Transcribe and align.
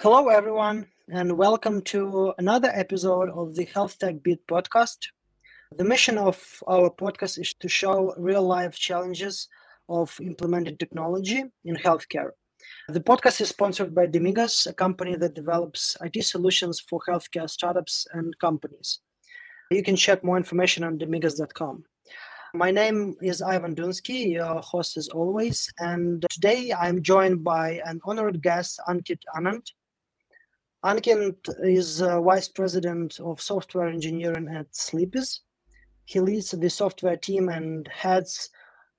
Hello, 0.00 0.28
everyone, 0.28 0.86
and 1.08 1.38
welcome 1.38 1.80
to 1.80 2.34
another 2.36 2.70
episode 2.74 3.30
of 3.30 3.54
the 3.54 3.64
Health 3.64 3.98
Tech 3.98 4.22
Beat 4.22 4.46
podcast. 4.46 4.98
The 5.74 5.84
mission 5.84 6.18
of 6.18 6.62
our 6.68 6.90
podcast 6.90 7.38
is 7.38 7.54
to 7.54 7.68
show 7.68 8.14
real 8.18 8.42
life 8.42 8.76
challenges 8.76 9.48
of 9.88 10.14
implementing 10.20 10.76
technology 10.76 11.44
in 11.64 11.76
healthcare. 11.76 12.32
The 12.88 13.00
podcast 13.00 13.40
is 13.40 13.48
sponsored 13.48 13.94
by 13.94 14.06
Demigos, 14.06 14.66
a 14.66 14.74
company 14.74 15.16
that 15.16 15.32
develops 15.32 15.96
IT 16.02 16.22
solutions 16.26 16.78
for 16.78 17.00
healthcare 17.08 17.48
startups 17.48 18.06
and 18.12 18.38
companies. 18.38 19.00
You 19.70 19.82
can 19.82 19.96
check 19.96 20.22
more 20.22 20.36
information 20.36 20.84
on 20.84 20.98
demigos.com. 20.98 21.84
My 22.52 22.70
name 22.70 23.16
is 23.22 23.40
Ivan 23.40 23.74
Dunsky, 23.74 24.32
your 24.32 24.60
host 24.60 24.98
as 24.98 25.08
always, 25.08 25.72
and 25.78 26.24
today 26.30 26.74
I'm 26.74 27.02
joined 27.02 27.42
by 27.42 27.80
an 27.86 27.98
honored 28.04 28.42
guest, 28.42 28.78
Ankit 28.86 29.20
Anand. 29.34 29.66
Ankit 30.86 31.48
is 31.64 32.00
uh, 32.00 32.20
Vice 32.20 32.46
President 32.46 33.18
of 33.18 33.40
Software 33.40 33.88
Engineering 33.88 34.46
at 34.54 34.70
Sleepiz. 34.70 35.40
He 36.04 36.20
leads 36.20 36.52
the 36.52 36.70
software 36.70 37.16
team 37.16 37.48
and 37.48 37.88
heads 37.88 38.50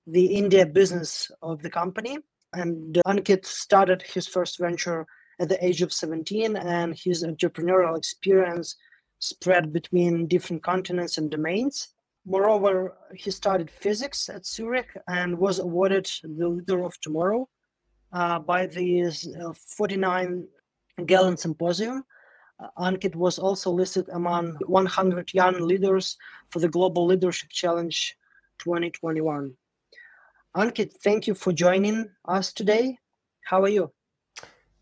the 0.06 0.26
India 0.26 0.66
business 0.66 1.32
of 1.42 1.62
the 1.62 1.70
company. 1.70 2.18
And 2.52 3.00
Ankit 3.08 3.46
started 3.46 4.02
his 4.02 4.28
first 4.28 4.60
venture 4.60 5.08
at 5.40 5.48
the 5.48 5.66
age 5.66 5.82
of 5.82 5.94
17, 5.94 6.58
and 6.58 6.94
his 6.94 7.24
entrepreneurial 7.24 7.98
experience 7.98 8.76
spread 9.20 9.72
between 9.72 10.28
different 10.28 10.64
continents 10.64 11.18
and 11.18 11.32
domains. 11.32 11.88
Moreover, 12.26 12.98
he 13.16 13.32
studied 13.32 13.72
physics 13.72 14.28
at 14.28 14.46
Zurich 14.46 14.90
and 15.08 15.40
was 15.40 15.60
awarded 15.60 16.12
the 16.22 16.50
Leader 16.50 16.84
of 16.84 17.00
Tomorrow 17.00 17.48
uh, 18.12 18.40
by 18.40 18.66
the 18.66 19.04
uh, 19.06 19.54
49 19.54 20.48
Gallen 21.06 21.38
Symposium. 21.38 22.04
Uh, 22.60 22.70
Ankit 22.80 23.16
was 23.16 23.38
also 23.38 23.72
listed 23.72 24.10
among 24.14 24.58
100 24.66 25.34
young 25.34 25.62
leaders 25.62 26.18
for 26.50 26.60
the 26.60 26.68
Global 26.68 27.06
Leadership 27.06 27.50
Challenge 27.50 28.18
2021. 28.60 29.54
Ankit, 30.56 30.94
thank 31.04 31.28
you 31.28 31.36
for 31.36 31.54
joining 31.54 32.10
us 32.26 32.52
today. 32.52 32.98
How 33.44 33.62
are 33.62 33.70
you? 33.70 33.92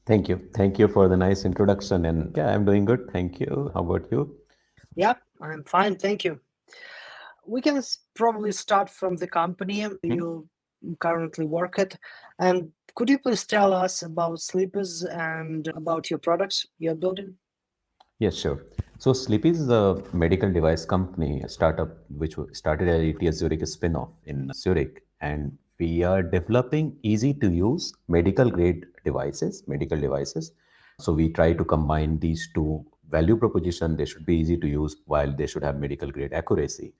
Thank 0.06 0.30
you. 0.30 0.48
Thank 0.56 0.80
you 0.80 0.88
for 0.88 1.10
the 1.10 1.18
nice 1.18 1.46
introduction. 1.46 2.06
And 2.06 2.36
yeah, 2.38 2.54
I'm 2.54 2.64
doing 2.64 2.86
good. 2.86 3.10
Thank 3.12 3.40
you. 3.40 3.72
How 3.74 3.82
about 3.82 4.10
you? 4.12 4.38
Yeah, 4.96 5.16
I'm 5.42 5.64
fine. 5.64 5.98
Thank 5.98 6.24
you. 6.24 6.40
We 7.46 7.62
can 7.62 7.82
probably 8.14 8.52
start 8.52 8.90
from 8.90 9.18
the 9.18 9.28
company 9.28 9.82
mm-hmm. 9.82 10.12
you 10.12 10.48
currently 11.00 11.46
work 11.46 11.80
at. 11.80 11.98
And 12.40 12.72
could 12.96 13.10
you 13.10 13.20
please 13.20 13.46
tell 13.46 13.74
us 13.74 14.02
about 14.02 14.38
Sleepiz 14.40 15.04
and 15.16 15.68
about 15.76 16.10
your 16.10 16.20
products 16.20 16.66
you're 16.80 16.96
building? 16.96 17.36
Yes, 18.20 18.36
sure. 18.36 18.66
So 19.00 19.12
Sleepiz 19.12 19.60
is 19.60 19.70
a 19.70 20.02
medical 20.14 20.52
device 20.52 20.86
company, 20.86 21.42
a 21.42 21.50
startup 21.50 21.90
which 22.10 22.36
started 22.54 22.88
at 22.88 23.02
ETH 23.02 23.34
Zurich 23.36 23.62
a 23.62 23.66
spin-off 23.66 24.10
in 24.26 24.50
Zurich. 24.56 25.04
And 25.20 25.58
we 25.78 26.04
are 26.04 26.24
developing 26.24 26.96
easy 27.04 27.34
to 27.34 27.52
use 27.52 27.94
medical 28.08 28.50
grade 28.50 28.86
devices, 29.04 29.64
medical 29.68 30.00
devices. 30.00 30.54
So 31.02 31.12
we 31.12 31.30
try 31.30 31.52
to 31.52 31.66
combine 31.66 32.20
these 32.20 32.48
two 32.56 32.86
value 33.10 33.36
proposition. 33.36 33.98
They 33.98 34.06
should 34.06 34.26
be 34.26 34.38
easy 34.38 34.56
to 34.58 34.68
use 34.68 34.96
while 35.06 35.36
they 35.36 35.48
should 35.48 35.64
have 35.64 35.78
medical 35.78 36.10
grade 36.10 36.32
accuracy. 36.32 36.94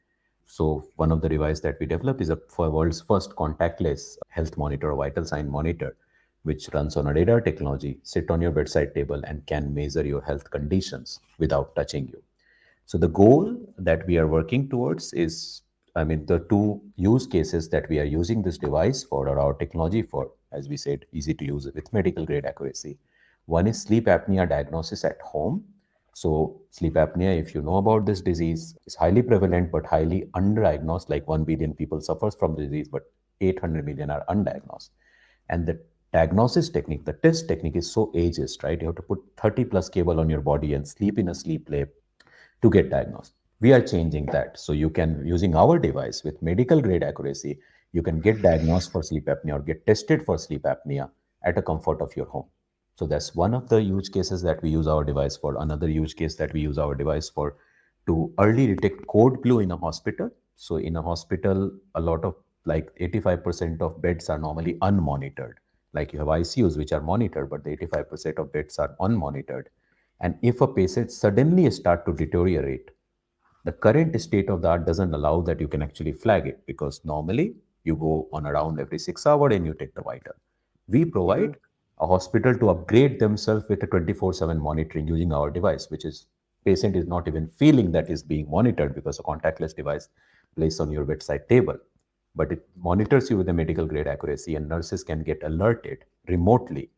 So 0.48 0.88
one 0.96 1.12
of 1.12 1.22
the 1.22 1.30
devices 1.30 1.62
that 1.62 1.80
we 1.80 1.86
developed 1.86 2.22
is 2.22 2.30
a 2.30 2.40
world's 2.58 3.02
first 3.02 3.36
contactless 3.36 4.18
health 4.30 4.58
monitor, 4.58 4.92
or 4.92 4.98
vital 4.98 5.26
sign 5.26 5.50
monitor, 5.50 5.96
which 6.44 6.70
runs 6.74 6.96
on 6.96 7.08
a 7.08 7.14
radar 7.14 7.42
technology, 7.42 8.00
sit 8.04 8.30
on 8.30 8.42
your 8.42 8.52
bedside 8.52 8.94
table 8.94 9.22
and 9.26 9.46
can 9.48 9.74
measure 9.74 10.06
your 10.06 10.22
health 10.22 10.50
conditions 10.52 11.20
without 11.40 11.76
touching 11.76 12.08
you. 12.08 12.22
So 12.86 12.98
the 12.98 13.08
goal 13.08 13.58
that 13.80 14.06
we 14.06 14.18
are 14.18 14.28
working 14.28 14.70
towards 14.70 15.12
is, 15.14 15.62
I 15.96 16.04
mean, 16.04 16.26
the 16.28 16.40
two 16.40 16.82
use 16.96 17.26
cases 17.26 17.70
that 17.70 17.90
we 17.90 18.00
are 18.00 18.04
using 18.04 18.44
this 18.44 18.60
device 18.60 19.04
for 19.04 19.28
or 19.28 19.40
our 19.40 19.56
technology 19.56 20.04
for, 20.04 20.32
as 20.52 20.70
we 20.70 20.78
said, 20.78 21.06
easy 21.12 21.34
to 21.34 21.46
use 21.46 21.68
with 21.74 21.92
medical 21.92 22.26
grade 22.26 22.46
accuracy. 22.46 23.00
One 23.48 23.66
is 23.66 23.82
sleep 23.82 24.06
apnea 24.06 24.48
diagnosis 24.48 25.04
at 25.04 25.20
home 25.22 25.64
so 26.16 26.62
sleep 26.72 26.94
apnea, 26.94 27.38
if 27.38 27.54
you 27.54 27.62
know 27.62 27.76
about 27.76 28.06
this 28.06 28.22
disease, 28.22 28.78
is 28.86 28.96
highly 28.96 29.22
prevalent 29.22 29.70
but 29.70 29.86
highly 29.86 30.30
undiagnosed. 30.34 31.10
Like 31.10 31.28
1 31.28 31.44
billion 31.44 31.74
people 31.74 32.00
suffers 32.00 32.36
from 32.36 32.56
the 32.56 32.62
disease, 32.62 32.88
but 32.88 33.04
800 33.42 33.86
million 33.86 34.10
are 34.10 34.24
undiagnosed. 34.30 34.92
And 35.50 35.66
the 35.66 35.78
diagnosis 36.14 36.70
technique, 36.70 37.04
the 37.04 37.12
test 37.12 37.50
technique 37.50 37.76
is 37.76 37.92
so 37.92 38.14
ageist, 38.16 38.64
right? 38.64 38.80
You 38.80 38.88
have 38.88 38.96
to 38.96 39.02
put 39.02 39.20
30 39.36 39.66
plus 39.66 39.90
cable 39.90 40.22
on 40.22 40.30
your 40.30 40.40
body 40.40 40.74
and 40.74 40.88
sleep 40.88 41.20
in 41.20 41.28
a 41.28 41.36
sleep 41.36 41.68
lab 41.70 41.90
to 42.62 42.70
get 42.70 42.90
diagnosed. 42.90 43.34
We 43.60 43.74
are 43.74 43.82
changing 43.82 44.28
that. 44.28 44.58
So 44.58 44.72
you 44.72 44.90
can, 44.90 45.22
using 45.28 45.54
our 45.54 45.78
device 45.78 46.24
with 46.24 46.42
medical 46.42 46.82
grade 46.82 47.04
accuracy, 47.04 47.60
you 47.92 48.02
can 48.02 48.22
get 48.22 48.42
diagnosed 48.42 48.94
for 48.94 49.04
sleep 49.04 49.26
apnea 49.26 49.56
or 49.56 49.60
get 49.60 49.86
tested 49.86 50.24
for 50.24 50.38
sleep 50.38 50.64
apnea 50.64 51.10
at 51.44 51.58
a 51.58 51.62
comfort 51.62 52.00
of 52.00 52.16
your 52.16 52.28
home. 52.28 52.46
So 52.98 53.06
that's 53.06 53.36
one 53.36 53.54
of 53.54 53.68
the 53.68 53.82
use 53.82 54.08
cases 54.08 54.42
that 54.44 54.62
we 54.64 54.70
use 54.70 54.88
our 54.88 55.04
device 55.04 55.36
for. 55.36 55.62
Another 55.62 55.90
use 55.90 56.14
case 56.14 56.36
that 56.36 56.54
we 56.54 56.62
use 56.62 56.78
our 56.78 56.96
device 56.96 57.30
for 57.30 57.58
to 58.08 58.34
early 58.40 58.68
detect 58.68 59.06
code 59.08 59.42
blue 59.42 59.60
in 59.60 59.72
a 59.72 59.78
hospital. 59.78 60.30
So 60.56 60.78
in 60.78 60.96
a 60.96 61.02
hospital, 61.02 61.72
a 61.96 62.00
lot 62.00 62.24
of 62.24 62.36
like 62.66 62.96
85% 63.00 63.82
of 63.82 64.02
beds 64.02 64.30
are 64.30 64.40
normally 64.40 64.76
unmonitored. 64.76 65.56
Like 65.94 66.14
you 66.14 66.20
have 66.20 66.30
ICUs 66.30 66.78
which 66.78 66.94
are 66.94 67.02
monitored, 67.02 67.50
but 67.50 67.64
the 67.64 67.76
85% 67.76 68.40
of 68.40 68.54
beds 68.54 68.80
are 68.80 68.96
unmonitored. 69.02 69.66
And 70.22 70.38
if 70.42 70.62
a 70.62 70.68
patient 70.68 71.12
suddenly 71.12 71.70
start 71.72 72.06
to 72.06 72.14
deteriorate, 72.14 72.92
the 73.66 73.74
current 73.74 74.20
state 74.22 74.50
of 74.50 74.62
the 74.62 74.70
art 74.70 74.86
doesn't 74.86 75.14
allow 75.14 75.42
that 75.42 75.60
you 75.60 75.68
can 75.68 75.82
actually 75.82 76.14
flag 76.14 76.48
it 76.48 76.66
because 76.66 77.04
normally 77.04 77.56
you 77.84 77.96
go 77.96 78.30
on 78.32 78.46
around 78.46 78.80
every 78.80 79.00
six 79.00 79.26
hour 79.26 79.50
and 79.50 79.66
you 79.66 79.74
take 79.74 79.94
the 79.96 80.02
vital. 80.02 80.34
We 80.88 81.04
provide 81.04 81.58
a 82.00 82.08
hospital 82.08 82.58
to 82.58 82.70
upgrade 82.70 83.20
themselves 83.20 83.66
with 83.70 83.82
a 83.84 83.88
24/7 83.88 84.60
monitoring 84.60 85.08
using 85.08 85.32
our 85.32 85.50
device, 85.50 85.90
which 85.90 86.06
is 86.06 86.28
patient 86.66 86.96
is 86.96 87.08
not 87.08 87.28
even 87.28 87.48
feeling 87.48 87.92
that 87.92 88.10
is 88.10 88.24
being 88.24 88.50
monitored 88.50 88.96
because 88.96 89.20
a 89.20 89.24
contactless 89.24 89.76
device 89.76 90.10
placed 90.56 90.82
on 90.82 90.92
your 90.92 91.06
bedside 91.06 91.48
table, 91.48 91.78
but 92.36 92.52
it 92.52 92.68
monitors 92.76 93.30
you 93.30 93.38
with 93.38 93.50
a 93.50 93.54
medical 93.54 93.86
grade 93.86 94.08
accuracy, 94.08 94.56
and 94.56 94.68
nurses 94.68 95.04
can 95.04 95.24
get 95.24 95.42
alerted 95.44 96.04
remotely 96.28 96.90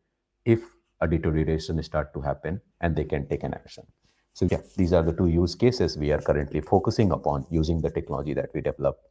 if 0.44 0.60
a 1.00 1.06
deterioration 1.06 1.80
start 1.82 2.12
to 2.12 2.20
happen, 2.20 2.60
and 2.80 2.96
they 2.96 3.04
can 3.04 3.26
take 3.28 3.44
an 3.44 3.54
action. 3.54 3.86
So 4.32 4.48
yeah, 4.50 4.62
these 4.76 4.92
are 4.92 5.02
the 5.02 5.12
two 5.12 5.26
use 5.26 5.54
cases 5.54 5.96
we 5.96 6.12
are 6.12 6.20
currently 6.20 6.60
focusing 6.60 7.12
upon 7.12 7.46
using 7.50 7.80
the 7.80 7.90
technology 7.90 8.34
that 8.34 8.50
we 8.54 8.60
developed, 8.60 9.06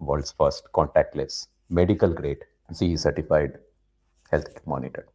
world's 0.00 0.32
first 0.32 0.68
contactless 0.72 1.48
medical 1.68 2.12
grade 2.12 2.44
CE 2.72 2.96
certified 2.96 3.58
health 4.30 4.66
monitor. 4.66 5.06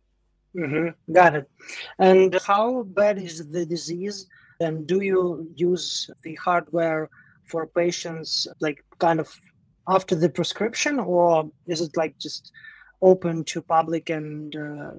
Mm-hmm. 0.56 1.14
Got 1.14 1.36
it. 1.36 1.50
And 2.00 2.40
how 2.46 2.84
bad 2.84 3.18
is 3.18 3.50
the 3.50 3.66
disease? 3.66 4.28
And 4.60 4.88
do 4.88 5.02
you 5.02 5.52
use 5.56 6.10
the 6.24 6.36
hardware 6.36 7.10
for 7.48 7.68
patients, 7.68 8.48
like 8.62 8.84
kind 9.00 9.20
of 9.20 9.30
after 9.88 10.16
the 10.16 10.30
prescription, 10.30 11.00
or 11.00 11.50
is 11.68 11.82
it 11.82 11.96
like 11.96 12.18
just 12.18 12.52
open 13.02 13.44
to 13.46 13.62
public 13.62 14.10
and 14.10 14.56
uh, 14.56 14.92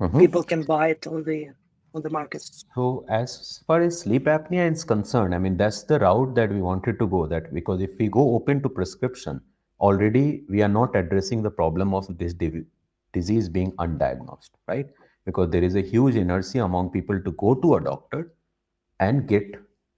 mm-hmm. 0.00 0.18
people 0.18 0.42
can 0.42 0.62
buy 0.62 0.88
it 0.88 1.06
on 1.06 1.24
the 1.24 1.48
on 1.94 2.02
the 2.02 2.10
markets? 2.10 2.64
So 2.74 3.04
as 3.08 3.62
far 3.66 3.82
as 3.82 4.00
sleep 4.00 4.24
apnea 4.24 4.70
is 4.70 4.84
concerned, 4.84 5.34
I 5.34 5.38
mean 5.38 5.56
that's 5.56 5.82
the 5.84 5.98
route 5.98 6.34
that 6.34 6.52
we 6.52 6.60
wanted 6.60 6.98
to 6.98 7.06
go. 7.06 7.26
That 7.26 7.52
because 7.54 7.80
if 7.80 7.90
we 7.98 8.08
go 8.08 8.34
open 8.34 8.62
to 8.62 8.68
prescription, 8.68 9.40
already 9.80 10.44
we 10.48 10.62
are 10.62 10.68
not 10.68 10.94
addressing 10.94 11.42
the 11.42 11.50
problem 11.50 11.94
of 11.94 12.06
this 12.18 12.34
disease 13.12 13.48
being 13.48 13.72
undiagnosed, 13.72 14.50
right? 14.68 14.86
Because 15.24 15.50
there 15.50 15.62
is 15.62 15.74
a 15.76 15.80
huge 15.80 16.16
inertia 16.16 16.64
among 16.64 16.90
people 16.90 17.20
to 17.22 17.32
go 17.32 17.54
to 17.54 17.76
a 17.76 17.80
doctor 17.80 18.32
and 19.00 19.26
get 19.28 19.54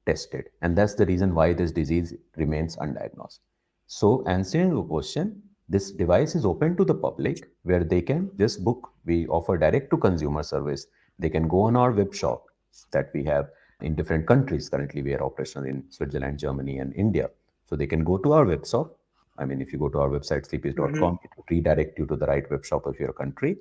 tested. 0.06 0.50
And 0.62 0.76
that's 0.76 0.94
the 0.94 1.06
reason 1.06 1.34
why 1.34 1.52
this 1.52 1.72
disease 1.72 2.14
remains 2.36 2.76
undiagnosed. 2.76 3.40
So, 3.86 4.24
answering 4.26 4.70
your 4.70 4.84
question, 4.84 5.42
this 5.68 5.90
device 5.90 6.34
is 6.34 6.44
open 6.44 6.76
to 6.76 6.84
the 6.84 6.94
public 6.94 7.50
where 7.62 7.84
they 7.84 8.02
can 8.02 8.30
just 8.38 8.64
book. 8.64 8.90
We 9.04 9.26
offer 9.28 9.56
direct 9.56 9.90
to 9.90 9.96
consumer 9.96 10.42
service. 10.42 10.86
They 11.18 11.30
can 11.30 11.48
go 11.48 11.62
on 11.62 11.76
our 11.76 11.92
web 11.92 12.14
shop 12.14 12.44
that 12.92 13.10
we 13.14 13.24
have 13.24 13.48
in 13.80 13.94
different 13.94 14.26
countries. 14.26 14.68
Currently, 14.68 15.02
we 15.02 15.14
are 15.14 15.22
operational 15.22 15.66
in 15.66 15.84
Switzerland, 15.90 16.38
Germany, 16.38 16.78
and 16.78 16.94
India. 16.94 17.30
So 17.66 17.76
they 17.76 17.86
can 17.86 18.04
go 18.04 18.18
to 18.18 18.32
our 18.32 18.44
web 18.44 18.66
shop 18.66 18.98
I 19.38 19.44
mean, 19.44 19.60
if 19.60 19.72
you 19.72 19.78
go 19.78 19.88
to 19.88 19.98
our 19.98 20.08
website, 20.08 20.48
sleepiz.com, 20.48 20.94
mm-hmm. 20.94 21.24
it 21.24 21.30
will 21.36 21.44
redirect 21.50 21.98
you 21.98 22.06
to 22.06 22.16
the 22.16 22.26
right 22.26 22.48
web 22.50 22.64
shop 22.64 22.86
of 22.86 22.98
your 22.98 23.12
country. 23.12 23.56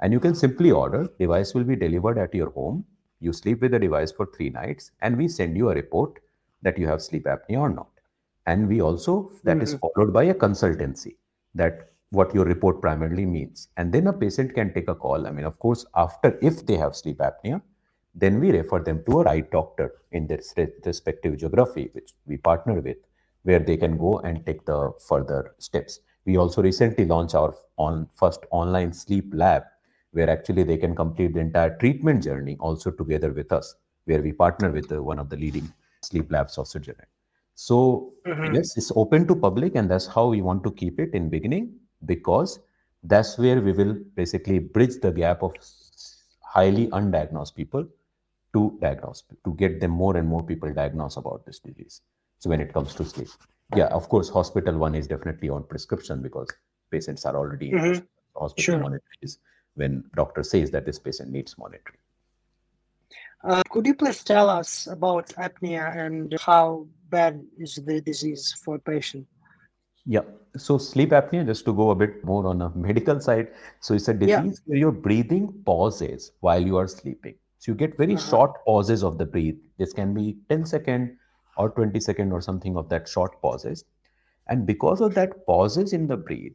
And 0.00 0.12
you 0.12 0.20
can 0.20 0.34
simply 0.34 0.70
order. 0.70 1.08
Device 1.18 1.54
will 1.54 1.64
be 1.64 1.76
delivered 1.76 2.18
at 2.18 2.34
your 2.34 2.50
home. 2.50 2.84
You 3.20 3.32
sleep 3.32 3.62
with 3.62 3.70
the 3.70 3.78
device 3.78 4.12
for 4.12 4.26
three 4.26 4.50
nights, 4.50 4.90
and 5.00 5.16
we 5.16 5.28
send 5.28 5.56
you 5.56 5.70
a 5.70 5.74
report 5.74 6.18
that 6.62 6.78
you 6.78 6.86
have 6.86 7.00
sleep 7.00 7.24
apnea 7.24 7.58
or 7.58 7.70
not. 7.70 7.88
And 8.46 8.68
we 8.68 8.82
also, 8.82 9.32
that 9.44 9.56
mm-hmm. 9.56 9.62
is 9.62 9.74
followed 9.74 10.12
by 10.12 10.24
a 10.24 10.34
consultancy 10.34 11.16
that 11.54 11.90
what 12.10 12.34
your 12.34 12.44
report 12.44 12.80
primarily 12.80 13.24
means. 13.26 13.68
And 13.76 13.92
then 13.92 14.06
a 14.06 14.12
patient 14.12 14.54
can 14.54 14.72
take 14.74 14.88
a 14.88 14.94
call. 14.94 15.26
I 15.26 15.30
mean, 15.30 15.46
of 15.46 15.58
course, 15.58 15.86
after 15.94 16.38
if 16.42 16.66
they 16.66 16.76
have 16.76 16.94
sleep 16.94 17.18
apnea, 17.18 17.62
then 18.14 18.40
we 18.40 18.52
refer 18.52 18.80
them 18.80 19.02
to 19.06 19.20
a 19.20 19.24
right 19.24 19.50
doctor 19.50 19.92
in 20.12 20.26
their 20.26 20.40
respective 20.84 21.38
geography, 21.38 21.90
which 21.92 22.12
we 22.26 22.36
partner 22.36 22.80
with, 22.80 22.98
where 23.44 23.60
they 23.60 23.76
can 23.76 23.96
go 23.96 24.18
and 24.20 24.44
take 24.46 24.64
the 24.66 24.92
further 25.08 25.54
steps. 25.58 26.00
We 26.26 26.36
also 26.38 26.62
recently 26.62 27.04
launched 27.04 27.34
our 27.34 27.54
on 27.78 28.08
first 28.14 28.40
online 28.50 28.92
sleep 28.92 29.26
lab, 29.32 29.64
where 30.12 30.30
actually 30.30 30.62
they 30.64 30.76
can 30.76 30.94
complete 30.94 31.34
the 31.34 31.40
entire 31.40 31.76
treatment 31.78 32.24
journey 32.24 32.56
also 32.60 32.90
together 32.90 33.32
with 33.32 33.52
us, 33.52 33.74
where 34.06 34.22
we 34.22 34.32
partner 34.32 34.70
with 34.70 34.88
the, 34.88 35.02
one 35.02 35.18
of 35.18 35.28
the 35.30 35.36
leading 35.36 35.72
sleep 36.02 36.30
labs 36.32 36.58
of 36.58 36.66
Switzerland. 36.68 37.08
So 37.54 38.12
Mhm. 38.26 38.54
yes, 38.54 38.76
it's 38.76 38.92
open 38.96 39.26
to 39.28 39.36
public, 39.36 39.76
and 39.76 39.90
that's 39.90 40.06
how 40.06 40.28
we 40.28 40.42
want 40.42 40.64
to 40.64 40.72
keep 40.72 40.98
it 40.98 41.14
in 41.14 41.28
beginning 41.30 41.74
because 42.06 42.58
that's 43.02 43.38
where 43.38 43.60
we 43.60 43.72
will 43.72 43.94
basically 44.14 44.58
bridge 44.58 45.00
the 45.00 45.12
gap 45.12 45.42
of 45.42 45.52
highly 46.42 46.88
undiagnosed 46.88 47.54
people 47.54 47.86
to 48.54 48.78
diagnose 48.80 49.24
to 49.44 49.54
get 49.54 49.80
them 49.80 49.90
more 49.90 50.16
and 50.16 50.28
more 50.28 50.42
people 50.42 50.72
diagnosed 50.72 51.16
about 51.16 51.44
this 51.46 51.58
disease. 51.58 52.00
So 52.38 52.50
when 52.50 52.60
it 52.60 52.72
comes 52.72 52.94
to 52.94 53.04
sleep, 53.04 53.28
yeah, 53.74 53.86
of 53.86 54.08
course, 54.08 54.28
hospital 54.28 54.76
one 54.78 54.94
is 54.94 55.06
definitely 55.06 55.48
on 55.48 55.64
prescription 55.64 56.22
because 56.22 56.48
patients 56.90 57.24
are 57.24 57.36
already 57.36 57.70
in 57.70 57.78
Mhm. 57.78 58.06
hospital. 58.36 58.62
Sure. 58.62 58.78
monitoring 58.78 59.22
is 59.22 59.38
when 59.74 60.04
doctor 60.14 60.42
says 60.42 60.70
that 60.72 60.84
this 60.86 60.98
patient 60.98 61.30
needs 61.30 61.56
monitoring. 61.58 61.98
Uh, 63.42 63.62
could 63.70 63.86
you 63.86 63.94
please 63.94 64.24
tell 64.24 64.48
us 64.48 64.86
about 64.86 65.28
apnea 65.36 65.94
and 65.96 66.34
how 66.40 66.86
bad 67.10 67.44
is 67.58 67.74
the 67.76 68.00
disease 68.00 68.52
for 68.64 68.78
patient? 68.78 69.26
Yeah. 70.06 70.22
So 70.56 70.78
sleep 70.78 71.10
apnea, 71.10 71.44
just 71.46 71.64
to 71.66 71.72
go 71.72 71.90
a 71.90 71.94
bit 71.94 72.24
more 72.24 72.46
on 72.46 72.62
a 72.62 72.70
medical 72.70 73.20
side. 73.20 73.48
So 73.80 73.94
it's 73.94 74.08
a 74.08 74.14
Yeah. 74.14 74.40
disease 74.42 74.62
where 74.66 74.78
your 74.78 74.92
breathing 74.92 75.52
pauses 75.64 76.32
while 76.40 76.62
you 76.62 76.76
are 76.76 76.86
sleeping. 76.88 77.34
So 77.58 77.72
you 77.72 77.76
get 77.76 77.96
very 77.96 78.14
Uh-huh. 78.14 78.30
short 78.30 78.64
pauses 78.64 79.02
of 79.02 79.18
the 79.18 79.26
breath. 79.26 79.54
This 79.78 79.92
can 79.92 80.14
be 80.14 80.38
10 80.48 80.64
second 80.64 81.16
or 81.56 81.70
20 81.70 82.00
second 82.00 82.32
or 82.32 82.40
something 82.40 82.76
of 82.76 82.88
that 82.90 83.08
short 83.08 83.40
pauses. 83.42 83.84
And 84.46 84.66
because 84.66 85.00
of 85.00 85.14
that 85.14 85.46
pauses 85.46 85.92
in 85.92 86.06
the 86.06 86.16
breath, 86.16 86.52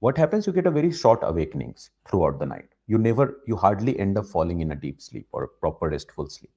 what 0.00 0.18
happens? 0.18 0.46
You 0.46 0.52
get 0.52 0.66
a 0.66 0.70
very 0.70 0.92
short 0.92 1.20
awakenings 1.22 1.90
throughout 2.08 2.38
the 2.38 2.46
night. 2.46 2.68
You 2.86 2.98
never, 2.98 3.40
you 3.46 3.56
hardly 3.56 3.98
end 3.98 4.18
up 4.18 4.26
falling 4.26 4.60
in 4.60 4.72
a 4.72 4.76
deep 4.76 5.00
sleep 5.00 5.28
or 5.32 5.44
a 5.44 5.48
proper 5.48 5.88
restful 5.88 6.28
sleep. 6.28 6.52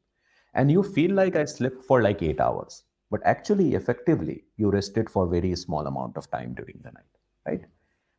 And 0.53 0.71
you 0.71 0.83
feel 0.83 1.11
like 1.13 1.35
I 1.35 1.45
slept 1.45 1.83
for 1.83 2.01
like 2.01 2.21
eight 2.21 2.39
hours. 2.39 2.83
But 3.09 3.21
actually, 3.23 3.75
effectively, 3.75 4.45
you 4.57 4.69
rested 4.71 5.09
for 5.09 5.27
very 5.27 5.55
small 5.55 5.87
amount 5.87 6.17
of 6.17 6.29
time 6.29 6.53
during 6.53 6.79
the 6.83 6.91
night, 6.91 7.13
right? 7.45 7.65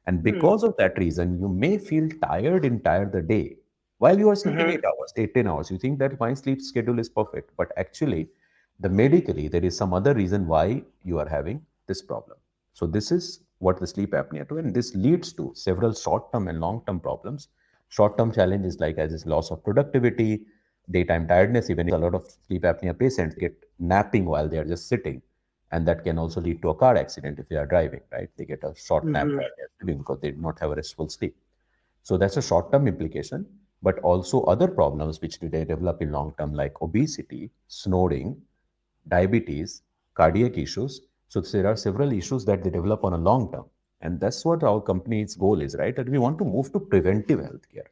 And 0.07 0.23
because 0.23 0.63
of 0.63 0.77
that 0.79 0.97
reason, 0.99 1.39
you 1.39 1.49
may 1.49 1.77
feel 1.79 2.09
tired 2.23 2.65
entire 2.65 3.09
the 3.11 3.21
day 3.23 3.59
while 3.99 4.19
you 4.19 4.29
are 4.31 4.37
sleeping 4.37 4.69
Mhm. 4.69 4.71
eight 4.71 4.85
hours, 4.85 5.13
eight, 5.17 5.35
10 5.35 5.47
hours. 5.47 5.71
You 5.71 5.79
think 5.79 5.99
that 5.99 6.19
my 6.19 6.33
sleep 6.35 6.63
schedule 6.63 6.99
is 6.99 7.09
perfect. 7.11 7.51
But 7.57 7.73
actually, 7.77 8.31
the 8.81 8.89
medically, 8.89 9.49
there 9.49 9.65
is 9.65 9.77
some 9.77 9.93
other 9.93 10.15
reason 10.15 10.47
why 10.47 10.83
you 11.05 11.19
are 11.19 11.29
having 11.29 11.65
this 11.87 12.03
problem. 12.03 12.39
So 12.75 12.87
this 12.87 13.11
is 13.11 13.41
what 13.59 13.81
the 13.81 13.87
sleep 13.87 14.13
apnea 14.13 14.49
do, 14.49 14.59
and 14.59 14.73
this 14.75 14.95
leads 14.95 15.33
to 15.33 15.53
several 15.55 15.93
short-term 15.93 16.49
and 16.49 16.61
long-term 16.61 17.01
problems. 17.01 17.49
Short-term 17.89 18.33
challenges 18.33 18.79
like 18.79 18.99
as 18.99 19.13
is 19.13 19.27
loss 19.27 19.51
of 19.51 19.65
productivity, 19.65 20.43
daytime 20.91 21.27
tiredness. 21.27 21.71
Even 21.71 21.89
a 21.89 21.99
lot 21.99 22.15
of 22.15 22.31
sleep 22.47 22.63
apnea 22.63 22.97
patients 22.97 23.35
get 23.35 23.55
napping 23.79 24.27
while 24.27 24.49
they 24.49 24.59
are 24.59 24.65
just 24.65 24.89
sitting, 24.89 25.23
and 25.73 25.89
that 25.89 26.05
can 26.05 26.19
also 26.19 26.41
lead 26.41 26.63
to 26.63 26.69
a 26.69 26.75
car 26.75 26.97
accident 26.97 27.39
if 27.39 27.49
they 27.49 27.57
are 27.57 27.67
driving. 27.67 28.01
Right? 28.13 28.29
They 28.37 28.45
get 28.45 28.63
a 28.63 28.75
short 28.77 29.05
nap 29.05 29.27
Mhm. 29.27 29.37
while 29.39 29.51
they 29.57 29.63
are 29.65 29.71
sleeping 29.81 29.99
because 29.99 30.21
they 30.21 30.31
do 30.31 30.41
not 30.41 30.61
have 30.61 30.71
a 30.71 30.77
restful 30.77 31.09
sleep. 31.09 31.37
So 32.03 32.17
that's 32.17 32.37
a 32.37 32.43
short-term 32.43 32.87
implication, 32.87 33.47
but 33.83 33.99
also 34.01 34.43
other 34.45 34.69
problems 34.69 35.21
which 35.21 35.41
they 35.41 35.65
develop 35.65 36.01
in 36.01 36.13
long 36.13 36.35
term, 36.39 36.55
like 36.55 36.81
obesity, 36.81 37.51
snoring, 37.67 38.41
diabetes, 39.09 39.83
cardiac 40.15 40.59
issues. 40.59 41.03
So 41.29 41.41
there 41.41 41.67
are 41.67 41.77
several 41.77 42.13
issues 42.13 42.45
that 42.47 42.63
they 42.63 42.71
develop 42.71 43.05
on 43.05 43.13
a 43.13 43.19
long 43.19 43.53
term. 43.53 43.65
And 44.01 44.21
that's 44.21 44.45
what 44.45 44.63
our 44.63 44.81
company's 44.81 45.35
goal 45.35 45.61
is, 45.61 45.77
right? 45.79 45.95
That 45.97 46.09
we 46.09 46.19
want 46.19 46.39
to 46.39 46.45
move 46.45 46.73
to 46.73 46.81
preventive 46.81 47.41
healthcare. 47.41 47.89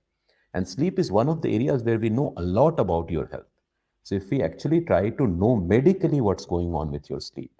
And 0.55 0.67
sleep 0.67 0.99
is 0.99 1.13
one 1.13 1.29
of 1.29 1.43
the 1.43 1.55
areas 1.55 1.83
where 1.83 1.99
we 1.99 2.09
know 2.09 2.33
a 2.37 2.43
lot 2.43 2.81
about 2.81 3.11
your 3.11 3.27
health. 3.27 3.47
So 4.05 4.15
if 4.15 4.31
we 4.31 4.43
actually 4.43 4.83
try 4.83 5.11
to 5.11 5.27
know 5.27 5.57
medically 5.57 6.21
what's 6.21 6.47
going 6.47 6.73
on 6.75 6.93
with 6.93 7.11
your 7.11 7.21
sleep, 7.21 7.51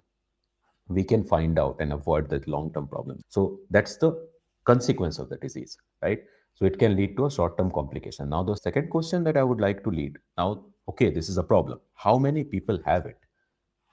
we 0.87 1.03
can 1.03 1.23
find 1.23 1.59
out 1.59 1.75
and 1.79 1.91
avoid 1.91 2.29
the 2.29 2.41
long-term 2.47 2.87
problems. 2.87 3.21
So 3.27 3.59
that's 3.69 3.97
the 3.97 4.27
consequence 4.63 5.19
of 5.19 5.27
the 5.29 5.35
disease, 5.37 5.77
right? 6.01 6.23
So 6.55 6.65
it 6.65 6.79
can 6.79 6.95
lead 6.95 7.17
to 7.17 7.25
a 7.25 7.31
short-term 7.31 7.71
complication. 7.71 8.29
Now, 8.29 8.43
the 8.43 8.55
second 8.55 8.89
question 8.89 9.23
that 9.25 9.37
I 9.37 9.43
would 9.43 9.59
like 9.59 9.83
to 9.83 9.89
lead 9.89 10.17
now, 10.37 10.63
okay, 10.89 11.09
this 11.09 11.27
is 11.29 11.37
a 11.37 11.43
problem. 11.43 11.81
How 11.93 12.17
many 12.17 12.43
people 12.43 12.79
have 12.85 13.05
it? 13.05 13.17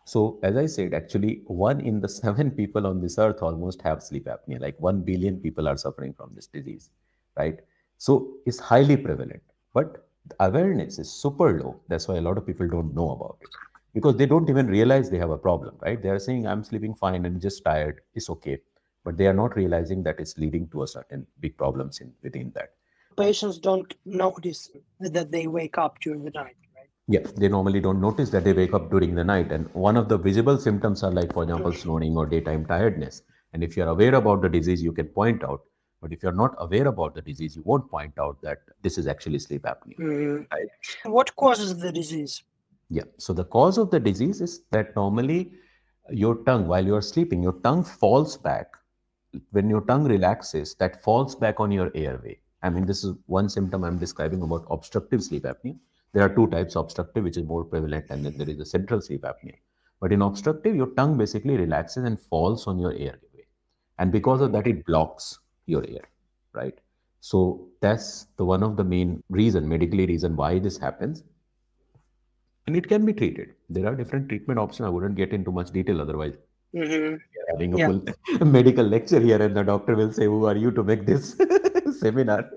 So, 0.05 0.39
as 0.43 0.57
I 0.57 0.67
said, 0.67 0.95
actually, 0.95 1.43
one 1.47 1.81
in 1.81 2.01
the 2.01 2.09
seven 2.09 2.51
people 2.51 2.87
on 2.87 3.01
this 3.01 3.19
earth 3.19 3.43
almost 3.43 3.83
have 3.83 4.03
sleep 4.03 4.27
apnea. 4.27 4.61
Like 4.61 4.79
one 4.79 5.03
billion 5.03 5.39
people 5.39 5.67
are 5.67 5.77
suffering 5.77 6.13
from 6.13 6.33
this 6.35 6.47
disease, 6.47 6.91
right? 7.37 7.59
So, 7.99 8.35
it's 8.47 8.59
highly 8.59 8.97
prevalent, 8.97 9.43
but 9.73 10.07
awareness 10.41 10.99
is 10.99 11.11
super 11.11 11.59
low. 11.59 11.81
That's 11.89 12.09
why 12.09 12.17
a 12.17 12.21
lot 12.21 12.39
of 12.39 12.47
people 12.47 12.69
don't 12.69 12.95
know 12.95 13.11
about 13.11 13.39
it 13.41 13.49
because 13.95 14.17
they 14.17 14.27
don't 14.27 14.51
even 14.51 14.67
realize 14.67 15.09
they 15.09 15.19
have 15.19 15.31
a 15.31 15.39
problem, 15.39 15.77
right? 15.81 16.03
They 16.03 16.09
are 16.09 16.19
saying, 16.19 16.47
I'm 16.47 16.65
sleeping 16.65 16.95
fine 16.95 17.25
and 17.25 17.41
just 17.41 17.65
tired, 17.65 18.01
it's 18.15 18.29
okay. 18.29 18.59
But 19.05 19.17
they 19.17 19.27
are 19.29 19.35
not 19.35 19.57
realizing 19.57 20.03
that 20.03 20.19
it's 20.19 20.37
leading 20.37 20.69
to 20.71 20.83
a 20.83 20.89
certain 20.89 21.27
big 21.41 21.57
problems 21.57 22.01
in 22.01 22.13
within 22.23 22.51
that. 22.55 22.71
Patients 23.17 23.59
don't 23.59 23.95
notice 24.05 24.71
that 24.99 25.31
they 25.31 25.47
wake 25.47 25.79
up 25.79 26.01
during 26.01 26.25
the 26.25 26.33
night, 26.33 26.57
Yeah, 27.07 27.21
they 27.37 27.49
normally 27.49 27.81
don't 27.81 28.01
notice 28.01 28.31
that 28.31 28.45
they 28.45 28.55
wake 28.55 28.73
up 28.73 28.91
during 28.91 29.15
the 29.15 29.25
night. 29.25 29.53
And 29.53 29.69
one 29.75 29.97
of 29.97 30.09
the 30.09 30.17
visible 30.17 30.57
symptoms 30.59 31.03
are 31.03 31.11
like, 31.11 31.33
for 31.35 31.43
example, 31.43 31.73
snoring 31.73 32.17
or 32.17 32.25
daytime 32.25 32.65
tiredness. 32.65 33.23
And 33.53 33.63
if 33.63 33.77
you're 33.77 33.89
aware 33.89 34.15
about 34.15 34.41
the 34.41 34.49
disease, 34.49 34.83
you 34.83 34.93
can 34.93 35.07
point 35.07 35.45
out. 35.45 35.61
But 36.01 36.13
if 36.13 36.23
you're 36.23 36.33
not 36.33 36.55
aware 36.59 36.87
about 36.87 37.15
the 37.15 37.23
disease, 37.23 37.57
you 37.57 37.63
won't 37.65 37.91
point 37.91 38.19
out 38.19 38.41
that 38.43 38.59
this 38.83 38.99
is 38.99 39.07
actually 39.07 39.39
sleep 39.39 39.63
apnea. 39.63 39.99
Mm. 39.99 40.47
Right. 40.51 40.69
What 41.05 41.35
causes 41.37 41.79
the 41.79 41.93
disease? 41.93 42.43
Yeah. 42.91 43.05
So 43.19 43.33
the 43.33 43.45
cause 43.45 43.79
of 43.79 43.91
the 43.91 44.01
disease 44.01 44.41
is 44.41 44.63
that 44.71 44.95
normally 44.97 45.53
your 46.11 46.37
tongue, 46.45 46.67
while 46.67 46.85
you're 46.85 47.03
sleeping, 47.03 47.43
your 47.43 47.59
tongue 47.65 47.85
falls 47.85 48.37
back. 48.37 48.67
When 49.51 49.69
your 49.69 49.81
tongue 49.83 50.05
relaxes, 50.05 50.75
that 50.77 51.03
falls 51.03 51.35
back 51.35 51.59
on 51.59 51.71
your 51.71 51.91
airway. 51.95 52.39
I 52.63 52.71
mean, 52.71 52.87
this 52.87 53.05
is 53.05 53.15
one 53.27 53.49
symptom 53.49 53.85
I'm 53.85 53.99
describing 53.99 54.43
about 54.43 54.67
obstructive 54.71 55.23
sleep 55.23 55.45
apnea. 55.45 55.77
There 56.15 56.23
are 56.25 56.35
two 56.35 56.47
types 56.49 56.77
of 56.77 56.85
obstructive, 56.87 57.25
which 57.25 57.37
is 57.37 57.45
more 57.45 57.65
prevalent, 57.65 58.07
and 58.11 58.25
then 58.25 58.39
there 58.39 58.49
is 58.49 58.61
a 58.61 58.65
central 58.65 59.01
sleep 59.03 59.23
apnea. 59.23 59.57
But 60.01 60.13
in 60.13 60.23
obstructive, 60.23 60.75
your 60.77 60.89
tongue 60.95 61.19
basically 61.19 61.57
relaxes 61.59 62.05
and 62.05 62.19
falls 62.21 62.67
on 62.67 62.79
your 62.79 62.93
airway. 62.93 63.47
And 63.99 64.11
because 64.13 64.41
of 64.41 64.53
that, 64.53 64.67
it 64.67 64.87
blocks 64.87 65.39
your 65.67 65.85
air, 65.89 66.05
right? 66.53 66.79
So 67.21 67.69
that's 67.81 68.27
the 68.37 68.45
one 68.45 68.63
of 68.63 68.77
the 68.77 68.85
main 68.85 69.23
reason, 69.31 69.69
medically 69.69 70.07
reason 70.07 70.37
why 70.37 70.59
this 70.59 70.79
happens 70.79 71.25
and 72.67 72.77
it 72.77 72.89
can 72.89 73.05
be 73.05 73.13
treated. 73.13 73.55
There 73.69 73.87
are 73.87 73.95
different 73.95 74.29
treatment 74.29 74.59
options. 74.59 74.87
I 74.87 74.91
wouldn't 74.91 75.17
get 75.17 75.33
into 75.33 75.51
much 75.53 75.71
detail 75.71 76.01
otherwise. 76.01 76.35
Mhm. 76.75 77.21
Having 77.51 77.75
a 77.75 77.79
Yeah. 77.79 77.87
full 77.89 78.03
medical 78.57 78.85
lecture 78.85 79.21
here, 79.21 79.41
and 79.41 79.57
the 79.57 79.63
doctor 79.63 79.95
will 79.95 80.13
say, 80.13 80.27
"Who 80.27 80.47
are 80.47 80.57
you 80.57 80.71
to 80.73 80.83
make 80.83 81.07
this 81.07 81.37
seminar?" 82.01 82.51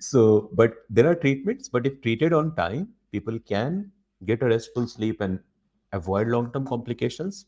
So, 0.00 0.50
but 0.52 0.74
there 0.90 1.06
are 1.10 1.14
treatments. 1.14 1.68
But 1.68 1.86
if 1.86 2.00
treated 2.02 2.32
on 2.32 2.54
time, 2.56 2.88
people 3.12 3.38
can 3.38 3.90
get 4.26 4.42
a 4.42 4.46
restful 4.46 4.86
sleep 4.86 5.20
and 5.20 5.38
avoid 5.92 6.28
long-term 6.28 6.66
complications. 6.66 7.46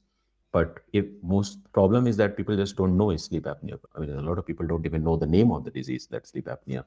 But 0.53 0.81
if 0.93 1.05
most 1.23 1.59
problem 1.73 2.07
is 2.07 2.17
that 2.17 2.37
people 2.37 2.57
just 2.57 2.77
don't 2.77 2.97
know 2.97 3.11
is 3.11 3.25
sleep 3.25 3.45
apnea. 3.45 3.79
I 3.95 4.01
mean, 4.01 4.11
a 4.11 4.23
lot 4.23 4.39
of 4.39 4.47
people 4.47 4.67
don't 4.67 4.85
even 4.85 5.05
know 5.05 5.17
the 5.17 5.27
name 5.27 5.53
of 5.53 5.65
the 5.65 5.71
disease 5.71 6.07
that 6.09 6.27
sleep 6.27 6.47
apnea, 6.47 6.85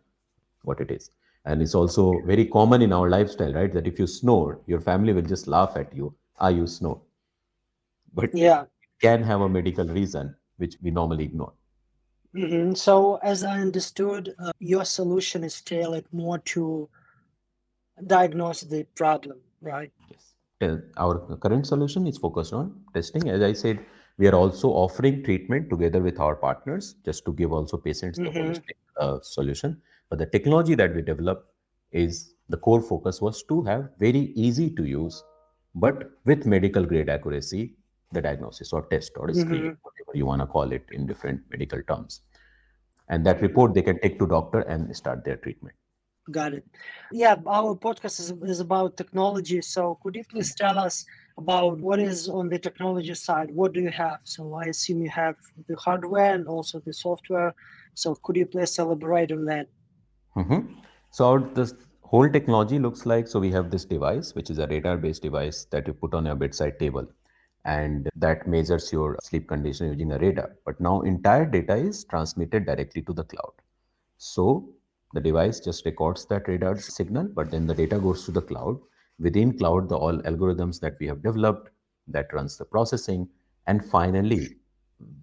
what 0.64 0.82
it 0.82 0.92
is. 0.92 1.12
And 1.46 1.62
it's 1.62 1.76
also 1.76 2.22
very 2.26 2.46
common 2.46 2.82
in 2.82 2.94
our 2.94 3.10
lifestyle, 3.10 3.54
right? 3.54 3.74
That 3.74 3.88
if 3.88 4.00
you 4.00 4.08
snore, 4.08 4.60
your 4.68 4.82
family 4.82 5.14
will 5.14 5.22
just 5.22 5.48
laugh 5.48 5.78
at 5.78 5.96
you. 5.96 6.14
Ah, 6.40 6.50
you 6.50 6.68
snore. 6.68 7.02
But 8.14 8.34
Yeah. 8.34 8.66
can 9.02 9.24
have 9.24 9.42
a 9.42 9.50
medical 9.50 9.86
reason 9.88 10.36
which 10.58 10.78
we 10.82 10.92
normally 10.92 11.26
ignore. 11.26 11.54
Mhm. 12.36 12.76
So, 12.78 13.16
as 13.18 13.44
I 13.44 13.60
understood, 13.60 14.36
uh, 14.40 14.52
your 14.60 14.86
solution 14.86 15.44
is 15.44 15.62
tailored 15.62 16.06
more 16.12 16.40
to 16.40 16.90
diagnose 18.08 18.62
the 18.62 18.84
problem, 18.96 19.40
right? 19.62 19.92
Yes. 20.10 20.34
Uh, 20.62 20.78
Our 20.98 21.38
current 21.38 21.68
solution 21.68 22.08
is 22.08 22.18
focused 22.18 22.54
on 22.54 22.82
testing. 22.94 23.30
As 23.30 23.42
I 23.42 23.54
said, 23.54 23.86
we 24.18 24.28
are 24.28 24.36
also 24.36 24.70
offering 24.70 25.24
treatment 25.24 25.70
together 25.70 26.02
with 26.02 26.20
our 26.20 26.36
partners 26.36 26.96
just 27.06 27.26
to 27.26 27.34
give 27.34 27.52
also 27.52 27.78
patients 27.78 28.18
the 28.20 28.26
Mhm. 28.26 28.36
holistic 28.42 28.78
uh, 28.98 29.20
solution. 29.22 29.82
But 30.10 30.20
the 30.20 30.26
technology 30.26 30.76
that 30.76 30.94
we 30.96 31.02
developed 31.02 31.48
is 31.92 32.34
the 32.50 32.58
core 32.58 32.82
focus 32.82 33.22
was 33.22 33.44
to 33.44 33.62
have 33.64 33.90
very 34.00 34.26
easy 34.48 34.70
to 34.76 34.84
use, 34.84 35.24
but 35.76 36.12
with 36.26 36.46
medical 36.46 36.86
grade 36.86 37.10
accuracy, 37.10 37.76
the 38.14 38.22
diagnosis 38.22 38.74
or 38.74 38.84
test 38.88 39.14
or 39.18 39.34
screening, 39.34 39.72
Mhm. 39.72 39.78
whatever 39.84 40.18
you 40.22 40.26
want 40.26 40.42
to 40.42 40.48
call 40.48 40.72
it 40.72 40.86
in 40.92 41.06
different 41.08 41.42
medical 41.50 41.82
terms. 41.84 42.22
and 43.10 43.26
that 43.28 43.42
report 43.42 43.74
they 43.74 43.82
can 43.82 44.00
take 44.02 44.18
to 44.20 44.26
doctor 44.26 44.60
and 44.74 44.96
start 44.96 45.24
their 45.26 45.36
treatment. 45.38 45.76
Got 46.32 46.54
it. 46.54 46.66
Yeah, 47.12 47.36
our 47.46 47.76
podcast 47.76 48.20
is, 48.22 48.32
is 48.44 48.60
about 48.62 48.96
technology. 48.98 49.62
So 49.62 50.00
could 50.02 50.16
you 50.16 50.24
please 50.24 50.56
tell 50.56 50.80
us 50.80 51.06
about 51.38 51.80
what 51.80 52.00
is 52.00 52.30
on 52.30 52.48
the 52.50 52.60
technology 52.60 53.14
side? 53.14 53.52
What 53.52 53.74
do 53.74 53.82
you 53.82 53.90
have? 53.92 54.20
So 54.24 54.54
I 54.54 54.66
assume 54.66 55.02
you 55.02 55.10
have 55.10 55.36
the 55.68 55.76
hardware 55.76 56.34
and 56.34 56.48
also 56.48 56.80
the 56.80 56.94
software. 56.94 57.54
So 57.94 58.16
could 58.24 58.38
you 58.38 58.46
please 58.46 58.80
elaborate 58.80 59.34
on 59.34 59.46
that? 59.46 59.68
Mm-hmm. 60.38 60.74
So 61.12 61.40
this 61.40 61.74
whole 62.02 62.30
technology 62.30 62.80
looks 62.80 63.06
like 63.06 63.28
so 63.28 63.40
we 63.40 63.52
have 63.52 63.70
this 63.70 63.86
device 63.86 64.34
which 64.36 64.50
is 64.50 64.60
a 64.60 64.68
radar 64.68 64.98
based 64.98 65.22
device 65.24 65.66
that 65.72 65.88
you 65.88 65.94
put 65.94 66.14
on 66.14 66.26
your 66.26 66.36
bedside 66.36 66.80
table 66.80 67.08
and 67.66 68.10
that 68.16 68.48
measures 68.48 68.92
your 68.92 69.18
sleep 69.22 69.48
condition 69.48 69.88
using 69.88 70.12
a 70.12 70.20
radar. 70.20 70.56
But 70.66 70.80
now 70.80 71.02
entire 71.02 71.46
data 71.46 71.76
is 71.76 72.04
transmitted 72.04 72.66
directly 72.66 73.02
to 73.04 73.14
the 73.14 73.24
cloud. 73.24 73.54
So 74.18 74.70
the 75.14 75.22
device 75.22 75.60
just 75.60 75.86
records 75.86 76.26
that 76.26 76.48
radar 76.48 76.78
signal 76.78 77.30
but 77.34 77.52
then 77.52 77.68
the 77.68 77.74
data 77.74 78.00
goes 78.00 78.26
to 78.26 78.32
the 78.32 78.42
cloud. 78.42 78.80
Within 79.20 79.58
cloud 79.58 79.90
the 79.90 79.98
all 79.98 80.18
algorithms 80.24 80.80
that 80.82 80.98
we 81.00 81.08
have 81.08 81.24
developed 81.24 81.70
that 82.08 82.34
runs 82.34 82.58
the 82.58 82.66
processing 82.66 83.30
and 83.68 83.86
finally 83.86 84.58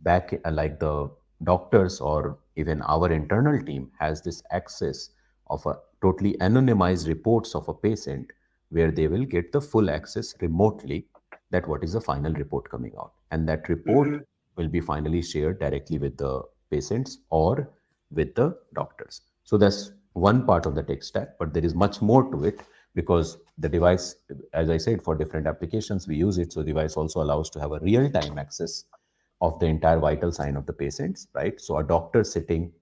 back 0.02 0.32
uh, 0.44 0.50
like 0.50 0.78
the 0.80 1.10
doctors 1.44 2.00
or 2.00 2.38
even 2.56 2.82
our 2.82 3.10
internal 3.10 3.62
team 3.64 3.90
has 3.98 4.22
this 4.22 4.42
access 4.50 5.10
of 5.48 5.64
a 5.66 5.76
totally 6.02 6.34
anonymized 6.40 7.08
reports 7.08 7.54
of 7.54 7.68
a 7.68 7.74
patient 7.74 8.30
where 8.70 8.90
they 8.90 9.08
will 9.08 9.24
get 9.24 9.52
the 9.52 9.60
full 9.60 9.90
access 9.90 10.34
remotely 10.40 11.06
that 11.50 11.66
what 11.68 11.82
is 11.84 11.92
the 11.92 12.00
final 12.00 12.32
report 12.34 12.68
coming 12.70 12.92
out. 12.98 13.12
And 13.30 13.48
that 13.48 13.68
report 13.68 14.08
Mhm. 14.08 14.24
will 14.56 14.68
be 14.68 14.80
finally 14.80 15.22
shared 15.22 15.60
directly 15.60 15.98
with 15.98 16.16
the 16.16 16.42
patients 16.70 17.18
or 17.30 17.70
with 18.10 18.34
the 18.34 18.56
doctors. 18.74 19.22
So 19.44 19.56
that's 19.58 19.92
one 20.12 20.44
part 20.46 20.66
of 20.66 20.74
the 20.74 20.82
tech 20.82 21.02
stack 21.02 21.38
but 21.38 21.54
there 21.54 21.64
is 21.64 21.74
much 21.74 22.02
more 22.02 22.30
to 22.32 22.44
it 22.44 22.60
because 22.94 23.38
the 23.58 23.68
device 23.68 24.16
as 24.52 24.68
i 24.68 24.76
said 24.76 25.00
for 25.00 25.14
different 25.14 25.46
applications 25.46 26.08
we 26.08 26.16
use 26.16 26.38
it. 26.38 26.52
So 26.52 26.62
device 26.62 26.96
also 26.96 27.22
allows 27.22 27.50
to 27.50 27.60
have 27.60 27.72
a 27.72 27.78
real 27.80 28.10
time 28.10 28.38
access 28.38 28.84
of 29.40 29.58
the 29.60 29.66
entire 29.66 29.98
vital 29.98 30.32
sign 30.32 30.56
of 30.56 30.66
the 30.66 30.72
patients 30.72 31.28
right? 31.34 31.60
So 31.60 31.78
a 31.78 31.84
doctor 31.84 32.24
sitting 32.24 32.72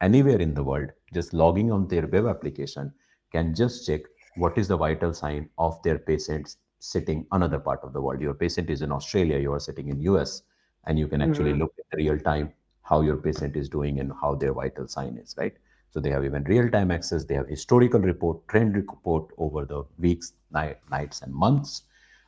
anywhere 0.00 0.38
in 0.38 0.54
the 0.54 0.62
world 0.62 0.90
just 1.12 1.32
logging 1.32 1.72
on 1.72 1.88
their 1.88 2.06
web 2.06 2.26
application 2.26 2.92
can 3.32 3.54
just 3.54 3.86
check 3.86 4.02
what 4.36 4.56
is 4.58 4.68
the 4.68 4.76
vital 4.76 5.12
sign 5.12 5.48
of 5.58 5.82
their 5.82 5.98
patients 5.98 6.58
sitting 6.78 7.26
another 7.32 7.58
part 7.58 7.80
of 7.82 7.92
the 7.92 8.00
world. 8.00 8.20
Your 8.20 8.34
patient 8.34 8.70
is 8.70 8.82
in 8.82 8.92
australia 8.92 9.38
you 9.38 9.52
are 9.52 9.60
sitting 9.60 9.88
in 9.88 10.00
us 10.02 10.42
and 10.86 10.98
you 10.98 11.08
can 11.08 11.20
actually 11.20 11.52
Mhm. 11.52 11.58
look 11.58 11.72
at 11.78 11.96
real 11.98 12.18
time 12.18 12.52
how 12.82 13.00
your 13.00 13.16
patient 13.16 13.56
is 13.56 13.68
doing 13.68 13.98
and 14.00 14.12
how 14.20 14.34
their 14.34 14.52
vital 14.52 14.86
sign 14.86 15.16
is 15.18 15.34
right? 15.38 15.54
So 15.90 16.00
they 16.00 16.10
have 16.10 16.24
even 16.24 16.44
real 16.44 16.70
time 16.70 16.90
access 16.90 17.24
they 17.24 17.34
have 17.34 17.48
historical 17.48 18.00
report 18.00 18.46
trend 18.48 18.76
report 18.76 19.30
over 19.38 19.64
the 19.64 19.84
weeks 19.98 20.32
night, 20.52 20.78
nights 20.90 21.22
and 21.22 21.32
months. 21.34 21.82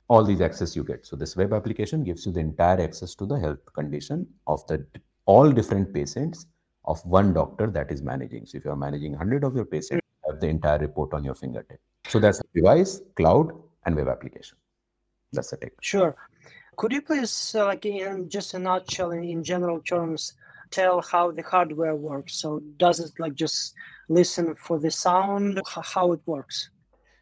All 0.09 0.25
these 0.25 0.41
access 0.41 0.75
you 0.75 0.85
get. 0.85 1.05
So 1.07 1.17
this 1.17 1.37
web 1.37 1.53
application 1.53 2.03
gives 2.03 2.25
you 2.25 2.33
the 2.33 2.41
entire 2.41 2.81
access 2.81 3.15
to 3.17 3.27
the 3.27 3.39
health 3.39 3.73
condition 3.75 4.27
of 4.47 4.67
the 4.67 4.87
all 5.27 5.51
different 5.53 5.93
patients 5.93 6.47
of 6.87 7.05
one 7.05 7.35
doctor 7.35 7.67
that 7.67 7.91
is 7.91 8.01
managing. 8.03 8.47
So 8.47 8.57
if 8.57 8.65
you 8.65 8.71
are 8.71 8.77
managing 8.77 9.13
100 9.13 9.45
of 9.45 9.55
your 9.55 9.67
patients 9.67 10.01
you 10.25 10.33
have 10.33 10.41
the 10.41 10.49
entire 10.49 10.79
report 10.79 11.13
on 11.13 11.25
your 11.25 11.35
fingertip. 11.35 11.79
So 12.07 12.19
that's 12.19 12.41
a 12.41 12.45
device 12.55 13.03
cloud 13.17 13.53
and 13.85 13.97
web 13.97 14.09
application 14.09 14.57
that's 15.33 15.51
the 15.51 15.57
tech 15.57 15.73
Sure. 15.81 16.17
Could 16.77 16.93
you 16.93 17.03
please, 17.03 17.55
uh, 17.57 17.65
like 17.67 17.85
in 17.87 18.29
just 18.29 18.55
a 18.55 18.59
nutshell, 18.59 19.11
in, 19.11 19.25
in 19.25 19.43
general 19.43 19.81
terms, 19.81 20.35
tell 20.71 21.03
how 21.03 21.33
the 21.33 21.43
hardware 21.43 21.97
works? 21.97 22.37
So 22.37 22.63
does 22.77 23.01
it 23.01 23.11
like 23.19 23.35
just 23.35 23.75
listen 24.09 24.55
for 24.55 24.79
the 24.79 24.91
sound? 24.91 25.61
How 25.67 26.13
it 26.13 26.21
works? 26.25 26.71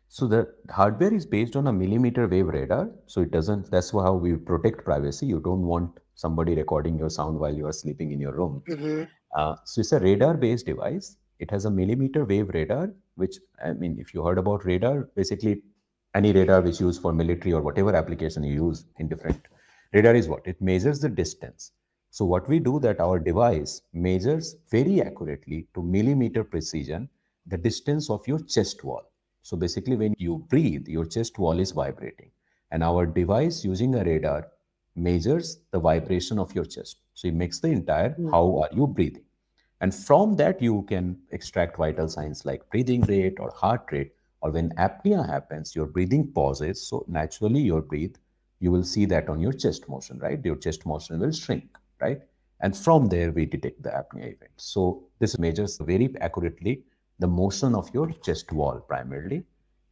So 0.09 0.27
the 0.27 0.53
hardware 0.71 1.13
is 1.13 1.25
based 1.25 1.57
on 1.57 1.67
a 1.69 1.73
millimeter 1.73 2.29
wave 2.29 2.49
radar. 2.49 2.91
So 3.07 3.23
it 3.23 3.31
doesn't, 3.31 3.71
that's 3.71 3.93
how 3.93 4.15
we 4.15 4.35
protect 4.35 4.85
privacy. 4.85 5.25
You 5.27 5.41
don't 5.41 5.63
want 5.63 5.99
somebody 6.15 6.55
recording 6.55 6.99
your 6.99 7.11
sound 7.11 7.39
while 7.39 7.55
you 7.55 7.67
are 7.67 7.73
sleeping 7.73 8.13
in 8.13 8.21
your 8.21 8.33
room. 8.33 8.63
hmm 8.67 9.05
Uh, 9.35 9.55
so 9.65 9.81
it's 9.81 9.93
a 9.93 10.01
radar 10.01 10.35
based 10.35 10.67
device. 10.67 11.17
It 11.39 11.51
has 11.51 11.65
a 11.65 11.71
millimeter 11.71 12.25
wave 12.25 12.49
radar, 12.51 12.93
which, 13.17 13.37
I 13.63 13.73
mean, 13.73 13.99
if 13.99 14.15
you 14.15 14.23
heard 14.23 14.39
about 14.39 14.65
radar, 14.65 15.09
basically 15.15 15.63
any 16.17 16.33
radar 16.33 16.61
which 16.63 16.81
used 16.81 17.03
for 17.03 17.13
military 17.13 17.53
or 17.53 17.63
whatever 17.63 17.95
application 17.95 18.43
you 18.43 18.55
use 18.67 18.87
in 18.99 19.09
different 19.09 19.41
radar 19.93 20.15
is 20.15 20.29
what? 20.29 20.47
It 20.47 20.61
measures 20.61 21.01
the 21.01 21.09
distance. 21.09 21.73
So 22.11 22.25
what 22.25 22.49
we 22.49 22.59
do 22.59 22.81
that 22.81 23.01
our 23.01 23.19
device 23.19 23.83
measures 23.93 24.57
very 24.71 25.03
accurately 25.03 25.69
to 25.75 25.83
millimeter 25.83 26.45
precision 26.45 27.09
the 27.47 27.57
distance 27.57 28.11
of 28.11 28.27
your 28.27 28.41
chest 28.41 28.83
wall. 28.85 29.03
So 29.43 29.57
basically 29.57 29.97
when 29.97 30.15
you 30.19 30.45
breathe, 30.49 30.89
your 30.89 31.05
chest 31.07 31.39
wall 31.39 31.61
is 31.61 31.71
vibrating. 31.73 32.31
And 32.73 32.83
our 32.83 33.07
device 33.07 33.65
using 33.65 33.95
a 33.95 34.05
radar 34.05 34.49
measures 34.97 35.61
the 35.71 35.79
vibration 35.79 36.39
of 36.39 36.55
your 36.55 36.65
chest. 36.65 36.97
So 37.15 37.29
it 37.29 37.35
makes 37.35 37.61
the 37.61 37.69
entire 37.69 38.11
Mm. 38.11 38.31
how 38.31 38.59
are 38.63 38.71
you 38.73 38.87
breathing. 38.87 39.25
And 39.81 39.95
from 39.95 40.37
that, 40.37 40.63
you 40.63 40.83
can 40.89 41.19
extract 41.31 41.77
vital 41.77 42.09
signs 42.09 42.45
like 42.45 42.69
breathing 42.71 43.03
rate 43.03 43.39
or 43.39 43.51
heart 43.51 43.87
rate. 43.93 44.13
Or 44.41 44.51
when 44.51 44.71
apnea 44.71 45.27
happens, 45.27 45.75
your 45.75 45.87
breathing 45.87 46.33
pauses. 46.33 46.87
So 46.87 47.05
naturally, 47.09 47.61
your 47.61 47.83
breathe, 47.83 48.17
you 48.61 48.71
will 48.71 48.85
see 48.85 49.05
that 49.07 49.29
on 49.29 49.41
your 49.41 49.53
chest 49.53 49.89
motion, 49.89 50.19
right? 50.19 50.45
Your 50.45 50.57
chest 50.57 50.87
motion 50.87 51.21
will 51.21 51.33
shrink, 51.33 51.65
right? 52.01 52.21
And 52.61 52.77
from 52.77 53.09
there, 53.09 53.33
we 53.33 53.45
detect 53.47 53.83
the 53.83 53.91
apnea 53.91 54.35
event. 54.35 54.53
So 54.57 55.05
this 55.19 55.39
measures 55.39 55.79
very 55.79 56.15
accurately 56.21 56.85
the 57.19 57.27
motion 57.27 57.75
of 57.75 57.93
your 57.95 58.11
chest 58.25 58.53
wall 58.53 58.81
primarily, 58.81 59.45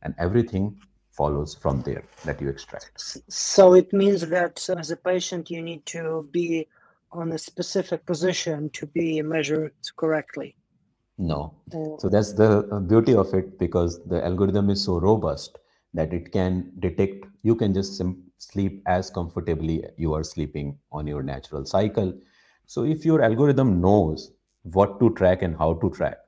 and 0.02 0.14
everything 0.18 0.78
follows 1.10 1.54
from 1.54 1.80
there 1.82 2.04
that 2.24 2.40
you 2.40 2.48
extract. 2.48 2.90
So 3.28 3.74
it 3.74 3.92
means 3.92 4.26
that 4.28 4.66
uh, 4.68 4.74
as 4.74 4.90
a 4.90 4.96
patient, 4.96 5.50
you 5.50 5.62
need 5.62 5.86
to 5.86 6.28
be 6.30 6.68
on 7.12 7.32
a 7.32 7.38
specific 7.38 8.04
position 8.04 8.68
to 8.70 8.86
be 8.86 9.22
measured 9.22 9.72
correctly. 9.96 10.56
No. 11.18 11.54
Or- 11.72 11.98
So 12.00 12.08
that's 12.08 12.32
the 12.32 12.68
uh, 12.70 12.80
beauty 12.80 13.14
of 13.14 13.32
it 13.34 13.58
because 13.58 14.04
the 14.06 14.24
algorithm 14.24 14.70
is 14.70 14.82
so 14.82 14.98
robust 14.98 15.58
that 15.94 16.12
it 16.12 16.32
can 16.32 16.72
detect, 16.80 17.24
you 17.42 17.54
can 17.54 17.72
just 17.72 17.96
sim- 17.96 18.22
sleep 18.38 18.82
as 18.86 19.10
comfortably 19.10 19.84
you 19.96 20.12
are 20.12 20.24
sleeping 20.24 20.78
on 20.90 21.06
your 21.06 21.22
natural 21.22 21.64
cycle. 21.64 22.12
So 22.66 22.84
if 22.84 23.04
your 23.04 23.22
algorithm 23.22 23.80
knows 23.80 24.32
what 24.62 24.98
to 25.00 25.10
track 25.14 25.42
and 25.42 25.56
how 25.56 25.74
to 25.74 25.90
track, 25.90 26.18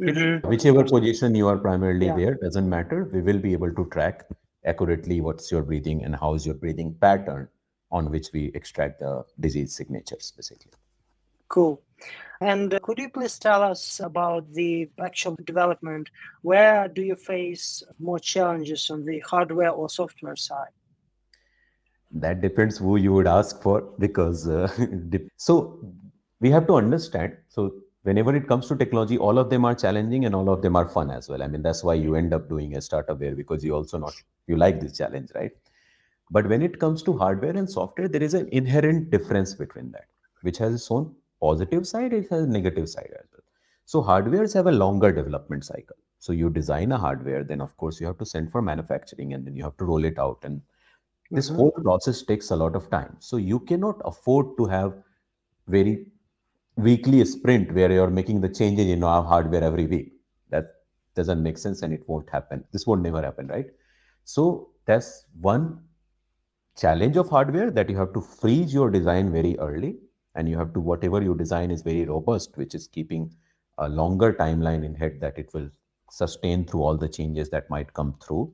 Mhm. 0.00 0.44
whichever 0.48 0.82
position 0.84 1.34
you 1.34 1.46
are 1.48 1.58
primarily 1.58 2.06
Yeah. 2.06 2.16
there 2.16 2.34
doesn't 2.36 2.68
matter, 2.68 3.04
we 3.12 3.20
will 3.20 3.38
be 3.38 3.52
able 3.52 3.72
to 3.74 3.84
track 3.90 4.26
accurately 4.64 5.20
what's 5.20 5.52
your 5.52 5.62
breathing 5.62 6.02
and 6.04 6.16
how 6.16 6.34
is 6.34 6.46
your 6.46 6.54
breathing 6.54 6.94
pattern 6.94 7.48
on 7.90 8.10
which 8.10 8.32
we 8.32 8.46
extract 8.54 9.00
the 9.00 9.24
disease 9.40 9.74
signatures 9.76 10.32
basically. 10.36 10.72
Cool. 11.48 11.80
And 12.40 12.74
uh, 12.74 12.80
could 12.80 12.98
you 12.98 13.08
please 13.08 13.38
tell 13.38 13.62
us 13.62 14.00
about 14.00 14.52
the 14.52 14.90
actual 15.00 15.36
development? 15.44 16.10
Where 16.42 16.88
do 16.88 17.02
you 17.02 17.16
face 17.16 17.82
more 17.98 18.18
challenges 18.18 18.90
on 18.90 19.04
the 19.04 19.20
hardware 19.20 19.70
or 19.70 19.88
software 19.88 20.36
side? 20.36 20.74
That 22.10 22.40
depends 22.40 22.78
who 22.78 22.96
you 22.96 23.12
would 23.12 23.26
ask 23.26 23.62
for 23.62 23.82
because 23.98 24.48
uh, 24.48 24.68
so 25.36 25.80
we 26.40 26.50
have 26.50 26.66
to 26.66 26.74
understand. 26.74 27.36
So 27.48 27.74
whenever 28.02 28.34
it 28.36 28.46
comes 28.46 28.68
to 28.68 28.76
technology, 28.76 29.18
all 29.18 29.38
of 29.38 29.50
them 29.50 29.64
are 29.64 29.74
challenging 29.74 30.24
and 30.24 30.34
all 30.34 30.48
of 30.50 30.62
them 30.62 30.76
are 30.76 30.86
fun 30.86 31.10
as 31.10 31.28
well. 31.28 31.42
I 31.42 31.48
mean 31.48 31.62
that's 31.62 31.82
why 31.82 31.94
you 31.94 32.14
end 32.14 32.34
up 32.34 32.48
doing 32.48 32.76
a 32.76 32.80
startup 32.80 33.18
there 33.18 33.34
because 33.34 33.64
you 33.64 33.74
also 33.74 33.98
not 33.98 34.14
you 34.46 34.56
like 34.56 34.80
this 34.80 34.96
challenge, 34.98 35.30
right? 35.34 35.52
But 36.30 36.48
when 36.48 36.62
it 36.62 36.78
comes 36.78 37.02
to 37.04 37.16
hardware 37.16 37.56
and 37.56 37.68
software, 37.68 38.08
there 38.08 38.22
is 38.22 38.34
an 38.34 38.48
inherent 38.50 39.10
difference 39.10 39.54
between 39.54 39.90
that, 39.92 40.06
which 40.42 40.58
has 40.58 40.74
its 40.74 40.90
own 40.90 41.14
positive 41.44 41.86
side, 41.86 42.12
it 42.12 42.30
has 42.30 42.44
a 42.44 42.46
negative 42.56 42.88
side 42.88 43.12
as 43.20 43.26
well. 43.32 43.42
So 43.86 44.02
hardwares 44.02 44.54
have 44.54 44.66
a 44.66 44.72
longer 44.72 45.12
development 45.12 45.64
cycle. 45.64 45.96
So 46.18 46.32
you 46.32 46.50
design 46.50 46.92
a 46.92 46.98
hardware, 46.98 47.44
then 47.44 47.60
of 47.60 47.76
course 47.76 48.00
you 48.00 48.06
have 48.06 48.18
to 48.18 48.26
send 48.26 48.50
for 48.52 48.62
manufacturing 48.62 49.34
and 49.34 49.46
then 49.46 49.56
you 49.56 49.64
have 49.64 49.76
to 49.78 49.84
roll 49.84 50.04
it 50.04 50.18
out 50.18 50.38
and 50.50 50.62
this 51.30 51.48
Mhm. 51.48 51.56
whole 51.56 51.72
process 51.82 52.22
takes 52.22 52.50
a 52.50 52.56
lot 52.56 52.76
of 52.76 52.88
time 52.90 53.16
so 53.18 53.36
you 53.36 53.58
cannot 53.70 54.00
afford 54.10 54.56
to 54.58 54.66
have 54.66 54.92
very 55.76 55.94
weekly 56.76 57.24
sprint 57.24 57.72
where 57.74 57.90
you're 57.92 58.10
making 58.20 58.40
the 58.40 58.48
changes 58.60 58.88
in 58.96 59.02
our 59.04 59.22
hardware 59.22 59.62
every 59.70 59.86
week 59.86 60.08
that 60.50 60.66
doesn't 61.14 61.42
make 61.42 61.58
sense 61.58 61.82
and 61.82 61.92
it 61.92 62.08
won't 62.08 62.28
happen 62.30 62.64
this 62.72 62.86
won't 62.86 63.02
never 63.02 63.22
happen 63.22 63.46
right 63.48 63.68
so 64.24 64.46
that's 64.86 65.10
one 65.40 65.66
challenge 66.76 67.16
of 67.16 67.28
hardware 67.28 67.70
that 67.70 67.90
you 67.90 67.96
have 67.96 68.12
to 68.14 68.20
freeze 68.20 68.74
your 68.74 68.90
design 68.90 69.30
very 69.32 69.58
early 69.58 69.92
and 70.34 70.48
you 70.48 70.58
have 70.58 70.72
to 70.74 70.80
whatever 70.80 71.22
you 71.22 71.34
design 71.34 71.70
is 71.70 71.82
very 71.82 72.04
robust 72.04 72.56
which 72.56 72.74
is 72.74 72.86
keeping 72.88 73.30
a 73.78 73.88
longer 73.88 74.32
timeline 74.32 74.84
in 74.84 74.94
head 74.94 75.18
that 75.20 75.38
it 75.38 75.52
will 75.52 75.68
sustain 76.10 76.64
through 76.64 76.82
all 76.82 76.96
the 76.96 77.08
changes 77.08 77.50
that 77.50 77.68
might 77.70 77.92
come 77.94 78.14
through. 78.20 78.52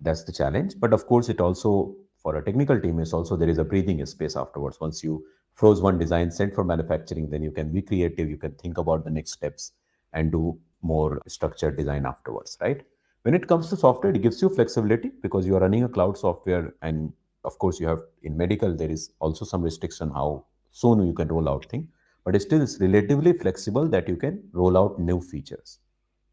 That's 0.00 0.24
the 0.24 0.32
challenge. 0.32 0.74
But 0.78 0.92
of 0.92 1.06
course 1.06 1.28
it 1.28 1.40
also 1.40 1.96
for 2.16 2.36
a 2.36 2.44
technical 2.44 2.80
team 2.80 3.00
is 3.00 3.12
also 3.12 3.36
there 3.36 3.48
is 3.48 3.58
a 3.58 3.64
breathing 3.64 4.04
space 4.06 4.36
afterwards. 4.36 4.80
Once 4.80 5.02
you 5.02 5.24
froze 5.54 5.80
one 5.80 5.98
design, 5.98 6.30
sent 6.30 6.54
for 6.54 6.64
manufacturing, 6.64 7.30
then 7.30 7.42
you 7.42 7.50
can 7.50 7.72
be 7.72 7.82
creative, 7.82 8.28
you 8.28 8.36
can 8.36 8.52
think 8.52 8.78
about 8.78 9.04
the 9.04 9.10
next 9.10 9.32
steps 9.32 9.72
and 10.12 10.32
do 10.32 10.58
more 10.82 11.20
structured 11.26 11.76
design 11.76 12.06
afterwards, 12.06 12.56
right? 12.60 12.82
When 13.22 13.34
it 13.34 13.48
comes 13.48 13.70
to 13.70 13.76
software, 13.76 14.12
it 14.12 14.22
gives 14.22 14.42
you 14.42 14.48
flexibility 14.48 15.10
because 15.22 15.46
you 15.46 15.56
are 15.56 15.60
running 15.60 15.84
a 15.84 15.88
cloud 15.88 16.18
software 16.18 16.74
and 16.82 17.12
of 17.44 17.58
course 17.58 17.80
you 17.80 17.86
have 17.86 18.00
in 18.22 18.36
medical 18.36 18.74
there 18.74 18.90
is 18.90 19.12
also 19.20 19.44
some 19.44 19.62
restriction 19.62 20.10
how 20.10 20.44
soon 20.82 21.02
you 21.08 21.14
can 21.20 21.28
roll 21.34 21.48
out 21.52 21.64
thing 21.72 21.84
but 22.24 22.36
it's 22.36 22.46
still 22.48 22.62
it's 22.66 22.76
relatively 22.86 23.32
flexible 23.44 23.86
that 23.94 24.08
you 24.12 24.16
can 24.24 24.36
roll 24.62 24.76
out 24.82 24.98
new 25.10 25.18
features 25.32 25.78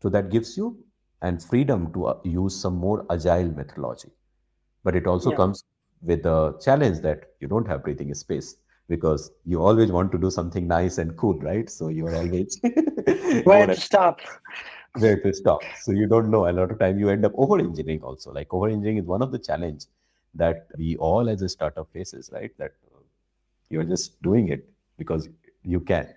so 0.04 0.10
that 0.16 0.30
gives 0.36 0.52
you 0.60 0.68
and 1.22 1.44
freedom 1.52 1.82
to 1.96 2.06
uh, 2.12 2.18
use 2.24 2.56
some 2.66 2.78
more 2.86 2.98
agile 3.16 3.52
methodology 3.62 4.12
but 4.84 4.96
it 5.02 5.08
also 5.14 5.32
Yeah. 5.32 5.40
comes 5.42 5.64
with 6.12 6.24
the 6.30 6.38
challenge 6.68 7.00
that 7.08 7.26
you 7.42 7.48
don't 7.54 7.68
have 7.74 7.84
breathing 7.88 8.14
space 8.24 8.50
because 8.94 9.26
you 9.52 9.60
always 9.72 9.92
want 9.98 10.12
to 10.14 10.20
do 10.26 10.32
something 10.38 10.66
nice 10.78 10.98
and 11.04 11.16
cool 11.24 11.38
right 11.50 11.70
so 11.80 11.90
you 11.98 12.08
are 12.12 12.16
always 12.22 12.60
Where 13.50 13.60
wanna- 13.60 13.76
stop? 13.90 14.22
where 15.04 15.18
to 15.26 15.34
stop. 15.34 15.62
So 15.84 15.92
you 15.98 16.06
don't 16.14 16.30
know. 16.30 16.40
A 16.50 16.52
lot 16.52 16.72
of 16.72 16.80
time 16.80 17.00
you 17.00 17.10
end 17.10 17.26
up 17.28 17.32
over 17.44 17.58
engineering 17.60 18.02
also. 18.04 18.32
Like 18.38 18.54
over 18.54 18.68
engineering 18.68 18.98
is 18.98 19.06
one 19.06 19.22
of 19.22 19.32
the 19.32 19.40
challenge 19.40 19.86
that 20.36 20.68
we 20.78 20.98
all 20.98 21.30
as 21.30 21.42
a 21.42 21.48
startup 21.54 21.88
faces, 21.94 22.30
right? 22.34 22.52
That 22.58 22.74
you're 23.72 23.84
just 23.84 24.22
doing 24.22 24.50
it 24.50 24.70
because 24.98 25.30
you 25.64 25.80
can, 25.80 26.08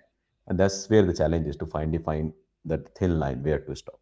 and 0.47 0.59
that's 0.59 0.89
where 0.89 1.03
the 1.03 1.13
challenge 1.13 1.47
is 1.47 1.55
to 1.57 1.65
find 1.65 1.91
define 1.91 2.33
that 2.65 2.95
thin 2.97 3.19
line 3.19 3.43
where 3.43 3.59
to 3.59 3.75
stop. 3.75 3.99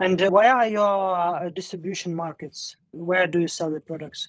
And 0.00 0.20
where 0.30 0.54
are 0.54 0.66
your 0.66 1.16
uh, 1.16 1.48
distribution 1.50 2.14
markets? 2.14 2.76
Where 2.92 3.26
do 3.26 3.40
you 3.40 3.48
sell 3.48 3.70
the 3.70 3.80
products? 3.80 4.28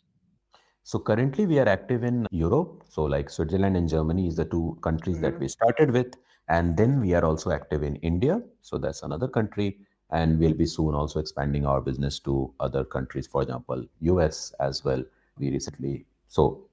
So 0.84 1.00
currently 1.00 1.48
we 1.48 1.58
are 1.58 1.68
active 1.68 2.04
in 2.04 2.28
Europe. 2.30 2.84
So 2.88 3.06
like 3.06 3.30
Switzerland 3.32 3.76
and 3.76 3.90
Germany 3.90 4.28
is 4.28 4.36
the 4.36 4.46
two 4.46 4.78
countries 4.82 5.20
that 5.22 5.34
Mhm. 5.34 5.40
we 5.40 5.48
started 5.48 5.92
with. 5.92 6.14
And 6.48 6.78
then 6.78 7.02
we 7.02 7.16
are 7.16 7.26
also 7.26 7.50
active 7.50 7.82
in 7.82 7.96
India. 7.98 8.44
So 8.62 8.78
that's 8.78 9.02
another 9.02 9.28
country. 9.28 9.80
And 10.12 10.38
we'll 10.38 10.54
be 10.54 10.68
soon 10.68 10.94
also 10.94 11.20
expanding 11.20 11.66
our 11.66 11.82
business 11.82 12.20
to 12.20 12.54
other 12.60 12.84
countries, 12.84 13.26
for 13.26 13.42
example, 13.42 13.84
US 14.02 14.54
as 14.60 14.86
well. 14.86 15.04
We 15.40 15.50
recently, 15.50 16.06
so 16.28 16.70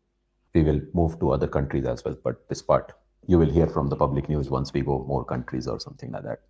we 0.54 0.62
will 0.62 0.80
move 0.92 1.18
to 1.20 1.30
other 1.32 1.48
countries 1.48 1.86
as 1.86 2.04
well. 2.04 2.16
But 2.22 2.48
this 2.48 2.62
part 2.62 2.92
you 3.26 3.38
will 3.38 3.50
hear 3.50 3.66
from 3.66 3.88
the 3.88 3.96
public 3.96 4.28
news 4.28 4.50
once 4.50 4.72
we 4.72 4.80
go 4.80 5.04
more 5.06 5.24
countries 5.24 5.68
or 5.68 5.78
something 5.78 6.10
like 6.10 6.24
that. 6.24 6.40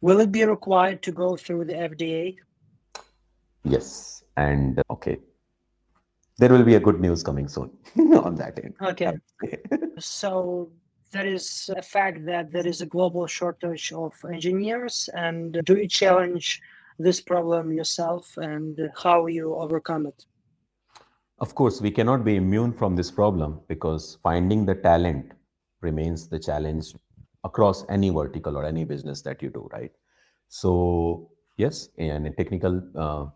Will 0.00 0.20
it 0.20 0.32
be 0.32 0.44
required 0.44 1.02
to 1.02 1.12
go 1.12 1.36
through 1.36 1.66
the 1.66 1.74
FDA? 1.74 2.36
Yes. 3.64 4.24
And 4.36 4.78
uh, 4.78 4.82
okay. 4.90 5.18
There 6.38 6.48
will 6.48 6.64
be 6.64 6.74
a 6.74 6.80
good 6.80 7.00
news 7.00 7.22
coming 7.22 7.48
soon 7.48 7.70
on 7.96 8.34
that 8.36 8.58
end. 8.62 8.74
Okay. 8.80 9.12
So 9.98 10.70
there 11.12 11.26
is 11.26 11.70
a 11.76 11.82
fact 11.82 12.24
that 12.24 12.52
there 12.52 12.66
is 12.66 12.80
a 12.80 12.86
global 12.86 13.26
shortage 13.26 13.92
of 13.92 14.14
engineers. 14.32 15.10
And 15.14 15.60
do 15.64 15.76
you 15.76 15.88
challenge 15.88 16.62
this 16.98 17.20
problem 17.20 17.72
yourself 17.72 18.36
and 18.38 18.90
how 18.96 19.26
you 19.26 19.54
overcome 19.54 20.06
it? 20.06 20.24
Of 21.40 21.54
course, 21.54 21.80
we 21.80 21.90
cannot 21.90 22.24
be 22.24 22.36
immune 22.36 22.72
from 22.72 22.96
this 22.96 23.10
problem 23.10 23.60
because 23.68 24.16
finding 24.22 24.66
the 24.66 24.74
talent 24.74 25.32
remains 25.80 26.28
the 26.28 26.38
challenge 26.38 26.94
across 27.44 27.84
any 27.88 28.10
vertical 28.10 28.56
or 28.56 28.64
any 28.64 28.84
business 28.84 29.22
that 29.22 29.42
you 29.42 29.48
do, 29.50 29.68
right? 29.72 29.92
So, 30.48 31.30
yes, 31.56 31.88
and 31.98 32.26
a 32.26 32.30
technical 32.32 32.82
uh, 32.94 33.26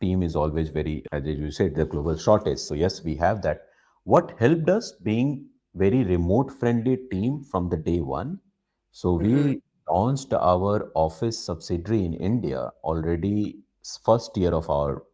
team 0.00 0.22
is 0.22 0.36
always 0.36 0.70
very, 0.70 1.04
as 1.12 1.24
you 1.26 1.50
said, 1.50 1.74
the 1.74 1.84
global 1.86 2.16
shortage. 2.16 2.58
So, 2.58 2.74
yes, 2.74 3.02
we 3.02 3.16
have 3.16 3.42
that. 3.42 3.68
What 4.04 4.38
helped 4.38 4.68
us 4.70 4.92
being 4.92 5.48
very 5.74 6.04
remote 6.04 6.52
friendly 6.52 6.96
team 7.10 7.42
from 7.44 7.68
the 7.68 7.76
day 7.76 8.00
one. 8.00 8.40
So, 8.92 9.14
we 9.14 9.56
Mhm. 9.56 9.60
launched 9.88 10.32
our 10.32 10.90
office 10.94 11.38
subsidiary 11.44 12.04
in 12.04 12.14
India 12.14 12.70
already 12.84 13.62
first 14.04 14.36
year 14.36 14.52
of 14.52 14.68
our 14.70 15.04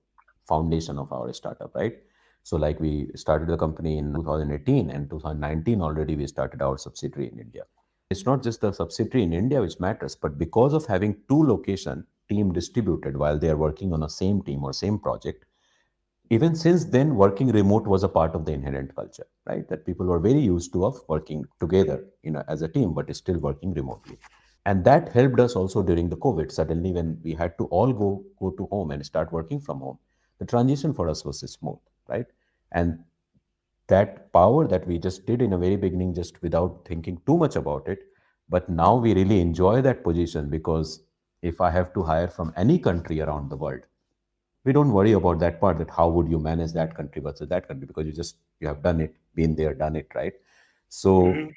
foundation 0.47 0.99
of 0.99 1.13
our 1.13 1.33
startup, 1.33 1.75
right? 1.75 1.99
So, 2.45 2.57
like 2.57 2.81
we 2.81 3.11
started 3.15 3.49
the 3.49 3.57
company 3.57 3.99
in 3.99 4.13
2018 4.15 4.91
and 4.91 5.09
2019 5.09 5.81
already 5.81 6.17
we 6.17 6.27
started 6.27 6.61
our 6.63 6.77
subsidiary 6.79 7.31
in 7.33 7.39
India. 7.39 7.63
It's 8.11 8.27
not 8.27 8.43
just 8.43 8.61
the 8.61 8.73
subsidiary 8.73 9.23
in 9.25 9.33
India 9.33 9.61
which 9.61 9.79
matters, 9.81 10.17
but 10.17 10.39
because 10.39 10.75
of 10.75 10.87
having 10.87 11.17
two 11.29 11.43
location 11.45 12.07
team 12.29 12.53
distributed 12.53 13.17
while 13.17 13.39
they 13.39 13.49
are 13.51 13.57
working 13.57 13.93
on 13.93 14.03
a 14.03 14.09
same 14.09 14.43
team 14.43 14.65
or 14.65 14.73
same 14.73 14.99
project, 14.99 15.45
even 16.31 16.55
since 16.55 16.85
then 16.87 17.15
working 17.15 17.49
remote 17.53 17.87
was 17.87 18.03
a 18.03 18.09
part 18.09 18.35
of 18.35 18.45
the 18.47 18.53
inherent 18.53 18.95
culture 18.99 19.27
right 19.47 19.69
that 19.69 19.85
people 19.89 20.07
were 20.07 20.19
very 20.27 20.41
used 20.41 20.73
to 20.73 20.85
of 20.89 21.01
working 21.09 21.45
together 21.61 21.97
you 22.23 22.31
know 22.31 22.45
as 22.49 22.63
a 22.63 22.69
team 22.77 22.95
but 22.99 23.15
still 23.17 23.39
working 23.49 23.75
remotely 23.75 24.17
and 24.65 24.85
that 24.85 25.11
helped 25.19 25.41
us 25.41 25.57
also 25.57 25.83
during 25.83 26.09
the 26.09 26.21
covid 26.27 26.51
suddenly 26.59 26.93
when 26.99 27.11
we 27.25 27.35
had 27.43 27.57
to 27.59 27.67
all 27.79 27.93
go 27.93 28.11
go 28.41 28.51
to 28.61 28.67
home 28.73 28.93
and 28.93 29.05
start 29.11 29.33
working 29.39 29.61
from 29.61 29.81
home 29.87 29.99
the 30.43 30.47
transition 30.53 30.95
for 31.01 31.09
us 31.15 31.25
was 31.25 31.41
smooth 31.57 31.79
right? 32.09 32.27
And 32.73 32.99
that 33.89 34.33
power 34.33 34.67
that 34.69 34.87
we 34.87 34.99
just 34.99 35.27
did 35.27 35.43
in 35.43 35.53
a 35.53 35.59
very 35.59 35.77
beginning 35.77 36.15
just 36.15 36.41
without 36.43 36.85
thinking 36.87 37.21
too 37.27 37.37
much 37.37 37.57
about 37.57 37.89
it 37.89 38.01
but 38.49 38.69
now 38.69 38.97
we 38.97 39.15
really 39.15 39.41
enjoy 39.41 39.81
that 39.83 40.03
position 40.05 40.49
because 40.51 41.03
if 41.43 41.61
i 41.61 41.71
have 41.71 41.93
to 41.95 42.03
hire 42.03 42.29
from 42.29 42.53
any 42.57 42.79
country 42.79 43.21
around 43.21 43.51
the 43.51 43.57
world 43.65 43.81
we 44.65 44.73
don't 44.73 44.93
worry 44.93 45.13
about 45.13 45.39
that 45.41 45.61
part 45.61 45.79
that 45.79 45.91
how 45.91 46.09
would 46.09 46.29
you 46.29 46.39
manage 46.39 46.73
that 46.73 46.95
country 46.95 47.23
versus 47.23 47.49
that 47.49 47.67
country 47.69 47.87
because 47.87 48.07
you 48.07 48.13
just 48.13 48.37
you 48.61 48.69
have 48.69 48.83
done 48.83 49.01
it 49.01 49.17
been 49.35 49.57
there 49.57 49.75
done 49.75 49.97
it 49.97 50.09
right? 50.15 50.35
So 50.89 51.13
Mhm. 51.15 51.55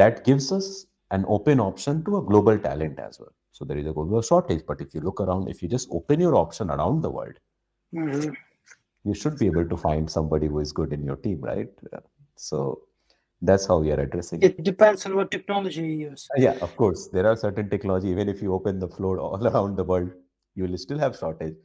that 0.00 0.24
gives 0.24 0.50
us 0.52 0.86
an 1.10 1.24
open 1.28 1.60
option 1.60 2.04
to 2.04 2.18
a 2.18 2.22
global 2.22 2.58
talent 2.58 2.98
as 2.98 3.20
well. 3.20 3.32
So 3.52 3.64
there 3.64 3.78
is 3.78 3.86
a 3.86 3.92
global 3.92 4.22
shortage 4.22 4.64
but 4.66 4.80
if 4.80 4.94
you 4.94 5.00
look 5.00 5.20
around 5.20 5.48
if 5.48 5.62
you 5.62 5.68
just 5.68 5.88
open 5.90 6.20
your 6.20 6.34
option 6.34 6.70
around 6.70 7.02
the 7.02 7.10
world 7.10 7.38
Mhm. 7.94 8.34
you 9.04 9.14
should 9.14 9.38
be 9.38 9.46
able 9.46 9.66
to 9.68 9.76
find 9.76 10.10
somebody 10.10 10.46
who 10.48 10.58
is 10.60 10.72
good 10.72 10.92
in 10.92 11.04
your 11.04 11.16
team 11.16 11.40
right 11.40 11.68
so 12.36 12.82
that's 13.40 13.66
how 13.66 13.78
we 13.78 13.90
are 13.92 14.00
addressing 14.00 14.42
it 14.42 14.58
It 14.58 14.64
depends 14.64 15.06
on 15.06 15.14
what 15.16 15.30
technology 15.30 15.82
you 15.82 16.10
use. 16.10 16.28
yeah 16.36 16.56
of 16.66 16.74
course 16.76 17.08
there 17.08 17.26
are 17.30 17.36
certain 17.36 17.70
technology 17.70 18.08
even 18.08 18.28
if 18.28 18.42
you 18.42 18.52
open 18.52 18.78
the 18.78 18.88
floor 18.88 19.18
all 19.18 19.46
around 19.52 19.76
the 19.76 19.84
world 19.84 20.10
you 20.54 20.64
will 20.66 20.76
still 20.76 20.98
have 20.98 21.16
shortage 21.16 21.56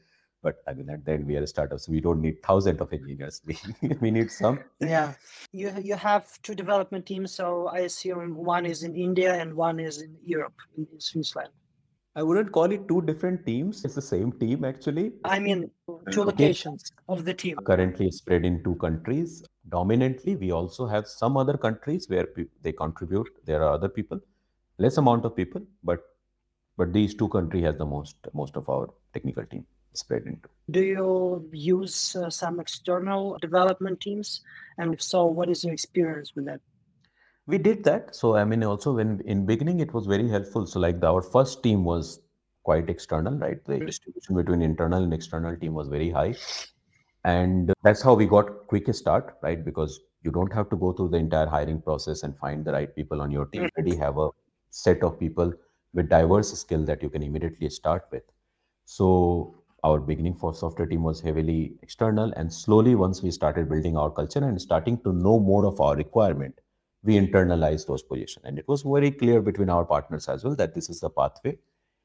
but 0.44 0.62
i 0.68 0.74
mean 0.74 0.90
at 0.96 1.04
the 1.06 1.12
end 1.14 1.26
we 1.26 1.36
are 1.40 1.44
a 1.44 1.48
startup 1.48 1.80
so 1.80 1.92
we 1.92 2.00
don't 2.08 2.22
need 2.22 2.38
thousands 2.44 2.80
of 2.86 2.94
engineers 2.94 3.42
we, 3.48 3.58
we 4.06 4.12
need 4.12 4.32
some 4.32 4.60
Yeah. 4.80 5.14
You 5.60 5.72
you 5.90 5.96
have 5.96 6.24
two 6.46 6.56
development 6.62 7.06
teams, 7.10 7.34
so 7.40 7.68
I 7.68 7.80
assume 7.90 8.30
one 8.54 8.66
is 8.70 8.80
in 8.88 8.96
India 9.08 9.34
and 9.42 9.54
one 9.68 9.80
is 9.90 10.00
in 10.06 10.16
Europe, 10.36 10.56
in 10.78 10.88
Switzerland. 11.10 11.54
I 12.16 12.24
wouldn't 12.24 12.52
call 12.58 12.72
it 12.76 12.88
two 12.88 13.02
different 13.10 13.46
teams 13.46 13.84
it's 13.86 13.96
the 13.96 14.08
same 14.10 14.32
team 14.44 14.64
actually 14.72 15.06
I 15.24 15.40
mean, 15.40 15.72
two 16.12 16.24
locations 16.24 16.92
of 17.08 17.26
the 17.26 17.34
team. 17.34 17.58
currently 17.72 18.10
spread 18.12 18.46
in 18.46 18.64
two 18.64 18.76
countries 18.76 19.44
dominantly 19.70 20.36
we 20.36 20.52
also 20.52 20.86
have 20.88 21.08
some 21.08 21.38
other 21.38 21.58
countries 21.58 22.10
where 22.10 22.28
pe- 22.36 22.52
they 22.62 22.72
contribute 22.72 23.30
there 23.46 23.62
are 23.64 23.74
other 23.74 23.90
people 23.90 24.20
less 24.78 24.98
amount 24.98 25.26
of 25.26 25.36
people 25.36 25.62
but 25.84 26.02
but 26.78 26.92
these 26.94 27.14
two 27.14 27.30
countries 27.30 27.64
has 27.64 27.78
the 27.78 27.86
most 27.96 28.18
most 28.34 28.56
of 28.56 28.70
our 28.70 28.90
technical 29.14 29.46
team 29.46 29.66
spread 29.94 30.24
into 30.26 30.50
Do 30.72 30.82
you 30.82 31.50
use 31.52 32.16
uh, 32.16 32.30
some 32.30 32.60
external 32.60 33.38
development 33.40 34.02
teams? 34.02 34.42
And 34.78 34.94
if 34.94 35.02
so, 35.02 35.26
what 35.26 35.50
is 35.50 35.64
your 35.64 35.74
experience 35.74 36.34
with 36.36 36.46
that? 36.46 36.62
We 37.46 37.58
did 37.58 37.84
that. 37.84 38.16
So 38.16 38.36
i 38.36 38.44
mean 38.46 38.64
also 38.64 38.94
when 38.94 39.22
in 39.26 39.46
beginning 39.46 39.80
it 39.80 39.94
was 39.94 40.06
very 40.06 40.30
helpful. 40.30 40.66
So 40.66 40.80
like 40.80 41.00
the, 41.00 41.08
our 41.08 41.22
first 41.22 41.64
team 41.64 41.84
was 41.84 42.20
quite 42.64 42.90
external 42.90 43.38
right? 43.38 43.64
The 43.66 43.80
distribution 43.80 44.36
between 44.36 44.62
internal 44.62 45.04
and 45.04 45.14
external 45.14 45.56
team 45.58 45.74
was 45.74 45.88
very 45.90 46.10
high. 46.10 46.36
And 47.26 47.74
that's 47.84 48.02
how 48.02 48.14
we 48.14 48.26
got 48.26 48.68
quick 48.68 48.94
start 48.94 49.38
right? 49.42 49.64
Because 49.64 50.00
you 50.24 50.32
don't 50.32 50.54
have 50.54 50.70
to 50.70 50.78
go 50.78 50.94
through 50.94 51.10
the 51.10 51.18
entire 51.18 51.48
hiring 51.48 51.82
process 51.82 52.24
and 52.24 52.38
find 52.38 52.64
the 52.66 52.72
right 52.72 52.96
people 52.96 53.22
on 53.22 53.32
your 53.32 53.46
team. 53.48 53.64
You 53.64 53.70
already 53.78 53.96
have 53.98 54.18
a 54.18 54.30
set 54.70 55.04
of 55.04 55.20
people 55.20 55.54
with 55.94 56.10
diverse 56.10 56.54
skill 56.60 56.86
that 56.86 57.04
you 57.04 57.10
can 57.10 57.22
immediately 57.24 57.70
start 57.70 58.06
with. 58.12 58.24
So 58.86 59.56
our 59.84 60.00
beginning 60.00 60.36
for 60.36 60.54
software 60.54 60.88
team 60.88 61.04
was 61.04 61.20
heavily 61.20 61.74
external. 61.82 62.32
And 62.38 62.52
slowly 62.54 62.96
once 62.96 63.22
we 63.22 63.32
started 63.32 63.70
building 63.70 63.98
our 63.98 64.10
culture 64.10 64.44
and 64.44 64.62
starting 64.62 64.98
to 65.04 65.12
know 65.12 65.40
more 65.40 65.66
of 65.66 65.82
our 65.82 65.96
requirement 65.96 66.60
we 67.04 67.16
internalized 67.16 67.88
those 67.88 68.02
positions. 68.02 68.46
And 68.46 68.58
it 68.58 68.68
was 68.68 68.82
very 68.82 69.12
clear 69.12 69.42
between 69.42 69.70
our 69.70 69.86
partners 69.86 70.28
as 70.30 70.44
well 70.44 70.56
that 70.56 70.74
this 70.74 70.90
is 70.90 71.02
the 71.02 71.10
pathway 71.10 71.58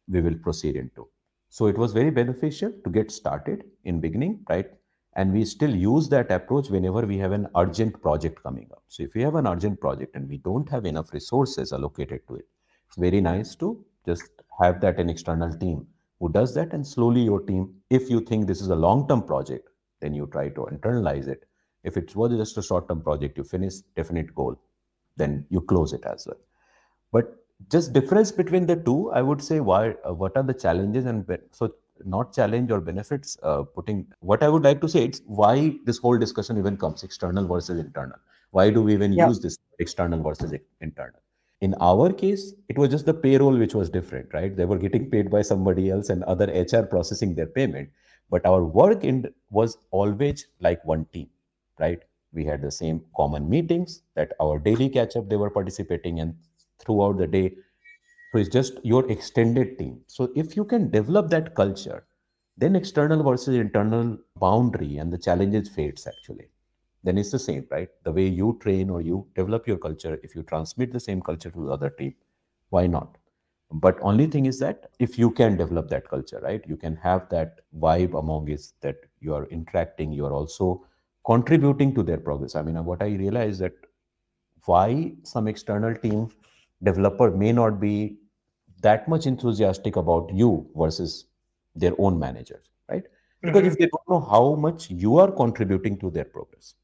we 0.09 0.21
will 0.21 0.37
proceed 0.37 0.77
into. 0.77 1.09
So 1.51 1.67
it 1.67 1.79
was 1.79 1.93
very 1.93 2.11
beneficial 2.11 2.73
to 2.85 2.91
get 2.91 3.11
started 3.11 3.65
in 3.85 4.01
beginning 4.01 4.45
right? 4.49 4.67
And 5.15 5.33
we 5.33 5.45
still 5.45 5.75
use 5.75 6.09
that 6.11 6.31
approach 6.31 6.69
whenever 6.69 7.07
we 7.07 7.19
have 7.19 7.33
an 7.33 7.49
urgent 7.57 8.01
project 8.03 8.43
coming 8.43 8.69
up. 8.73 8.83
So 8.89 9.03
if 9.03 9.15
we 9.15 9.23
have 9.23 9.35
an 9.35 9.47
urgent 9.47 9.81
project 9.81 10.15
and 10.15 10.29
we 10.29 10.39
don't 10.39 10.69
have 10.69 10.85
enough 10.85 11.13
resources 11.13 11.73
allocated 11.73 12.27
to 12.29 12.37
it 12.37 12.47
it's 12.89 12.97
very 12.97 13.21
nice 13.21 13.55
to 13.57 13.85
just 14.07 14.31
have 14.61 14.81
that 14.81 14.99
an 14.99 15.11
external 15.11 15.53
team 15.53 15.87
who 16.19 16.31
does 16.33 16.55
that. 16.55 16.73
And 16.73 16.87
slowly 16.87 17.23
your 17.23 17.41
team 17.41 17.75
if 17.91 18.11
you 18.11 18.21
think 18.21 18.47
this 18.47 18.61
is 18.61 18.69
a 18.69 18.77
long 18.77 19.07
term 19.09 19.23
project 19.23 19.69
then 20.01 20.15
you 20.15 20.27
try 20.27 20.49
to 20.49 20.61
internalize 20.73 21.29
it. 21.29 21.45
If 21.85 21.97
it 21.97 22.15
was 22.15 22.37
just 22.37 22.59
a 22.59 22.63
short 22.63 22.89
term 22.89 23.03
project 23.03 23.37
you 23.37 23.45
finish 23.45 23.75
definite 23.97 24.35
goal 24.35 24.61
then 25.19 25.45
you 25.51 25.61
close 25.61 25.93
it 25.93 26.05
as 26.05 26.27
well. 26.27 26.39
But 27.13 27.37
just 27.71 27.93
difference 27.93 28.33
between 28.33 28.67
the 28.67 28.77
two, 28.77 29.11
I 29.13 29.23
would 29.23 29.43
say 29.43 29.61
why 29.61 29.95
uh, 30.09 30.15
what 30.15 30.37
are 30.37 30.43
the 30.43 30.55
challenges 30.55 31.05
and 31.05 31.27
so 31.53 31.75
not 32.05 32.33
challenge 32.33 32.71
or 32.71 32.81
benefits 32.81 33.37
uh, 33.43 33.63
putting 33.63 34.07
what 34.21 34.43
i 34.43 34.49
would 34.49 34.63
like 34.63 34.81
to 34.81 34.89
say 34.89 35.05
it's 35.05 35.23
why 35.27 35.75
this 35.85 35.99
whole 35.99 36.19
discussion 36.19 36.59
even 36.59 36.77
comes 36.77 37.03
external 37.03 37.47
versus 37.47 37.79
internal 37.79 38.19
why 38.51 38.71
do 38.71 38.83
we 38.83 38.93
even 38.93 39.13
yeah. 39.13 39.29
use 39.29 39.41
this 39.41 39.59
external 39.79 40.23
versus 40.23 40.53
internal 40.81 41.21
in 41.61 41.75
our 41.81 42.13
case 42.13 42.55
it 42.69 42.79
was 42.79 42.89
just 42.89 43.07
the 43.07 43.15
payroll 43.15 43.57
which 43.57 43.75
was 43.75 43.91
different 43.91 44.33
right 44.33 44.57
they 44.57 44.65
were 44.65 44.79
getting 44.79 45.11
paid 45.11 45.31
by 45.31 45.43
somebody 45.43 45.91
else 45.91 46.09
and 46.09 46.23
other 46.25 46.47
hr 46.47 46.83
processing 46.83 47.35
their 47.35 47.47
payment 47.47 47.89
but 48.31 48.45
our 48.47 48.65
work 48.65 49.05
in 49.05 49.27
was 49.51 49.79
always 49.91 50.47
like 50.61 50.85
one 50.85 51.05
team 51.13 51.29
right 51.81 52.03
we 52.33 52.45
had 52.45 52.63
the 52.63 52.71
same 52.71 53.01
common 53.17 53.49
meetings 53.49 54.03
that 54.15 54.33
our 54.41 54.59
daily 54.59 54.89
catch 54.89 55.17
up 55.17 55.29
they 55.29 55.37
were 55.37 55.51
participating 55.51 56.21
and 56.21 56.35
throughout 56.79 57.19
the 57.19 57.27
day 57.27 57.55
so 58.33 58.39
it's 58.39 58.49
just 58.49 58.75
your 58.85 59.11
extended 59.11 59.79
team. 59.79 60.01
So 60.07 60.31
if 60.37 60.57
you 60.57 60.65
can 60.65 60.91
develop 60.91 61.31
that 61.31 61.55
culture, 61.55 62.07
then 62.57 62.77
external 62.77 63.23
versus 63.23 63.55
internal 63.57 64.19
boundary 64.37 64.99
and 64.99 65.13
the 65.13 65.19
challenges 65.19 65.69
fades 65.69 66.07
actually. 66.07 66.49
Then 67.05 67.17
it's 67.17 67.31
the 67.31 67.39
same, 67.39 67.67
right? 67.71 67.89
The 68.05 68.13
way 68.13 68.27
you 68.27 68.59
train 68.61 68.91
or 68.91 69.01
you 69.01 69.27
develop 69.35 69.67
your 69.67 69.79
culture, 69.79 70.21
if 70.23 70.35
you 70.35 70.43
transmit 70.43 70.93
the 70.93 71.01
same 71.01 71.23
culture 71.23 71.51
to 71.51 71.65
the 71.67 71.73
other 71.73 71.91
team, 71.91 72.15
why 72.71 72.87
not? 72.87 73.17
But 73.71 73.99
only 74.03 74.27
thing 74.27 74.47
is 74.47 74.59
that 74.61 74.91
if 74.99 75.19
you 75.19 75.31
can 75.31 75.57
develop 75.57 75.89
that 75.91 76.09
culture, 76.09 76.41
right? 76.43 76.63
You 76.67 76.77
can 76.77 76.97
have 76.97 77.29
that 77.31 77.61
vibe 77.79 78.19
among 78.19 78.49
is 78.49 78.73
that 78.81 78.97
you 79.21 79.35
are 79.35 79.47
interacting, 79.47 80.13
you 80.13 80.27
are 80.27 80.33
also 80.33 80.87
contributing 81.29 81.95
to 81.95 82.03
their 82.03 82.17
progress. 82.17 82.57
I 82.57 82.63
mean, 82.63 82.83
what 82.85 83.03
I 83.03 83.09
realize 83.09 83.59
that 83.59 83.75
why 84.65 85.13
some 85.23 85.47
external 85.47 85.95
team 85.95 86.31
developer 86.83 87.31
may 87.31 87.53
not 87.53 87.79
be 87.81 88.17
that 88.81 89.09
much 89.09 89.27
enthusiastic 89.27 89.97
about 89.97 90.31
you 90.33 90.67
versus 90.77 91.27
their 91.75 91.93
own 91.99 92.19
managers, 92.19 92.65
right? 92.89 93.05
Because 93.43 93.61
mm-hmm. 93.61 93.73
if 93.73 93.79
they 93.79 93.87
don't 93.87 94.09
know 94.09 94.21
how 94.21 94.55
much 94.55 94.91
you 94.91 95.19
are 95.19 95.31
contributing 95.31 95.99
to 95.99 96.11
their 96.11 96.25
progress, 96.25 96.75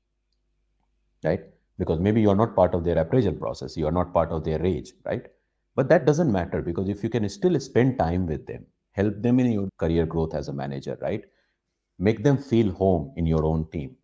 right? 1.23 1.41
Because 1.79 1.99
maybe 1.99 2.21
you're 2.21 2.37
not 2.37 2.55
part 2.55 2.75
of 2.75 2.85
their 2.85 2.99
appraisal 2.99 3.33
process, 3.33 3.77
you 3.77 3.87
are 3.87 3.93
not 3.93 4.13
part 4.13 4.31
of 4.31 4.45
their 4.45 4.59
rage, 4.59 4.93
right? 5.05 5.27
But 5.75 5.89
that 5.89 6.05
doesn't 6.05 6.31
matter 6.31 6.63
because 6.63 6.89
if 6.89 7.03
you 7.03 7.09
can 7.09 7.29
still 7.29 7.59
spend 7.61 7.99
time 7.99 8.27
with 8.27 8.47
them, 8.47 8.67
help 8.93 9.21
them 9.23 9.41
in 9.41 9.53
your 9.53 9.69
career 9.79 10.07
growth 10.07 10.35
as 10.35 10.49
a 10.49 10.53
manager, 10.53 10.99
right? 11.01 11.25
Make 11.99 12.23
them 12.23 12.39
feel 12.39 12.73
home 12.73 13.13
in 13.17 13.27
your 13.27 13.45
own 13.45 13.69
team, 13.71 13.97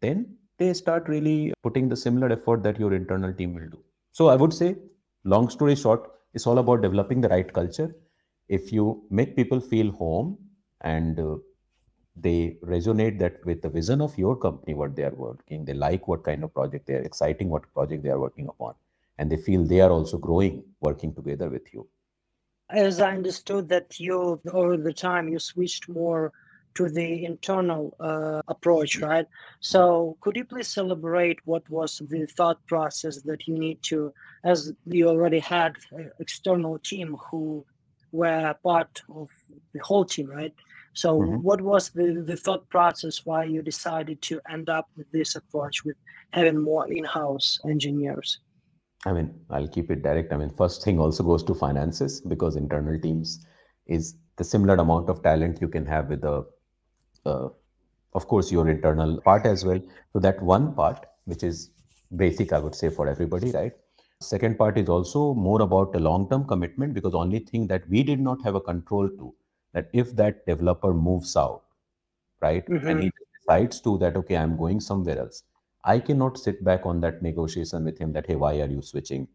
then 0.00 0.36
they 0.58 0.72
start 0.74 1.08
really 1.08 1.52
putting 1.62 1.88
the 1.88 1.96
similar 1.96 2.30
effort 2.32 2.62
that 2.62 2.78
your 2.78 2.92
internal 2.94 3.32
team 3.32 3.54
will 3.54 3.68
do. 3.68 3.82
So 4.12 4.28
I 4.28 4.36
would 4.36 4.52
say, 4.52 4.76
long 5.24 5.48
story 5.48 5.76
short, 5.76 6.10
it's 6.34 6.46
all 6.46 6.58
about 6.58 6.82
developing 6.82 7.20
the 7.20 7.28
right 7.28 7.52
culture. 7.52 7.94
If 8.48 8.72
you 8.72 9.04
make 9.10 9.36
people 9.36 9.60
feel 9.60 9.92
home 9.92 10.38
and 10.80 11.18
uh, 11.20 11.36
they 12.16 12.56
resonate 12.64 13.18
that 13.20 13.44
with 13.44 13.62
the 13.62 13.68
vision 13.68 14.00
of 14.00 14.16
your 14.18 14.36
company, 14.36 14.74
what 14.74 14.96
they 14.96 15.04
are 15.04 15.14
working, 15.14 15.64
they 15.64 15.74
like 15.74 16.08
what 16.08 16.24
kind 16.24 16.42
of 16.42 16.52
project 16.52 16.86
they 16.86 16.94
are 16.94 17.02
exciting, 17.02 17.48
what 17.48 17.72
project 17.72 18.02
they 18.02 18.10
are 18.10 18.20
working 18.20 18.48
upon, 18.48 18.74
and 19.18 19.30
they 19.30 19.36
feel 19.36 19.64
they 19.64 19.80
are 19.80 19.90
also 19.90 20.18
growing 20.18 20.64
working 20.80 21.14
together 21.14 21.48
with 21.48 21.72
you. 21.72 21.86
As 22.70 23.00
I 23.00 23.12
understood 23.12 23.68
that 23.68 23.98
you 23.98 24.40
over 24.52 24.76
the 24.76 24.92
time 24.92 25.28
you 25.28 25.38
switched 25.38 25.88
more 25.88 26.32
to 26.78 26.88
the 26.88 27.24
internal 27.24 27.92
uh, 27.98 28.40
approach, 28.46 29.00
right? 29.00 29.26
So, 29.58 30.16
could 30.20 30.36
you 30.36 30.44
please 30.44 30.76
elaborate 30.76 31.40
what 31.44 31.68
was 31.68 32.00
the 32.08 32.24
thought 32.26 32.64
process 32.68 33.20
that 33.22 33.48
you 33.48 33.58
need 33.58 33.82
to, 33.90 34.12
as 34.44 34.72
you 34.84 35.08
already 35.08 35.40
had 35.40 35.72
external 36.20 36.78
team 36.78 37.16
who 37.28 37.66
were 38.12 38.54
part 38.62 39.02
of 39.12 39.28
the 39.74 39.80
whole 39.80 40.04
team, 40.04 40.28
right? 40.30 40.54
So, 40.92 41.18
mm-hmm. 41.18 41.42
what 41.42 41.60
was 41.60 41.90
the, 41.90 42.22
the 42.24 42.36
thought 42.36 42.68
process 42.68 43.26
why 43.26 43.42
you 43.42 43.60
decided 43.60 44.22
to 44.22 44.40
end 44.48 44.68
up 44.68 44.86
with 44.96 45.10
this 45.10 45.34
approach 45.34 45.84
with 45.84 45.96
having 46.32 46.62
more 46.62 46.86
in 46.86 47.04
house 47.04 47.58
engineers? 47.68 48.38
I 49.04 49.12
mean, 49.12 49.34
I'll 49.50 49.66
keep 49.66 49.90
it 49.90 50.04
direct. 50.04 50.32
I 50.32 50.36
mean, 50.36 50.50
first 50.50 50.84
thing 50.84 51.00
also 51.00 51.24
goes 51.24 51.42
to 51.44 51.54
finances 51.54 52.20
because 52.20 52.54
internal 52.54 53.00
teams 53.00 53.44
is 53.86 54.14
the 54.36 54.44
similar 54.44 54.76
amount 54.76 55.10
of 55.10 55.24
talent 55.24 55.60
you 55.60 55.68
can 55.68 55.84
have 55.86 56.08
with 56.08 56.22
a 56.22 56.44
uh, 57.26 57.48
of 58.14 58.26
course, 58.26 58.50
your 58.50 58.68
internal 58.68 59.20
part 59.20 59.46
as 59.46 59.64
well. 59.64 59.80
So 60.12 60.18
that 60.20 60.42
one 60.42 60.74
part, 60.74 61.06
which 61.24 61.42
is 61.42 61.70
basic, 62.16 62.52
I 62.52 62.58
would 62.58 62.74
say, 62.74 62.88
for 62.88 63.08
everybody, 63.08 63.50
right? 63.52 63.72
Second 64.20 64.58
part 64.58 64.78
is 64.78 64.88
also 64.88 65.34
more 65.34 65.62
about 65.62 65.94
a 65.94 66.00
long-term 66.00 66.46
commitment 66.46 66.94
because 66.94 67.14
only 67.14 67.38
thing 67.38 67.66
that 67.68 67.88
we 67.88 68.02
did 68.02 68.18
not 68.18 68.42
have 68.42 68.56
a 68.56 68.60
control 68.60 69.08
to 69.08 69.34
that 69.74 69.88
if 69.92 70.16
that 70.16 70.44
developer 70.46 70.92
moves 70.92 71.36
out, 71.36 71.62
right, 72.40 72.66
mm-hmm. 72.66 72.88
and 72.88 73.02
he 73.02 73.12
decides 73.40 73.80
to 73.82 73.96
that 73.98 74.16
okay, 74.16 74.36
I'm 74.36 74.56
going 74.56 74.80
somewhere 74.80 75.18
else, 75.18 75.44
I 75.84 76.00
cannot 76.00 76.38
sit 76.38 76.64
back 76.64 76.84
on 76.84 77.00
that 77.02 77.22
negotiation 77.22 77.84
with 77.84 77.98
him 77.98 78.12
that 78.14 78.26
hey, 78.26 78.34
why 78.34 78.54
are 78.60 78.66
you 78.66 78.82
switching? 78.82 79.28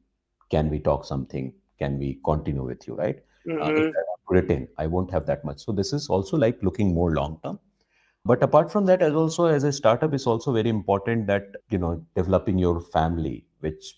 Can 0.50 0.70
we 0.70 0.80
talk 0.80 1.06
something? 1.06 1.54
Can 1.80 1.98
we 1.98 2.20
continue 2.26 2.66
with 2.66 2.86
you, 2.88 2.96
right? 2.96 3.24
Mm-hmm. 3.48 3.62
Uh, 3.62 3.70
if 3.70 3.78
mm-hmm. 3.78 4.34
I 4.34 4.34
retain, 4.36 4.68
I 4.78 4.88
won't 4.88 5.12
have 5.12 5.26
that 5.28 5.46
much. 5.46 5.64
So 5.64 5.72
this 5.72 5.94
is 5.94 6.10
also 6.10 6.36
like 6.36 6.62
looking 6.62 6.94
more 6.94 7.12
long 7.12 7.40
term 7.44 7.60
but 8.26 8.44
apart 8.44 8.72
from 8.72 8.86
that 8.86 9.02
as 9.02 9.14
also 9.14 9.46
as 9.46 9.64
a 9.64 9.72
startup 9.72 10.14
is 10.14 10.26
also 10.26 10.54
very 10.54 10.70
important 10.70 11.28
that 11.28 11.44
you 11.70 11.78
know 11.78 12.06
developing 12.16 12.58
your 12.58 12.80
family 12.80 13.46
which 13.60 13.96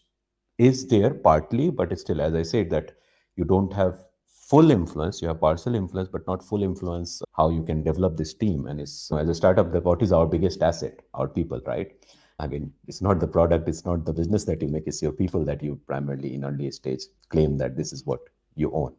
is 0.57 0.88
there 0.88 1.13
partly 1.13 1.69
but 1.69 1.91
it's 1.91 2.01
still 2.01 2.21
as 2.21 2.33
i 2.33 2.41
said 2.41 2.69
that 2.69 2.93
you 3.35 3.43
don't 3.43 3.73
have 3.73 3.99
full 4.45 4.71
influence. 4.71 5.21
You 5.21 5.27
have 5.29 5.41
partial 5.41 5.75
influence 5.75 6.09
but 6.09 6.25
not 6.27 6.43
full 6.43 6.63
influence 6.63 7.21
how 7.35 7.49
you 7.49 7.63
can 7.63 7.83
develop 7.83 8.17
this 8.17 8.33
team. 8.33 8.67
And 8.67 8.79
it's 8.79 9.11
as 9.11 9.27
a 9.27 9.35
startup 9.35 9.71
the 9.71 9.81
what 9.81 10.01
is 10.01 10.11
our 10.11 10.27
biggest 10.27 10.61
asset? 10.61 11.01
Our 11.13 11.27
people 11.27 11.61
right? 11.65 11.91
I 12.39 12.47
mean 12.47 12.71
it's 12.88 13.01
not 13.01 13.19
the 13.19 13.27
product 13.27 13.67
it's 13.69 13.85
not 13.85 14.05
the 14.05 14.13
business 14.13 14.43
that 14.45 14.61
you 14.61 14.67
make 14.67 14.88
it's 14.88 15.01
your 15.01 15.13
people 15.13 15.45
that 15.45 15.63
you 15.63 15.79
primarily 15.88 16.33
in 16.35 16.43
early 16.43 16.69
stage 16.71 17.03
claim 17.29 17.57
that 17.59 17.77
this 17.77 17.93
is 17.93 18.05
what 18.05 18.19
you 18.55 18.71
own 18.73 18.93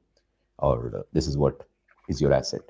or 0.58 0.92
uh, 0.96 1.02
this 1.12 1.26
is 1.26 1.36
what 1.36 1.64
is 2.08 2.18
your 2.18 2.32
asset 2.32 2.62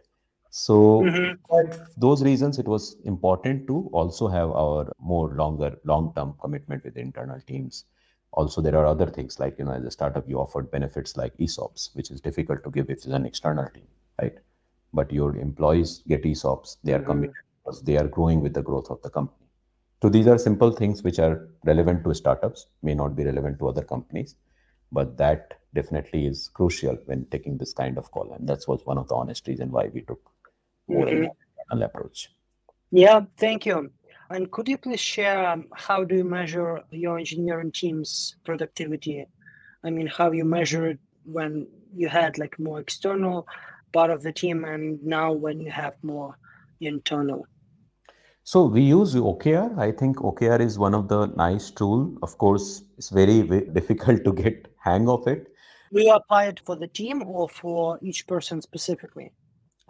so 0.51 1.03
mm-hmm. 1.03 1.35
for 1.49 1.71
those 1.97 2.23
reasons, 2.23 2.59
it 2.59 2.67
was 2.67 2.97
important 3.05 3.67
to 3.67 3.89
also 3.93 4.29
have 4.29 4.51
our 4.51 4.91
more 4.99 5.35
longer, 5.35 5.77
long-term 5.85 6.35
commitment 6.41 6.85
with 6.85 6.97
internal 6.97 7.41
teams. 7.47 7.85
Also, 8.33 8.61
there 8.61 8.77
are 8.77 8.87
other 8.87 9.07
things 9.07 9.39
like, 9.39 9.59
you 9.59 9.65
know, 9.65 9.73
as 9.73 9.85
a 9.85 9.91
startup, 9.91 10.29
you 10.29 10.39
offered 10.39 10.71
benefits 10.71 11.17
like 11.17 11.37
ESOPs, 11.39 11.95
which 11.95 12.11
is 12.11 12.21
difficult 12.21 12.63
to 12.65 12.71
give 12.71 12.91
if 12.91 12.99
it's 12.99 13.07
an 13.07 13.27
external 13.27 13.69
team, 13.71 13.87
right? 14.21 14.35
But 14.93 15.13
your 15.13 15.37
employees 15.37 16.03
get 16.07 16.23
ESOPs, 16.23 16.77
they 16.85 16.93
are 16.93 16.99
mm-hmm. 16.99 17.07
committed 17.07 17.37
because 17.65 17.83
they 17.83 17.97
are 17.97 18.07
growing 18.07 18.41
with 18.41 18.55
the 18.55 18.63
growth 18.63 18.91
of 18.91 19.03
the 19.03 19.11
company. 19.11 19.47
So 20.03 20.09
these 20.11 20.27
are 20.27 20.39
simple 20.39 20.71
things 20.71 21.03
which 21.03 21.19
are 21.19 21.49
relevant 21.65 22.05
to 22.05 22.15
startups, 22.15 22.67
may 22.83 22.95
not 22.95 23.17
be 23.17 23.25
relevant 23.25 23.59
to 23.59 23.69
other 23.69 23.83
companies, 23.83 24.37
but 24.93 25.17
that 25.17 25.55
definitely 25.75 26.27
is 26.27 26.49
crucial 26.49 26.97
when 27.07 27.27
taking 27.31 27.59
this 27.59 27.73
kind 27.73 27.99
of 27.99 28.11
call. 28.11 28.33
And 28.33 28.49
that 28.49 28.61
was 28.69 28.85
one 28.85 28.99
of 28.99 29.09
the 29.09 29.15
honest 29.15 29.47
reasons 29.49 29.73
why 29.73 29.89
we 29.93 30.03
took 30.03 30.21
mm-hmm. 30.91 31.83
approach. 31.83 32.31
Yeah, 32.91 33.21
thank 33.37 33.67
you. 33.67 33.91
And 34.31 34.51
could 34.51 34.69
you 34.69 34.79
please 34.79 35.01
share 35.01 35.47
um, 35.47 35.67
how 35.75 36.03
do 36.05 36.17
you 36.17 36.25
measure 36.25 36.83
your 36.91 37.19
engineering 37.19 37.73
team's 37.73 38.37
productivity? 38.45 39.27
I 39.85 39.91
mean, 39.91 40.07
how 40.07 40.33
you 40.33 40.45
measure 40.45 40.89
it 40.89 40.99
when 41.25 41.69
you 41.95 42.09
had 42.09 42.39
like 42.39 42.59
more 42.59 42.81
external 42.81 43.47
part 43.93 44.11
of 44.11 44.23
the 44.23 44.33
team 44.33 44.65
and 44.65 45.03
now 45.03 45.33
when 45.33 45.61
you 45.61 45.71
have 45.71 45.95
more 46.03 46.37
internal? 46.81 47.47
So 48.43 48.65
we 48.65 48.83
use 48.83 49.15
OKR. 49.15 49.79
I 49.79 49.93
think 49.93 50.19
OKR 50.19 50.61
is 50.61 50.79
one 50.79 50.95
of 50.95 51.09
the 51.09 51.27
nice 51.27 51.71
tool. 51.71 52.17
Of 52.23 52.39
course, 52.39 52.83
it's 52.97 53.11
very, 53.11 53.43
very 53.43 53.67
difficult 53.67 54.25
to 54.25 54.33
get 54.33 54.69
hang 54.79 55.09
of 55.09 55.27
it. 55.27 55.49
We 55.93 56.11
apply 56.11 56.47
it 56.47 56.61
for 56.61 56.77
the 56.77 56.89
team 56.89 57.23
or 57.27 57.49
for 57.49 57.99
each 58.03 58.27
person 58.27 58.61
specifically? 58.61 59.33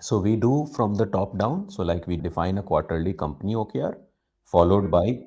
So 0.01 0.19
we 0.19 0.37
do 0.37 0.67
from 0.75 0.95
the 0.95 1.07
top 1.07 1.39
down. 1.39 1.71
So 1.71 1.83
like 1.83 2.07
we 2.07 2.17
define 2.17 2.59
a 2.59 2.63
quarterly 2.63 3.13
company 3.13 3.55
OKR, 3.55 3.97
followed 4.45 4.91
by 4.91 5.21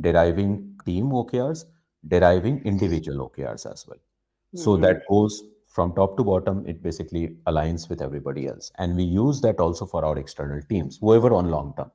deriving 0.00 0.78
team 0.84 1.10
OKRs, 1.10 1.64
deriving 2.08 2.62
individual 2.64 3.30
OKRs 3.30 3.70
as 3.70 3.86
well. 3.86 3.98
Mm-hmm. 3.98 4.58
So 4.58 4.76
that 4.78 5.02
goes 5.08 5.42
from 5.68 5.94
top 5.94 6.16
to 6.16 6.24
bottom. 6.24 6.64
It 6.66 6.82
basically 6.82 7.36
aligns 7.46 7.88
with 7.88 8.00
everybody 8.02 8.48
else, 8.48 8.72
and 8.78 8.96
we 8.96 9.04
use 9.04 9.40
that 9.42 9.60
also 9.60 9.86
for 9.86 10.04
our 10.04 10.18
external 10.18 10.60
teams, 10.62 10.98
whoever 11.00 11.32
on 11.34 11.50
long 11.50 11.74
term. 11.76 11.90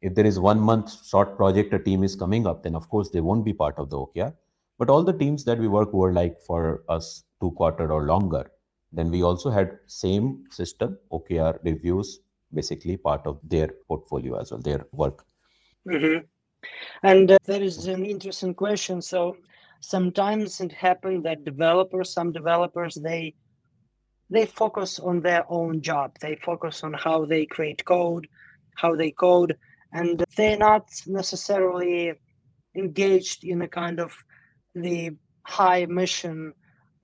If 0.00 0.14
there 0.14 0.26
is 0.26 0.38
one 0.38 0.60
month 0.60 1.06
short 1.06 1.36
project 1.36 1.72
a 1.74 1.78
team 1.78 2.04
is 2.04 2.14
coming 2.14 2.46
up, 2.46 2.62
then 2.62 2.74
of 2.74 2.88
course 2.88 3.10
they 3.10 3.20
won't 3.20 3.44
be 3.44 3.52
part 3.52 3.78
of 3.78 3.90
the 3.90 3.96
OKR. 3.96 4.34
But 4.78 4.90
all 4.90 5.02
the 5.02 5.12
teams 5.12 5.44
that 5.44 5.58
we 5.58 5.68
work 5.68 5.90
who 5.90 6.04
are 6.04 6.12
like 6.12 6.40
for 6.40 6.82
us 6.88 7.24
two 7.40 7.52
quarter 7.52 7.90
or 7.90 8.04
longer, 8.04 8.50
then 8.96 9.10
we 9.10 9.22
also 9.22 9.50
had 9.50 9.78
same 9.86 10.44
system, 10.50 10.98
OKR 11.12 11.58
reviews, 11.64 12.20
basically 12.52 12.96
part 12.96 13.26
of 13.26 13.40
their 13.42 13.68
portfolio 13.88 14.40
as 14.40 14.50
well, 14.50 14.60
their 14.60 14.86
work. 14.92 15.24
Mm-hmm. 15.88 16.24
And 17.02 17.30
uh, 17.30 17.38
there 17.44 17.62
is 17.62 17.86
an 17.86 18.06
interesting 18.06 18.54
question. 18.54 19.02
So 19.02 19.36
sometimes 19.80 20.60
it 20.60 20.72
happens 20.72 21.24
that 21.24 21.44
developers, 21.44 22.10
some 22.10 22.32
developers, 22.32 22.94
they 22.94 23.34
they 24.30 24.46
focus 24.46 24.98
on 24.98 25.20
their 25.20 25.44
own 25.50 25.82
job. 25.82 26.16
They 26.20 26.36
focus 26.36 26.82
on 26.82 26.94
how 26.94 27.26
they 27.26 27.44
create 27.44 27.84
code, 27.84 28.26
how 28.74 28.96
they 28.96 29.10
code, 29.10 29.54
and 29.92 30.24
they're 30.36 30.56
not 30.56 30.88
necessarily 31.06 32.14
engaged 32.74 33.44
in 33.44 33.62
a 33.62 33.68
kind 33.68 34.00
of 34.00 34.12
the 34.74 35.10
high 35.42 35.84
mission 35.86 36.54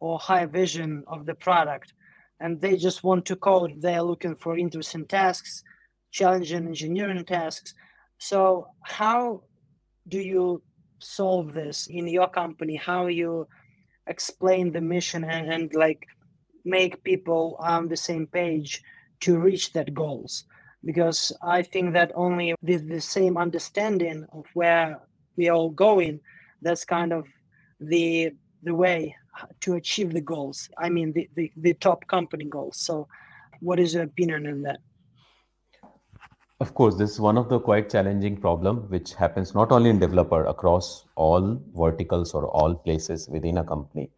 or 0.01 0.19
high 0.19 0.47
vision 0.47 1.05
of 1.07 1.27
the 1.27 1.35
product. 1.35 1.93
And 2.41 2.61
they 2.61 2.77
just 2.77 3.05
want 3.05 3.27
to 3.27 3.37
code. 3.37 3.75
They're 3.81 4.03
looking 4.03 4.35
for 4.35 4.57
interesting 4.57 5.07
tasks, 5.07 5.63
challenging 6.11 6.67
engineering 6.67 7.25
tasks. 7.25 7.75
So 8.19 8.67
how 8.83 9.43
do 10.09 10.19
you 10.19 10.63
solve 10.99 11.53
this 11.53 11.87
in 11.87 12.09
your 12.09 12.29
company? 12.29 12.77
How 12.77 13.07
you 13.07 13.47
explain 14.07 14.73
the 14.73 14.81
mission 14.81 15.25
and, 15.25 15.53
and 15.53 15.75
like 15.75 16.07
make 16.65 17.05
people 17.05 17.57
on 17.61 17.89
the 17.89 17.97
same 17.97 18.27
page 18.27 18.83
to 19.21 19.39
reach 19.39 19.73
that 19.75 19.93
goals? 19.93 20.45
Because 20.83 21.33
I 21.43 21.63
think 21.63 21.93
that 21.93 22.11
only 22.15 22.55
with 22.63 22.89
the 22.89 23.01
same 23.01 23.37
understanding 23.37 24.27
of 24.33 24.47
where 24.55 24.99
we 25.37 25.49
are 25.51 25.57
all 25.57 25.71
going, 25.71 26.21
that's 26.63 26.85
kind 26.87 27.13
of 27.13 27.27
the 27.81 28.33
the 28.63 28.75
way 28.75 29.15
to 29.61 29.75
achieve 29.75 30.13
the 30.13 30.21
goals. 30.21 30.69
I 30.79 30.89
mean 30.89 31.13
the, 31.13 31.29
the, 31.35 31.53
the 31.57 31.75
top 31.75 32.07
company 32.07 32.45
goals. 32.45 32.77
So 32.79 33.09
what 33.61 33.79
is 33.79 33.95
your 33.95 34.05
opinion 34.05 34.47
on 34.47 34.63
that? 34.63 34.81
Of 36.61 36.75
course, 36.75 36.97
this 36.97 37.13
is 37.13 37.21
one 37.21 37.39
of 37.39 37.49
the 37.49 37.59
quite 37.59 37.89
challenging 37.89 38.37
problem 38.37 38.89
which 38.91 39.15
happens 39.15 39.55
not 39.55 39.73
only 39.73 39.89
in 39.89 39.99
developer 39.99 40.45
across 40.45 41.07
all 41.15 41.59
verticals 41.75 42.35
or 42.35 42.49
all 42.49 42.75
places 42.75 43.29
within 43.29 43.59
a 43.59 43.65
company. 43.65 44.11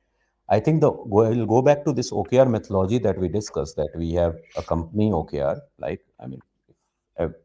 I 0.48 0.58
think 0.58 0.80
the 0.80 0.90
we'll 0.90 1.46
go 1.46 1.62
back 1.62 1.84
to 1.84 1.92
this 1.92 2.10
OKR 2.10 2.50
methodology 2.50 2.98
that 2.98 3.16
we 3.18 3.28
discussed 3.28 3.76
that 3.76 3.90
we 3.96 4.12
have 4.14 4.34
a 4.56 4.62
company 4.62 5.10
OKR 5.10 5.60
like 5.78 6.00
I 6.18 6.26
mean 6.26 6.40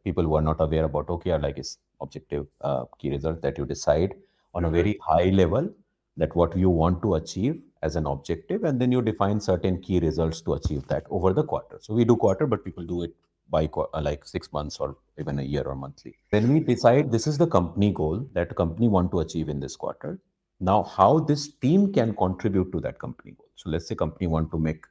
people 0.04 0.24
who 0.24 0.34
are 0.34 0.42
not 0.42 0.60
aware 0.60 0.84
about 0.84 1.06
OKR 1.06 1.40
like 1.40 1.58
is 1.58 1.78
objective 2.00 2.46
uh, 2.60 2.84
key 2.98 3.10
result 3.10 3.40
that 3.42 3.56
you 3.56 3.64
decide 3.64 4.14
on 4.54 4.64
a 4.64 4.70
very 4.70 4.98
high 5.00 5.30
level 5.30 5.70
that 6.16 6.34
what 6.34 6.56
you 6.56 6.70
want 6.70 7.00
to 7.02 7.14
achieve 7.14 7.60
as 7.82 7.96
an 7.96 8.06
objective 8.06 8.64
and 8.64 8.80
then 8.80 8.90
you 8.90 9.00
define 9.00 9.40
certain 9.40 9.80
key 9.80 10.00
results 10.00 10.40
to 10.42 10.54
achieve 10.54 10.86
that 10.88 11.04
over 11.10 11.32
the 11.32 11.44
quarter. 11.44 11.78
So 11.80 11.94
we 11.94 12.04
do 12.04 12.16
quarter 12.16 12.46
but 12.46 12.64
people 12.64 12.84
do 12.84 13.02
it 13.02 13.14
by 13.50 13.68
uh, 13.76 14.00
like 14.00 14.24
six 14.24 14.52
months 14.52 14.78
or 14.78 14.96
even 15.18 15.38
a 15.38 15.42
year 15.42 15.62
or 15.62 15.74
monthly. 15.74 16.16
Then 16.30 16.52
we 16.52 16.60
decide 16.60 17.10
this 17.10 17.26
is 17.26 17.38
the 17.38 17.46
company 17.46 17.92
goal 17.92 18.28
that 18.34 18.54
company 18.56 18.88
want 18.88 19.10
to 19.12 19.20
achieve 19.20 19.48
in 19.48 19.60
this 19.60 19.76
quarter. 19.76 20.18
Now 20.60 20.82
how 20.82 21.20
this 21.20 21.48
team 21.48 21.92
can 21.92 22.14
contribute 22.14 22.72
to 22.72 22.80
that 22.80 22.98
company 22.98 23.32
goal? 23.32 23.48
So 23.54 23.70
let's 23.70 23.86
say 23.88 23.94
company 23.94 24.26
want 24.26 24.50
to 24.50 24.58
make 24.58 24.84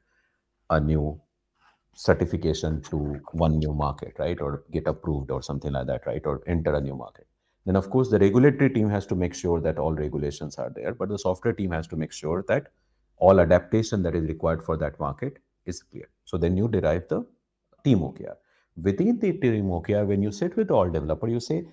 a 0.69 0.79
new 0.79 1.19
certification 1.93 2.81
to 2.83 3.19
one 3.31 3.57
new 3.57 3.73
market 3.73 4.13
right 4.19 4.39
or 4.39 4.63
get 4.71 4.87
approved 4.87 5.31
or 5.31 5.41
something 5.41 5.73
like 5.73 5.87
that 5.87 6.05
right 6.05 6.21
or 6.25 6.43
enter 6.45 6.75
a 6.75 6.81
new 6.81 6.95
market 6.95 7.25
then 7.67 7.75
of 7.75 7.89
course 7.89 8.09
the 8.09 8.19
regulatory 8.19 8.69
team 8.69 8.89
has 8.89 9.05
to 9.05 9.15
make 9.21 9.33
sure 9.33 9.59
that 9.59 9.77
all 9.77 9.93
regulations 9.93 10.57
are 10.57 10.69
there 10.75 10.93
but 10.93 11.09
the 11.09 11.19
software 11.19 11.53
team 11.53 11.71
has 11.71 11.87
to 11.93 11.97
make 11.97 12.13
sure 12.13 12.43
that 12.47 12.67
all 13.17 13.41
adaptation 13.41 14.01
that 14.03 14.15
is 14.15 14.27
required 14.27 14.63
for 14.63 14.77
that 14.77 14.97
market 14.99 15.39
is 15.65 15.83
clear. 15.83 16.07
So 16.23 16.37
then 16.37 16.55
you 16.55 16.67
derive 16.67 17.09
the 17.09 17.25
team 17.83 17.99
okr 17.99 18.35
within 18.81 19.19
the 19.19 19.33
team 19.33 19.65
okr 19.79 20.05
when 20.07 20.21
you 20.21 20.31
sit 20.31 20.55
with 20.55 20.71
all 20.71 20.89
developer 20.89 21.27
you 21.27 21.41
say 21.41 21.65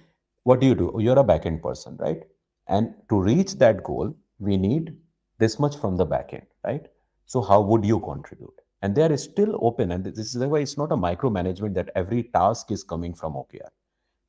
what 0.42 0.60
do 0.60 0.66
you 0.66 0.74
do? 0.74 0.92
You're 0.98 1.18
a 1.18 1.24
backend 1.24 1.62
person 1.62 1.96
right? 1.98 2.22
And 2.66 2.94
to 3.08 3.20
reach 3.20 3.54
that 3.58 3.84
goal 3.84 4.16
we 4.40 4.56
need 4.56 4.96
this 5.38 5.58
much 5.60 5.76
from 5.76 5.96
the 5.96 6.06
backend 6.06 6.46
right? 6.64 6.86
So 7.26 7.40
how 7.40 7.60
would 7.60 7.84
you 7.84 8.00
contribute? 8.00 8.54
And 8.82 8.94
they 8.94 9.02
are 9.02 9.16
still 9.16 9.58
open 9.62 9.92
and 9.92 10.04
this 10.04 10.34
is 10.34 10.44
why 10.44 10.58
it's 10.58 10.76
not 10.76 10.92
a 10.92 10.96
micromanagement 10.96 11.74
that 11.74 11.90
every 11.94 12.24
task 12.24 12.72
is 12.72 12.82
coming 12.82 13.14
from 13.14 13.34
okr 13.34 13.70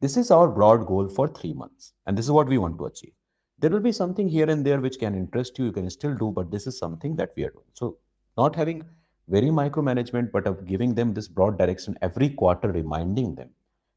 this 0.06 0.18
is 0.18 0.30
our 0.30 0.48
broad 0.48 0.86
goal 0.86 1.08
for 1.08 1.28
three 1.28 1.54
months, 1.54 1.94
and 2.06 2.16
this 2.16 2.26
is 2.26 2.32
what 2.32 2.48
we 2.48 2.60
want 2.60 2.78
to 2.78 2.86
achieve. 2.86 3.14
There 3.58 3.72
will 3.72 3.80
be 3.80 3.92
something 3.92 4.28
here 4.28 4.48
and 4.48 4.64
there 4.64 4.80
which 4.80 5.00
can 5.00 5.16
interest 5.16 5.58
you, 5.58 5.66
you 5.66 5.72
can 5.72 5.90
still 5.90 6.14
do, 6.16 6.32
but 6.32 6.52
this 6.52 6.68
is 6.68 6.78
something 6.78 7.16
that 7.16 7.32
we 7.36 7.44
are 7.46 7.50
doing. 7.50 7.72
So, 7.74 7.98
not 8.38 8.56
having 8.56 8.84
very 9.30 9.48
micromanagement, 9.48 10.32
but 10.32 10.46
of 10.46 10.68
giving 10.68 10.94
them 10.94 11.16
this 11.16 11.28
broad 11.28 11.58
direction 11.58 11.98
every 12.04 12.30
quarter, 12.30 12.72
reminding 12.72 13.34
them, 13.34 13.50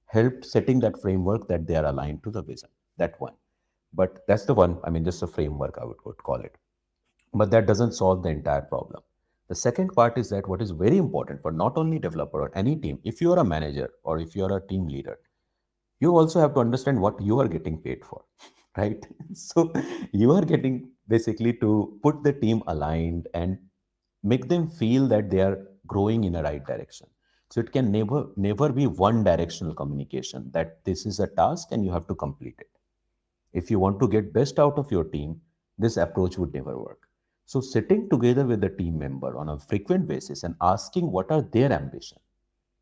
help 0.06 0.46
setting 0.46 0.80
that 0.80 0.98
framework 1.02 1.46
that 1.48 1.66
they 1.66 1.76
are 1.76 1.84
aligned 1.84 2.22
to 2.24 2.30
the 2.30 2.42
vision. 2.42 2.70
That 2.96 3.20
one. 3.20 3.34
But 3.92 4.26
that's 4.26 4.46
the 4.46 4.54
one, 4.54 4.78
I 4.84 4.88
mean, 4.88 5.04
just 5.04 5.22
a 5.22 5.26
framework, 5.26 5.76
I 5.78 5.84
would, 5.84 5.98
would 6.06 6.22
call 6.22 6.40
it. 6.40 6.56
But 7.34 7.50
that 7.50 7.66
doesn't 7.66 7.92
solve 7.92 8.22
the 8.22 8.30
entire 8.30 8.62
problem. 8.62 9.02
The 9.48 9.54
second 9.54 9.92
part 9.94 10.16
is 10.16 10.30
that 10.30 10.48
what 10.48 10.62
is 10.62 10.70
very 10.70 10.96
important 10.96 11.42
for 11.42 11.52
not 11.52 11.76
only 11.76 11.98
developer 11.98 12.40
or 12.40 12.52
any 12.54 12.76
team, 12.76 12.98
if 13.04 13.20
you 13.20 13.30
are 13.34 13.40
a 13.40 13.44
manager 13.44 13.90
or 14.04 14.18
if 14.18 14.34
you 14.34 14.44
are 14.46 14.56
a 14.56 14.66
team 14.66 14.86
leader, 14.86 15.18
you 16.00 16.16
also 16.16 16.40
have 16.40 16.54
to 16.54 16.60
understand 16.60 17.00
what 17.00 17.20
you 17.20 17.38
are 17.40 17.48
getting 17.48 17.78
paid 17.78 18.04
for 18.04 18.24
right? 18.76 19.06
So 19.34 19.72
you 20.12 20.32
are 20.32 20.44
getting 20.44 20.90
basically 21.08 21.52
to 21.54 21.98
put 22.02 22.22
the 22.22 22.32
team 22.32 22.62
aligned 22.66 23.28
and 23.34 23.58
make 24.22 24.48
them 24.48 24.68
feel 24.68 25.08
that 25.08 25.30
they 25.30 25.40
are 25.40 25.58
growing 25.86 26.24
in 26.24 26.34
a 26.36 26.42
right 26.42 26.64
direction. 26.64 27.08
So 27.50 27.60
it 27.60 27.72
can 27.72 27.90
never 27.90 28.26
never 28.36 28.70
be 28.70 28.86
one 28.86 29.24
directional 29.24 29.74
communication 29.74 30.50
that 30.52 30.84
this 30.84 31.06
is 31.06 31.18
a 31.20 31.26
task 31.26 31.68
and 31.72 31.84
you 31.84 31.92
have 31.92 32.06
to 32.08 32.14
complete 32.14 32.56
it. 32.58 32.70
If 33.52 33.70
you 33.70 33.78
want 33.78 34.00
to 34.00 34.08
get 34.08 34.32
best 34.32 34.58
out 34.58 34.78
of 34.78 34.90
your 34.90 35.04
team 35.04 35.40
this 35.78 35.96
approach 35.96 36.36
would 36.38 36.52
never 36.52 36.76
work. 36.78 37.08
So 37.46 37.60
sitting 37.60 38.10
together 38.10 38.44
with 38.44 38.60
the 38.60 38.68
team 38.68 38.98
member 38.98 39.38
on 39.38 39.48
a 39.48 39.58
frequent 39.58 40.06
basis 40.08 40.42
and 40.42 40.54
asking 40.60 41.10
what 41.10 41.30
are 41.30 41.42
their 41.42 41.72
ambition 41.72 42.18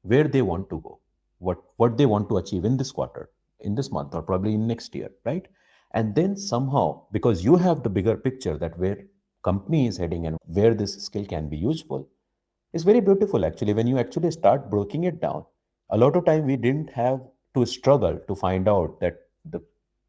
where 0.03 0.25
they 0.27 0.43
want 0.43 0.69
to 0.71 0.81
go 0.81 1.01
what 1.39 1.59
what 1.77 1.97
they 1.97 2.07
want 2.07 2.29
to 2.29 2.39
achieve 2.39 2.65
in 2.65 2.77
this 2.77 2.93
quarter 2.93 3.31
in 3.61 3.75
this 3.75 3.91
month 3.91 4.15
or 4.15 4.23
probably 4.23 4.55
in 4.55 4.67
next 4.67 4.95
year 4.95 5.11
right? 5.25 5.47
And 5.95 6.15
then 6.15 6.37
somehow 6.37 7.03
because 7.13 7.45
you 7.45 7.57
have 7.57 7.83
the 7.83 7.91
bigger 7.91 8.17
picture 8.17 8.59
that 8.59 8.79
where 8.79 8.99
company 9.45 9.87
is 9.87 9.97
heading 9.97 10.27
and 10.27 10.37
where 10.47 10.75
this 10.75 11.05
skill 11.05 11.25
can 11.25 11.49
be 11.49 11.57
useful 11.57 12.09
is 12.73 12.85
very 12.85 13.01
beautiful 13.01 13.47
actually. 13.47 13.75
When 13.75 13.87
you 13.87 13.99
actually 13.99 14.31
start 14.31 14.71
breaking 14.71 15.05
it 15.05 15.21
down 15.21 15.45
a 15.91 15.97
lot 15.97 16.17
of 16.17 16.25
time 16.25 16.47
we 16.47 16.57
didn't 16.57 16.91
have 16.91 17.21
to 17.55 17.65
struggle 17.65 18.19
to 18.29 18.35
find 18.35 18.69
out 18.69 18.99
that 19.01 19.19
the 19.45 19.61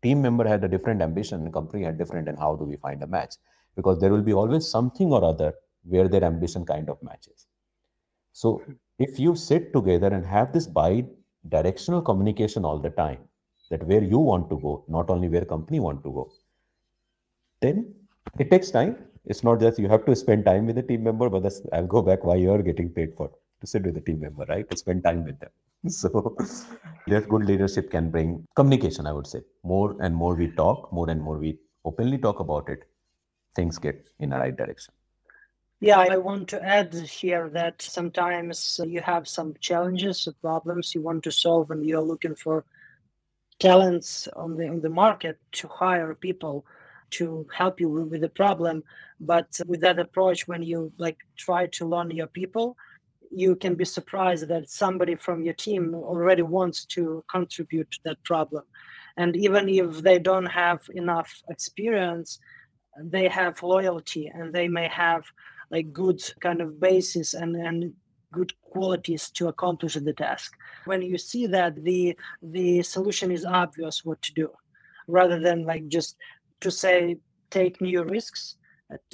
team 0.02 0.22
member 0.22 0.48
had 0.48 0.64
a 0.64 0.68
different 0.68 1.02
ambition 1.02 1.42
and 1.42 1.54
company 1.54 1.84
had 1.84 1.98
different 1.98 2.28
and 2.28 2.38
how 2.38 2.56
do 2.56 2.66
we 2.66 2.76
find 2.78 3.02
a 3.04 3.08
match? 3.08 3.36
Because 3.76 4.00
there 4.00 4.12
will 4.12 4.24
be 4.24 4.34
always 4.34 4.68
something 4.68 5.12
or 5.12 5.24
other 5.24 5.54
where 5.84 6.08
their 6.08 6.24
ambition 6.24 6.66
kind 6.66 6.90
of 6.90 7.02
matches. 7.02 7.48
So 8.34 8.62
hmm. 8.66 8.74
if 9.00 9.20
you 9.20 9.36
sit 9.36 9.74
together 9.74 10.08
and 10.08 10.26
have 10.26 10.52
this 10.54 10.68
bi 10.68 11.06
directional 11.50 12.02
communication 12.02 12.66
all 12.66 12.80
the 12.80 12.90
time 12.90 13.20
that 13.70 13.84
where 13.84 14.04
you 14.04 14.20
want 14.20 14.50
to 14.50 14.58
go 14.60 14.84
not 14.88 15.10
only 15.10 15.28
where 15.30 15.46
company 15.46 15.80
want 15.80 16.04
to 16.04 16.12
go. 16.12 16.32
Then 17.62 17.94
it 18.40 18.50
takes 18.52 18.72
time. 18.72 18.98
It's 19.26 19.44
not 19.44 19.60
just 19.60 19.80
you 19.80 19.90
have 19.90 20.06
to 20.06 20.16
spend 20.16 20.46
time 20.46 20.68
with 20.68 20.76
the 20.78 20.84
team 20.84 21.04
member 21.04 21.30
but 21.30 21.44
that's 21.44 21.62
i'll 21.74 21.88
go 21.96 22.02
back 22.02 22.24
why 22.24 22.36
you're 22.36 22.62
getting 22.62 22.90
paid 22.90 23.14
for 23.18 23.30
to 23.62 23.68
sit 23.68 23.84
with 23.84 23.96
the 23.96 24.02
team 24.02 24.20
member 24.22 24.46
right? 24.48 24.70
To 24.70 24.78
spend 24.78 25.04
time 25.04 25.24
with 25.24 25.40
them. 25.40 25.50
So 25.90 26.36
that 27.08 27.28
good 27.30 27.46
leadership 27.46 27.90
can 27.92 28.10
bring 28.10 28.46
communication 28.56 29.06
i 29.08 29.14
would 29.14 29.28
say. 29.28 29.42
More 29.64 29.96
and 30.02 30.16
more 30.16 30.36
we 30.36 30.48
talk 30.62 30.92
more 30.92 31.10
and 31.10 31.22
more 31.22 31.38
we 31.38 31.58
openly 31.86 32.18
talk 32.18 32.40
about 32.40 32.70
it 32.70 32.88
things 33.56 33.78
get 33.78 34.08
in 34.20 34.30
the 34.30 34.38
right 34.38 34.56
direction 34.56 34.94
yeah, 35.80 36.00
I 36.00 36.18
want 36.18 36.48
to 36.50 36.64
add 36.64 36.94
here 36.94 37.50
that 37.50 37.82
sometimes 37.82 38.80
you 38.84 39.00
have 39.02 39.28
some 39.28 39.54
challenges 39.60 40.28
or 40.28 40.34
problems 40.42 40.96
you 40.96 41.02
want 41.02 41.24
to 41.26 41.32
solve, 41.32 41.70
and 41.70 41.86
you're 41.86 42.02
looking 42.02 42.36
for 42.36 42.66
talents 43.60 44.28
on 44.36 44.56
the 44.58 44.68
on 44.68 44.82
the 44.82 44.90
market 44.90 45.38
to 45.52 45.68
hire 45.68 46.14
people 46.16 46.66
to 47.10 47.48
help 47.56 47.80
you 47.80 47.90
with 47.90 48.22
the 48.22 48.30
problem. 48.30 48.84
But 49.20 49.60
with 49.68 49.82
that 49.82 50.00
approach, 50.00 50.48
when 50.48 50.64
you 50.64 50.92
like 50.98 51.18
try 51.38 51.68
to 51.68 51.86
learn 51.86 52.12
your 52.12 52.28
people, 52.28 52.76
you 53.32 53.56
can 53.56 53.76
be 53.76 53.86
surprised 53.86 54.48
that 54.48 54.70
somebody 54.70 55.16
from 55.16 55.44
your 55.44 55.54
team 55.54 55.94
already 55.94 56.42
wants 56.42 56.86
to 56.86 57.24
contribute 57.30 57.90
to 57.92 58.00
that 58.06 58.24
problem. 58.24 58.64
And 59.16 59.36
even 59.36 59.70
if 59.70 60.02
they 60.02 60.20
don't 60.20 60.46
have 60.46 60.82
enough 60.94 61.42
experience, 61.50 62.40
they 63.00 63.28
have 63.28 63.62
loyalty 63.62 64.28
and 64.34 64.54
they 64.54 64.68
may 64.68 64.88
have 64.88 65.24
like 65.70 65.92
good 65.94 66.22
kind 66.40 66.62
of 66.62 66.80
basis 66.80 67.34
and 67.34 67.56
and 67.56 67.94
good 68.32 68.54
qualities 68.62 69.30
to 69.32 69.48
accomplish 69.48 69.94
the 69.96 70.14
task 70.14 70.54
when 70.86 71.02
you 71.02 71.18
see 71.18 71.48
that 71.48 71.82
the 71.84 72.18
the 72.42 72.84
solution 72.84 73.32
is 73.32 73.46
obvious 73.46 74.04
what 74.04 74.22
to 74.22 74.34
do 74.34 74.50
rather 75.08 75.40
than 75.40 75.66
like 75.66 75.88
just 75.88 76.18
to 76.60 76.70
say 76.70 77.18
take 77.50 77.80
new 77.80 78.04
risks 78.04 78.56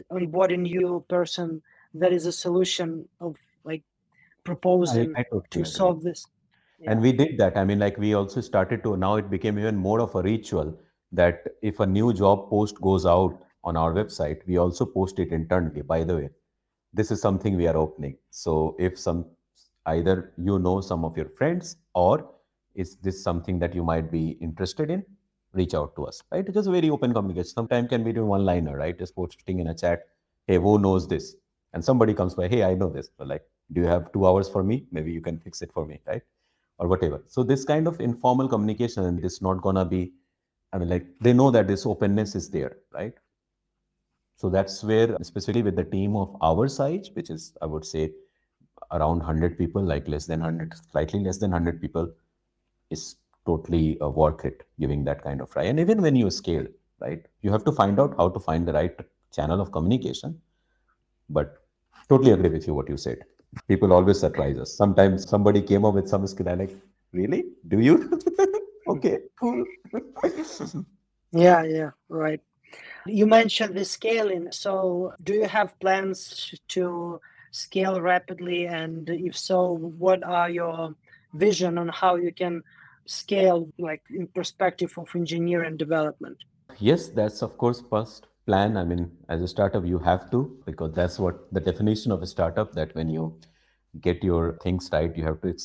onboard 0.09 0.51
a 0.51 0.57
new 0.57 1.03
person 1.07 1.61
that 1.93 2.11
is 2.11 2.25
a 2.25 2.31
solution 2.31 3.07
of 3.21 3.35
like 3.63 3.83
proposing 4.43 5.13
I, 5.15 5.21
I 5.21 5.39
to 5.51 5.63
solve 5.63 6.01
this 6.01 6.25
yeah. 6.79 6.91
and 6.91 7.01
we 7.01 7.11
did 7.11 7.37
that 7.37 7.55
i 7.55 7.63
mean 7.63 7.79
like 7.79 7.97
we 7.97 8.15
also 8.15 8.41
started 8.41 8.83
to 8.83 8.97
now 8.97 9.15
it 9.15 9.29
became 9.29 9.59
even 9.59 9.75
more 9.75 10.01
of 10.01 10.15
a 10.15 10.23
ritual 10.23 10.75
that 11.13 11.43
if 11.61 11.79
a 11.79 11.85
new 11.85 12.11
job 12.13 12.49
post 12.49 12.81
goes 12.81 13.05
out 13.05 13.39
on 13.63 13.77
our 13.77 13.93
website, 13.93 14.39
we 14.45 14.57
also 14.57 14.85
post 14.85 15.19
it 15.19 15.31
internally. 15.31 15.81
By 15.81 16.03
the 16.03 16.15
way, 16.15 16.29
this 16.93 17.11
is 17.11 17.21
something 17.21 17.57
we 17.57 17.67
are 17.67 17.77
opening. 17.77 18.17
So 18.31 18.75
if 18.79 18.99
some 18.99 19.25
either 19.87 20.33
you 20.37 20.59
know 20.59 20.81
some 20.81 21.03
of 21.05 21.17
your 21.17 21.29
friends 21.29 21.77
or 21.93 22.29
is 22.75 22.97
this 22.97 23.23
something 23.23 23.59
that 23.59 23.75
you 23.75 23.83
might 23.83 24.11
be 24.11 24.31
interested 24.41 24.89
in, 24.89 25.05
reach 25.53 25.73
out 25.73 25.95
to 25.95 26.05
us. 26.05 26.21
Right? 26.31 26.51
Just 26.51 26.67
a 26.67 26.71
very 26.71 26.89
open 26.89 27.13
communication. 27.13 27.49
Sometimes 27.53 27.89
can 27.89 28.03
be 28.03 28.13
doing 28.13 28.27
one 28.27 28.45
liner, 28.45 28.77
right? 28.77 28.97
Just 28.97 29.15
posting 29.15 29.59
in 29.59 29.67
a 29.67 29.75
chat, 29.75 30.07
hey, 30.47 30.57
who 30.57 30.79
knows 30.79 31.07
this? 31.07 31.35
And 31.73 31.83
somebody 31.83 32.13
comes 32.13 32.35
by, 32.35 32.47
hey, 32.47 32.63
I 32.63 32.75
know 32.75 32.89
this. 32.89 33.09
But 33.17 33.27
like, 33.27 33.43
do 33.71 33.81
you 33.81 33.87
have 33.87 34.11
two 34.13 34.27
hours 34.27 34.49
for 34.49 34.63
me? 34.63 34.85
Maybe 34.91 35.11
you 35.11 35.21
can 35.21 35.39
fix 35.39 35.61
it 35.61 35.71
for 35.73 35.85
me, 35.85 36.01
right? 36.07 36.21
Or 36.79 36.87
whatever. 36.87 37.23
So 37.27 37.43
this 37.43 37.65
kind 37.65 37.87
of 37.87 37.99
informal 37.99 38.47
communication 38.47 39.19
is 39.23 39.41
not 39.41 39.61
gonna 39.61 39.85
be 39.85 40.13
I 40.73 40.79
mean, 40.79 40.89
like 40.89 41.05
they 41.21 41.33
know 41.33 41.51
that 41.51 41.67
this 41.67 41.85
openness 41.85 42.35
is 42.35 42.49
there, 42.49 42.77
right? 42.91 43.13
So 44.35 44.49
that's 44.49 44.83
where, 44.83 45.17
specifically 45.21 45.63
with 45.63 45.75
the 45.75 45.83
team 45.83 46.15
of 46.15 46.35
our 46.41 46.67
size, 46.67 47.09
which 47.13 47.29
is, 47.29 47.53
I 47.61 47.65
would 47.65 47.85
say, 47.85 48.11
around 48.91 49.19
100 49.19 49.57
people, 49.57 49.81
like 49.81 50.07
less 50.07 50.25
than 50.25 50.41
100, 50.41 50.73
slightly 50.91 51.19
less 51.19 51.37
than 51.37 51.51
100 51.51 51.81
people, 51.81 52.11
is 52.89 53.15
totally 53.45 53.99
uh, 54.01 54.09
worth 54.09 54.45
it 54.45 54.63
giving 54.79 55.03
that 55.05 55.23
kind 55.23 55.41
of 55.41 55.51
try. 55.51 55.63
And 55.63 55.79
even 55.79 56.01
when 56.01 56.15
you 56.15 56.29
scale, 56.29 56.65
right, 56.99 57.25
you 57.41 57.51
have 57.51 57.63
to 57.65 57.71
find 57.71 57.99
out 57.99 58.15
how 58.17 58.29
to 58.29 58.39
find 58.39 58.67
the 58.67 58.73
right 58.73 58.95
channel 59.33 59.61
of 59.61 59.71
communication. 59.71 60.39
But 61.29 61.61
totally 62.09 62.31
agree 62.31 62.49
with 62.49 62.67
you 62.67 62.73
what 62.73 62.89
you 62.89 62.97
said. 62.97 63.19
People 63.67 63.93
always 63.93 64.19
surprise 64.19 64.57
us. 64.57 64.75
Sometimes 64.75 65.27
somebody 65.29 65.61
came 65.61 65.85
up 65.85 65.93
with 65.93 66.07
some 66.07 66.25
skill, 66.27 66.49
I 66.49 66.55
like, 66.55 66.75
really? 67.11 67.45
Do 67.67 67.79
you? 67.79 68.19
okay, 68.87 69.19
cool. 69.39 69.63
yeah, 71.31 71.63
yeah, 71.63 71.91
right. 72.09 72.41
You 73.05 73.25
mentioned 73.25 73.75
the 73.75 73.85
scaling. 73.85 74.51
So, 74.51 75.13
do 75.23 75.33
you 75.33 75.47
have 75.47 75.79
plans 75.79 76.53
to 76.69 77.19
scale 77.51 78.01
rapidly? 78.01 78.65
And 78.65 79.09
if 79.09 79.37
so, 79.37 79.73
what 79.97 80.23
are 80.23 80.49
your 80.49 80.95
vision 81.33 81.77
on 81.77 81.89
how 81.89 82.15
you 82.15 82.31
can 82.31 82.63
scale, 83.05 83.69
like 83.77 84.03
in 84.09 84.27
perspective 84.27 84.93
of 84.97 85.09
engineering 85.15 85.77
development? 85.77 86.37
Yes, 86.79 87.09
that's 87.09 87.41
of 87.41 87.57
course 87.57 87.83
first 87.89 88.27
plan. 88.45 88.77
I 88.77 88.83
mean, 88.83 89.11
as 89.29 89.41
a 89.41 89.47
startup, 89.47 89.85
you 89.85 89.99
have 89.99 90.31
to 90.31 90.57
because 90.65 90.93
that's 90.93 91.19
what 91.19 91.51
the 91.53 91.59
definition 91.59 92.11
of 92.11 92.21
a 92.21 92.27
startup. 92.27 92.73
That 92.73 92.95
when 92.95 93.09
you 93.09 93.39
get 93.99 94.23
your 94.23 94.57
things 94.63 94.89
right, 94.91 95.15
you 95.15 95.23
have 95.23 95.41
to 95.41 95.55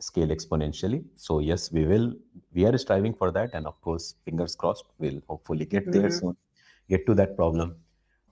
scale 0.00 0.28
exponentially. 0.28 1.04
So 1.16 1.40
yes, 1.40 1.72
we 1.72 1.84
will. 1.84 2.14
We 2.54 2.64
are 2.66 2.76
striving 2.78 3.14
for 3.14 3.30
that, 3.32 3.50
and 3.54 3.66
of 3.66 3.80
course, 3.80 4.14
fingers 4.24 4.54
crossed, 4.56 4.84
we'll 4.98 5.20
hopefully 5.28 5.64
get 5.64 5.86
mm-hmm. 5.86 6.00
there 6.00 6.10
soon. 6.10 6.36
Get 6.88 7.06
to 7.06 7.14
that 7.14 7.36
problem. 7.36 7.76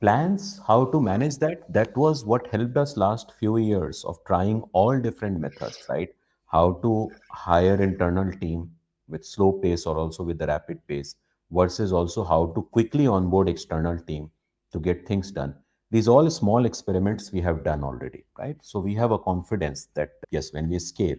Plans 0.00 0.60
how 0.66 0.86
to 0.86 1.00
manage 1.00 1.38
that. 1.38 1.72
That 1.72 1.96
was 1.96 2.24
what 2.24 2.46
helped 2.48 2.76
us 2.76 2.96
last 2.96 3.32
few 3.38 3.56
years 3.56 4.04
of 4.04 4.18
trying 4.26 4.62
all 4.72 4.98
different 5.00 5.40
methods. 5.40 5.84
Right? 5.88 6.10
How 6.46 6.72
to 6.82 7.10
hire 7.30 7.80
internal 7.82 8.30
team 8.32 8.70
with 9.08 9.24
slow 9.24 9.52
pace 9.52 9.86
or 9.86 9.96
also 9.96 10.22
with 10.22 10.38
the 10.38 10.46
rapid 10.46 10.86
pace 10.86 11.16
versus 11.50 11.92
also 11.92 12.24
how 12.24 12.46
to 12.54 12.62
quickly 12.62 13.06
onboard 13.06 13.48
external 13.48 13.98
team 13.98 14.30
to 14.72 14.80
get 14.80 15.06
things 15.06 15.30
done 15.30 15.54
these 15.90 16.08
all 16.08 16.28
small 16.28 16.66
experiments 16.66 17.30
we 17.32 17.40
have 17.40 17.62
done 17.62 17.84
already 17.84 18.24
right 18.38 18.56
so 18.60 18.80
we 18.80 18.94
have 18.94 19.12
a 19.12 19.18
confidence 19.18 19.88
that 19.94 20.10
yes 20.30 20.52
when 20.52 20.68
we 20.68 20.78
scale 20.78 21.16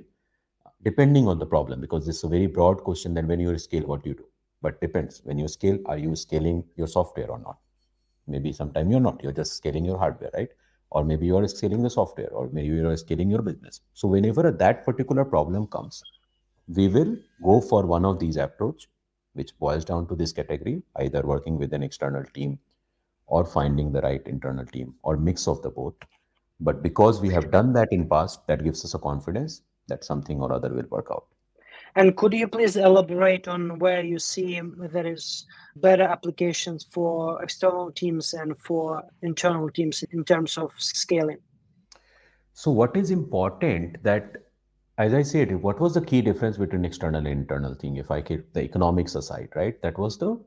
depending 0.84 1.28
on 1.28 1.40
the 1.40 1.46
problem 1.46 1.82
because 1.82 2.08
it's 2.08 2.24
a 2.24 2.28
very 2.28 2.48
broad 2.48 2.84
question 2.84 3.13
then 3.13 3.28
when 3.28 3.40
you 3.40 3.58
scale 3.58 3.84
what 3.84 4.04
do 4.04 4.10
you 4.10 4.16
do. 4.16 4.26
But 4.62 4.82
depends 4.82 5.22
when 5.24 5.38
you 5.38 5.48
scale 5.48 5.80
are 5.86 5.98
you 5.98 6.16
scaling 6.16 6.63
your 6.76 6.88
software 6.88 7.30
or 7.30 7.40
not? 7.40 7.58
Maybe 8.28 8.52
sometime 8.54 8.92
you're 8.92 9.00
not 9.00 9.22
you're 9.24 9.32
just 9.32 9.56
scaling 9.58 9.86
your 9.86 9.98
hardware 9.98 10.32
right? 10.34 10.50
Or 10.90 11.04
maybe 11.04 11.26
you're 11.26 11.48
scaling 11.48 11.84
the 11.84 11.90
software 11.90 12.30
or 12.30 12.50
maybe 12.52 12.76
you're 12.76 12.98
scaling 12.98 13.30
your 13.30 13.42
business. 13.42 13.82
So 13.94 14.08
whenever 14.08 14.52
that 14.52 14.86
particular 14.86 15.26
problem 15.26 15.68
comes 15.68 16.04
we 16.68 16.88
will 16.88 17.16
go 17.44 17.62
for 17.62 17.86
one 17.86 18.06
of 18.06 18.20
these 18.20 18.38
approach 18.38 18.88
which 19.34 19.58
boils 19.60 19.86
down 19.86 20.08
to 20.08 20.16
this 20.16 20.34
category 20.34 20.82
either 20.98 21.22
working 21.22 21.58
with 21.58 21.74
an 21.74 21.84
external 21.84 22.24
team 22.34 22.60
or 23.28 23.46
finding 23.46 23.92
the 23.92 24.02
right 24.02 24.26
internal 24.26 24.66
team 24.66 24.96
or 25.04 25.18
mix 25.18 25.48
of 25.48 25.62
the 25.62 25.70
both. 25.70 25.96
But 26.60 26.82
because 26.82 27.22
we 27.22 27.30
have 27.30 27.52
done 27.52 27.74
that 27.74 27.90
in 27.92 28.10
past 28.10 28.48
that 28.48 28.63
gives 28.63 28.84
us 28.84 28.94
a 28.94 29.00
confidence 29.00 29.62
that 29.88 30.04
something 30.04 30.41
or 30.41 30.52
other 30.54 30.73
will 30.73 30.88
work 30.89 31.08
out. 31.12 31.26
And 31.95 32.15
could 32.15 32.34
you 32.34 32.47
please 32.47 32.76
elaborate 32.76 33.47
on 33.47 33.80
where 33.80 34.04
you 34.04 34.19
see 34.19 34.62
there 34.62 35.08
is 35.08 35.45
better 35.78 36.04
applications 36.04 36.86
for 36.91 37.41
external 37.41 37.91
teams 37.91 38.34
and 38.34 38.58
for 38.60 39.04
internal 39.23 39.69
teams 39.69 40.04
in 40.12 40.23
terms 40.23 40.58
of 40.58 40.71
scaling? 40.78 41.39
So 42.54 42.71
what 42.71 42.95
is 42.95 43.10
important 43.12 44.04
that, 44.04 44.38
as 44.97 45.13
I 45.13 45.23
said, 45.23 45.62
what 45.62 45.80
was 45.80 45.95
the 45.95 46.02
key 46.02 46.21
difference 46.21 46.58
between 46.58 46.86
external 46.86 47.19
and 47.19 47.28
internal 47.28 47.73
thing? 47.73 47.97
If 47.97 48.12
I 48.12 48.21
keep 48.21 48.54
the 48.54 48.62
economics 48.62 49.15
aside, 49.15 49.50
right? 49.56 49.82
That 49.82 49.97
was 49.97 50.17
the 50.17 50.39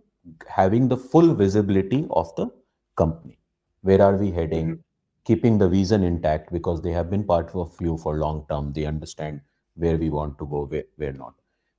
having 0.46 0.88
the 0.88 0.96
full 0.96 1.34
visibility 1.34 2.06
of 2.10 2.34
the 2.36 2.48
company. 2.96 3.38
Where 3.82 4.02
are 4.02 4.16
we 4.16 4.30
heading? 4.30 4.66
Mm-hmm 4.66 4.89
keeping 5.30 5.58
the 5.58 5.68
vision 5.68 6.02
intact 6.10 6.52
because 6.52 6.82
they 6.82 6.92
have 6.92 7.10
been 7.10 7.24
part 7.24 7.54
of 7.54 7.76
you 7.80 7.96
for 7.98 8.16
long 8.18 8.44
term. 8.50 8.72
They 8.72 8.86
understand 8.86 9.40
where 9.76 9.96
we 9.96 10.10
want 10.10 10.38
to 10.38 10.46
go 10.46 10.64
where, 10.66 10.84
where 10.96 11.12
not. 11.24 11.34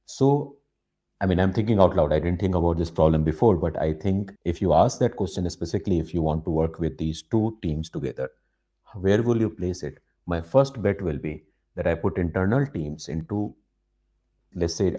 So 0.05 0.57
i 1.23 1.25
mean 1.29 1.39
i'm 1.41 1.53
thinking 1.55 1.79
out 1.83 1.95
loud. 1.97 2.13
I 2.13 2.19
didn't 2.19 2.39
think 2.41 2.55
about 2.55 2.77
this 2.77 2.91
problem 2.99 3.23
before 3.25 3.55
but 3.63 3.77
i 3.85 3.93
think 4.03 4.31
if 4.53 4.61
you 4.61 4.73
ask 4.73 4.99
that 5.03 5.15
question 5.21 5.49
specifically 5.55 5.99
if 6.05 6.13
you 6.15 6.21
want 6.27 6.45
to 6.45 6.51
work 6.59 6.79
with 6.85 6.97
these 6.97 7.21
two 7.35 7.57
teams 7.65 7.89
together 7.97 8.29
where 8.95 9.23
will 9.23 9.39
you 9.39 9.49
place 9.49 9.83
it? 9.83 9.99
My 10.27 10.41
first 10.41 10.81
bet 10.81 11.01
will 11.01 11.17
be 11.17 11.43
that 11.75 11.87
i 11.87 11.95
put 11.95 12.17
internal 12.17 12.65
teams 12.77 13.09
into 13.09 13.55
let's 14.55 14.75
say 14.75 14.95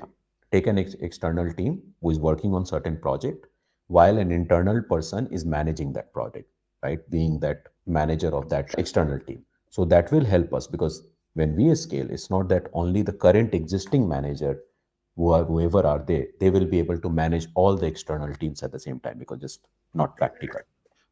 take 0.51 0.67
an 0.67 0.79
ex- 0.79 0.95
external 1.01 1.53
team 1.53 1.83
who 2.01 2.11
is 2.11 2.19
working 2.19 2.55
on 2.55 2.67
certain 2.67 2.97
project 2.99 3.47
while 3.89 4.19
an 4.19 4.31
internal 4.31 4.83
person 4.83 5.27
is 5.31 5.45
managing 5.45 5.93
that 5.93 6.13
project 6.13 6.49
right? 6.83 7.09
Being 7.11 7.39
that 7.41 7.69
manager 7.87 8.35
of 8.35 8.49
that 8.49 8.75
external 8.79 9.19
team. 9.19 9.45
So 9.71 9.85
that 9.87 10.11
will 10.13 10.25
help 10.25 10.53
us 10.53 10.67
because 10.67 11.07
when 11.35 11.57
we 11.57 11.75
scale, 11.75 12.11
it's 12.11 12.31
not 12.31 12.49
that 12.49 12.69
only 12.73 13.03
the 13.03 13.13
current 13.13 13.55
existing 13.55 14.09
manager, 14.09 14.61
whoever 15.17 15.87
are 15.87 15.99
they, 16.07 16.29
they 16.41 16.51
will 16.51 16.67
be 16.67 16.79
able 16.79 16.99
to 16.99 17.09
manage 17.09 17.47
all 17.55 17.77
the 17.77 17.87
external 17.87 18.35
teams 18.35 18.63
at 18.63 18.73
the 18.73 18.79
same 18.79 19.01
time 19.01 19.19
because 19.19 19.41
just 19.41 19.67
not 19.95 20.17
practical. 20.17 20.61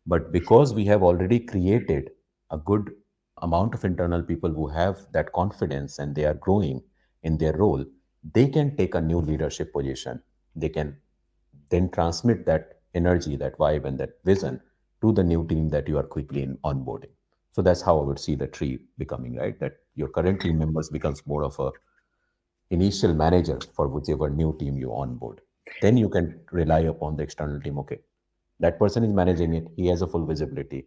But 0.06 0.32
because 0.32 0.74
we 0.74 0.84
have 0.86 1.02
already 1.02 1.40
created 1.40 2.10
a 2.50 2.58
good 2.58 2.90
amount 3.42 3.74
of 3.74 3.84
internal 3.84 4.22
people 4.22 4.50
who 4.50 4.68
have 4.68 5.06
that 5.12 5.32
confidence 5.32 5.98
and 5.98 6.14
they 6.14 6.24
are 6.24 6.34
growing 6.34 6.82
in 7.22 7.38
their 7.38 7.52
role, 7.52 7.84
they 8.34 8.48
can 8.48 8.76
take 8.76 8.94
a 8.94 9.00
new 9.00 9.20
leadership 9.20 9.72
position. 9.72 10.22
They 10.54 10.68
can 10.68 10.96
then 11.70 11.90
transmit 11.90 12.44
that 12.46 12.80
energy, 12.94 13.36
that 13.36 13.56
vibe, 13.56 13.84
and 13.84 13.98
that 14.00 14.22
vision 14.24 14.60
to 15.02 15.12
the 15.12 15.24
new 15.24 15.46
team 15.46 15.68
that 15.70 15.88
you 15.88 15.98
are 15.98 16.02
quickly 16.02 16.42
in 16.42 16.56
onboarding. 16.64 17.10
So 17.52 17.62
that's 17.62 17.82
how 17.82 17.98
I 17.98 18.04
would 18.04 18.18
see 18.18 18.34
the 18.34 18.46
tree 18.46 18.78
becoming, 18.98 19.36
right? 19.36 19.58
That 19.58 19.78
your 19.94 20.08
current 20.08 20.40
team 20.40 20.58
members 20.58 20.88
becomes 20.88 21.26
more 21.26 21.44
of 21.44 21.58
a 21.58 21.70
initial 22.70 23.12
manager 23.12 23.58
for 23.74 23.88
whichever 23.88 24.30
new 24.30 24.56
team 24.58 24.76
you 24.76 24.94
onboard. 24.94 25.40
Then 25.82 25.96
you 25.96 26.08
can 26.08 26.40
rely 26.52 26.80
upon 26.80 27.16
the 27.16 27.22
external 27.22 27.60
team. 27.60 27.78
Okay, 27.80 27.98
that 28.60 28.78
person 28.78 29.04
is 29.04 29.10
managing 29.12 29.54
it. 29.54 29.66
He 29.76 29.86
has 29.88 30.02
a 30.02 30.06
full 30.06 30.26
visibility, 30.26 30.86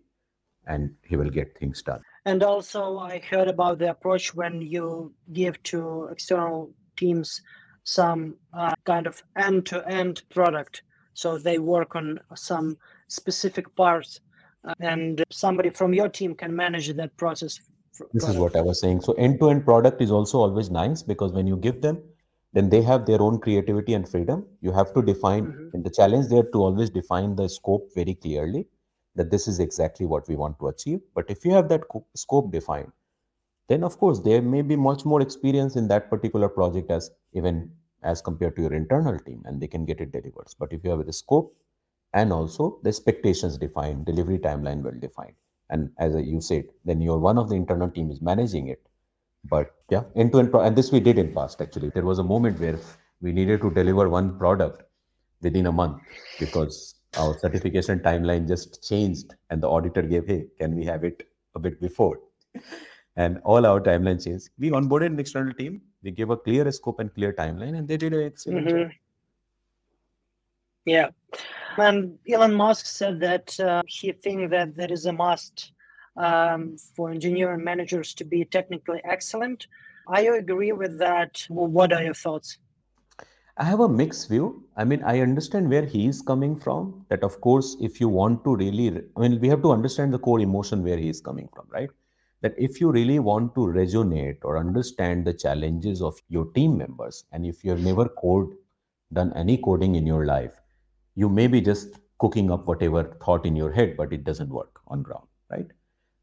and 0.67 0.91
he 1.03 1.17
will 1.17 1.29
get 1.29 1.57
things 1.57 1.81
done. 1.81 2.01
And 2.25 2.43
also, 2.43 2.99
I 2.99 3.19
heard 3.19 3.49
about 3.49 3.79
the 3.79 3.89
approach 3.89 4.33
when 4.33 4.61
you 4.61 5.13
give 5.33 5.61
to 5.63 6.07
external 6.11 6.71
teams 6.95 7.41
some 7.83 8.37
uh, 8.53 8.73
kind 8.85 9.07
of 9.07 9.21
end-to-end 9.35 10.23
product, 10.29 10.83
so 11.13 11.37
they 11.37 11.59
work 11.59 11.95
on 11.95 12.19
some 12.35 12.77
specific 13.07 13.73
parts 13.75 14.19
uh, 14.67 14.73
and 14.79 15.23
somebody 15.29 15.69
from 15.69 15.93
your 15.93 16.09
team 16.09 16.35
can 16.35 16.55
manage 16.55 16.93
that 16.93 17.15
process 17.17 17.59
this 18.11 18.27
is 18.27 18.37
what 18.37 18.55
i 18.55 18.61
was 18.61 18.79
saying. 18.79 19.01
So 19.01 19.13
end 19.13 19.39
to 19.39 19.49
end 19.49 19.65
product 19.65 20.01
is 20.01 20.11
also 20.11 20.39
always 20.39 20.69
nice 20.71 21.03
because 21.03 21.31
when 21.31 21.47
you 21.47 21.57
give 21.57 21.81
them 21.81 22.01
then 22.53 22.69
they 22.69 22.81
have 22.81 23.05
their 23.05 23.21
own 23.21 23.39
creativity 23.39 23.93
and 23.95 24.07
freedom. 24.07 24.45
You 24.61 24.71
have 24.71 24.93
to 24.93 25.01
define 25.01 25.47
mm-hmm. 25.47 25.69
and 25.73 25.83
the 25.83 25.89
challenge 25.89 26.27
there 26.27 26.43
to 26.43 26.59
always 26.59 26.91
define 26.91 27.35
the 27.35 27.49
scope 27.49 27.89
very 27.95 28.13
clearly 28.13 28.67
that 29.15 29.31
this 29.31 29.47
is 29.47 29.59
exactly 29.59 30.05
what 30.05 30.27
we 30.27 30.35
want 30.35 30.59
to 30.59 30.67
achieve. 30.67 30.99
But 31.15 31.29
if 31.29 31.45
you 31.45 31.51
have 31.51 31.69
that 31.69 31.87
co- 31.87 32.05
scope 32.15 32.51
defined 32.51 32.91
then 33.69 33.83
of 33.83 33.97
course 33.97 34.19
there 34.19 34.41
may 34.41 34.61
be 34.61 34.75
much 34.75 35.05
more 35.05 35.21
experience 35.21 35.75
in 35.75 35.87
that 35.87 36.09
particular 36.09 36.49
project 36.49 36.91
as 36.91 37.11
even 37.33 37.71
as 38.03 38.21
compared 38.21 38.55
to 38.55 38.61
your 38.63 38.73
internal 38.73 39.17
team 39.19 39.41
and 39.45 39.61
they 39.61 39.67
can 39.67 39.85
get 39.85 40.01
it 40.01 40.11
delivered. 40.11 40.47
But 40.59 40.73
if 40.73 40.83
you 40.83 40.89
have 40.89 41.05
the 41.05 41.13
scope 41.13 41.55
and 42.13 42.31
also 42.33 42.79
the 42.83 42.89
expectations 42.89 43.57
defined, 43.57 44.05
delivery 44.05 44.39
timeline 44.39 44.81
well 44.83 44.93
defined. 44.99 45.35
And 45.69 45.91
as 45.97 46.15
you 46.15 46.41
said, 46.41 46.65
then 46.85 47.01
your 47.01 47.19
one 47.19 47.37
of 47.37 47.49
the 47.49 47.55
internal 47.55 47.89
team 47.89 48.11
is 48.11 48.21
managing 48.21 48.67
it. 48.67 48.81
But 49.45 49.75
yeah, 49.89 50.03
end 50.15 50.31
to 50.33 50.39
end, 50.39 50.53
and 50.53 50.75
this 50.75 50.91
we 50.91 50.99
did 50.99 51.17
in 51.17 51.33
past 51.33 51.61
actually. 51.61 51.89
There 51.89 52.05
was 52.05 52.19
a 52.19 52.23
moment 52.23 52.59
where 52.59 52.79
we 53.21 53.31
needed 53.31 53.61
to 53.61 53.71
deliver 53.71 54.09
one 54.09 54.37
product 54.37 54.83
within 55.41 55.67
a 55.67 55.71
month 55.71 56.01
because 56.39 56.95
our 57.17 57.37
certification 57.39 57.99
timeline 57.99 58.47
just 58.47 58.87
changed 58.87 59.35
and 59.49 59.61
the 59.61 59.69
auditor 59.69 60.01
gave 60.01 60.25
hey 60.27 60.47
can 60.59 60.75
we 60.75 60.85
have 60.85 61.03
it 61.03 61.27
a 61.55 61.59
bit 61.59 61.79
before 61.81 62.19
and 63.15 63.39
all 63.43 63.65
our 63.65 63.79
timeline 63.81 64.23
changed 64.23 64.49
we 64.57 64.71
onboarded 64.71 65.07
an 65.07 65.19
external 65.19 65.53
team 65.53 65.81
we 66.03 66.11
gave 66.11 66.29
a 66.29 66.37
clear 66.37 66.71
scope 66.71 66.99
and 66.99 67.13
clear 67.13 67.33
timeline 67.33 67.77
and 67.77 67.87
they 67.87 67.97
did 67.97 68.13
an 68.13 68.23
excellent 68.23 68.67
job 68.67 68.83
Mhm. 68.83 68.91
Yeah. 70.85 71.09
And 71.77 72.17
Elon 72.29 72.53
Musk 72.53 72.85
said 72.85 73.19
that 73.21 73.59
uh, 73.59 73.81
he 73.87 74.11
thinks 74.11 74.51
that 74.51 74.75
there 74.75 74.91
is 74.91 75.05
a 75.05 75.13
must 75.13 75.71
um, 76.17 76.77
for 76.95 77.09
engineering 77.09 77.63
managers 77.63 78.13
to 78.15 78.23
be 78.23 78.45
technically 78.45 79.01
excellent. 79.03 79.67
I 80.07 80.21
agree 80.21 80.71
with 80.71 80.99
that. 80.99 81.45
What 81.49 81.93
are 81.93 82.03
your 82.03 82.13
thoughts? 82.13 82.57
I 83.55 83.63
have 83.65 83.81
a 83.81 83.87
mixed 83.87 84.29
view. 84.29 84.63
I 84.75 84.83
mean, 84.83 85.03
I 85.03 85.21
understand 85.21 85.69
where 85.69 85.85
he 85.85 86.07
is 86.07 86.21
coming 86.21 86.55
from. 86.55 87.05
That, 87.09 87.23
of 87.23 87.39
course, 87.39 87.77
if 87.79 88.01
you 88.01 88.09
want 88.09 88.43
to 88.45 88.55
really, 88.55 89.01
I 89.15 89.19
mean, 89.19 89.39
we 89.39 89.47
have 89.47 89.61
to 89.61 89.71
understand 89.71 90.11
the 90.11 90.19
core 90.19 90.39
emotion 90.39 90.83
where 90.83 90.97
he 90.97 91.07
is 91.07 91.21
coming 91.21 91.47
from, 91.53 91.67
right? 91.69 91.89
That 92.41 92.55
if 92.57 92.81
you 92.81 92.91
really 92.91 93.19
want 93.19 93.53
to 93.55 93.61
resonate 93.61 94.37
or 94.43 94.57
understand 94.57 95.25
the 95.25 95.33
challenges 95.33 96.01
of 96.01 96.19
your 96.29 96.45
team 96.53 96.77
members, 96.77 97.25
and 97.31 97.45
if 97.45 97.63
you 97.63 97.71
have 97.71 97.79
never 97.79 98.09
code, 98.09 98.55
done 99.13 99.31
any 99.35 99.57
coding 99.57 99.95
in 99.95 100.07
your 100.07 100.25
life, 100.25 100.59
you 101.15 101.29
may 101.29 101.47
be 101.47 101.61
just 101.61 101.99
cooking 102.19 102.51
up 102.51 102.67
whatever 102.67 103.03
thought 103.23 103.45
in 103.45 103.55
your 103.55 103.71
head, 103.71 103.95
but 103.97 104.13
it 104.13 104.23
doesn't 104.23 104.49
work 104.49 104.79
on 104.87 105.03
ground, 105.03 105.27
right? 105.49 105.67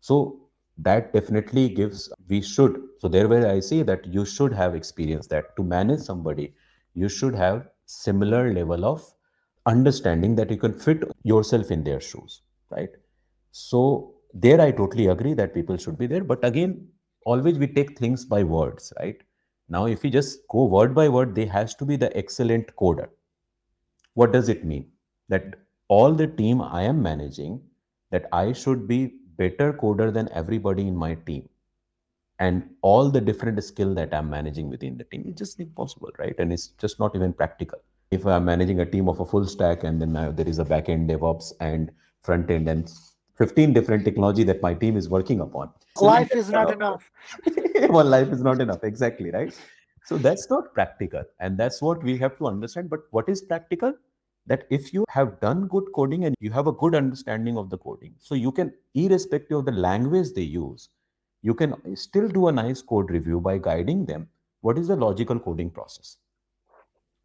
So 0.00 0.40
that 0.78 1.12
definitely 1.12 1.68
gives, 1.68 2.10
we 2.28 2.40
should, 2.40 2.80
so 2.98 3.08
there 3.08 3.28
where 3.28 3.50
I 3.50 3.60
say 3.60 3.82
that 3.82 4.06
you 4.06 4.24
should 4.24 4.52
have 4.52 4.74
experience 4.74 5.26
that 5.28 5.56
to 5.56 5.62
manage 5.62 6.00
somebody, 6.00 6.54
you 6.94 7.08
should 7.08 7.34
have 7.34 7.68
similar 7.86 8.52
level 8.52 8.84
of 8.84 9.02
understanding 9.66 10.34
that 10.36 10.50
you 10.50 10.56
can 10.56 10.72
fit 10.72 11.04
yourself 11.22 11.70
in 11.70 11.84
their 11.84 12.00
shoes, 12.00 12.42
right? 12.70 12.88
So 13.52 14.14
there 14.32 14.60
I 14.60 14.70
totally 14.70 15.08
agree 15.08 15.34
that 15.34 15.54
people 15.54 15.76
should 15.76 15.98
be 15.98 16.06
there. 16.06 16.24
But 16.24 16.44
again, 16.44 16.88
always 17.26 17.58
we 17.58 17.66
take 17.66 17.98
things 17.98 18.24
by 18.24 18.42
words, 18.42 18.92
right? 18.98 19.20
Now, 19.68 19.86
if 19.86 20.02
we 20.02 20.10
just 20.10 20.40
go 20.48 20.64
word 20.64 20.94
by 20.94 21.08
word, 21.08 21.34
they 21.34 21.46
has 21.46 21.74
to 21.76 21.84
be 21.84 21.96
the 21.96 22.16
excellent 22.16 22.74
coder. 22.76 23.08
What 24.14 24.32
does 24.32 24.48
it 24.48 24.64
mean? 24.64 24.86
That 25.28 25.54
all 25.88 26.12
the 26.12 26.26
team 26.26 26.60
I 26.60 26.82
am 26.82 27.02
managing, 27.02 27.60
that 28.10 28.26
I 28.32 28.52
should 28.52 28.86
be 28.88 29.14
better 29.36 29.72
coder 29.72 30.12
than 30.12 30.28
everybody 30.32 30.86
in 30.86 30.96
my 30.96 31.14
team. 31.14 31.48
And 32.38 32.70
all 32.82 33.10
the 33.10 33.20
different 33.20 33.62
skill 33.62 33.94
that 33.94 34.14
I'm 34.14 34.30
managing 34.30 34.70
within 34.70 34.96
the 34.96 35.04
team, 35.04 35.24
it's 35.26 35.38
just 35.38 35.60
impossible, 35.60 36.10
right? 36.18 36.34
And 36.38 36.52
it's 36.52 36.68
just 36.68 36.98
not 36.98 37.14
even 37.14 37.32
practical. 37.32 37.78
If 38.10 38.26
I'm 38.26 38.44
managing 38.46 38.80
a 38.80 38.86
team 38.86 39.08
of 39.08 39.20
a 39.20 39.26
full 39.26 39.46
stack 39.46 39.84
and 39.84 40.00
then 40.00 40.12
there 40.34 40.48
is 40.48 40.58
a 40.58 40.64
backend 40.64 41.08
DevOps 41.10 41.52
and 41.60 41.90
front 42.22 42.50
end 42.50 42.68
and 42.68 42.90
15 43.36 43.72
different 43.72 44.04
technology 44.04 44.42
that 44.44 44.62
my 44.62 44.74
team 44.74 44.96
is 44.96 45.08
working 45.08 45.40
upon. 45.40 45.70
So 45.96 46.06
Life 46.06 46.34
is 46.34 46.50
not 46.50 46.72
enough. 46.78 47.10
well, 47.88 48.04
life 48.04 48.28
is 48.28 48.42
not 48.42 48.60
enough. 48.60 48.84
Exactly, 48.84 49.30
right? 49.30 49.54
So 50.10 50.18
that's 50.18 50.50
not 50.50 50.74
practical. 50.74 51.24
And 51.38 51.56
that's 51.56 51.80
what 51.80 52.02
we 52.02 52.18
have 52.18 52.36
to 52.38 52.46
understand. 52.48 52.90
But 52.90 53.00
what 53.12 53.28
is 53.28 53.42
practical? 53.42 53.94
That 54.46 54.64
if 54.68 54.92
you 54.92 55.04
have 55.08 55.40
done 55.40 55.68
good 55.68 55.84
coding 55.94 56.24
and 56.24 56.34
you 56.40 56.50
have 56.50 56.66
a 56.66 56.72
good 56.72 56.96
understanding 56.96 57.56
of 57.56 57.70
the 57.70 57.78
coding, 57.78 58.14
so 58.18 58.34
you 58.34 58.50
can, 58.50 58.72
irrespective 58.94 59.58
of 59.58 59.66
the 59.66 59.72
language 59.72 60.32
they 60.34 60.42
use, 60.42 60.88
you 61.42 61.54
can 61.54 61.74
still 61.96 62.28
do 62.28 62.48
a 62.48 62.52
nice 62.52 62.82
code 62.82 63.10
review 63.10 63.40
by 63.40 63.58
guiding 63.58 64.04
them 64.06 64.28
what 64.60 64.78
is 64.78 64.88
the 64.88 64.96
logical 64.96 65.38
coding 65.38 65.70
process 65.70 66.16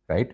right 0.08 0.34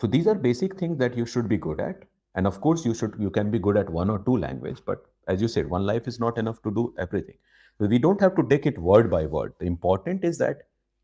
so 0.00 0.06
these 0.06 0.26
are 0.26 0.34
basic 0.34 0.78
things 0.78 0.98
that 0.98 1.16
you 1.16 1.26
should 1.26 1.48
be 1.48 1.56
good 1.56 1.80
at 1.80 2.02
and 2.34 2.46
of 2.46 2.60
course 2.60 2.84
you 2.84 2.94
should 2.94 3.14
you 3.18 3.30
can 3.30 3.50
be 3.50 3.58
good 3.58 3.76
at 3.76 3.90
one 3.90 4.10
or 4.10 4.18
two 4.24 4.36
language 4.36 4.80
but 4.84 5.04
as 5.28 5.40
you 5.40 5.48
said 5.48 5.68
one 5.68 5.86
life 5.86 6.08
is 6.08 6.18
not 6.18 6.38
enough 6.38 6.62
to 6.62 6.72
do 6.72 6.92
everything 6.98 7.36
so 7.78 7.86
we 7.86 7.98
don't 7.98 8.20
have 8.20 8.34
to 8.34 8.42
take 8.48 8.66
it 8.66 8.78
word 8.78 9.10
by 9.10 9.24
word 9.26 9.52
the 9.60 9.66
important 9.66 10.24
is 10.24 10.38
that 10.38 10.62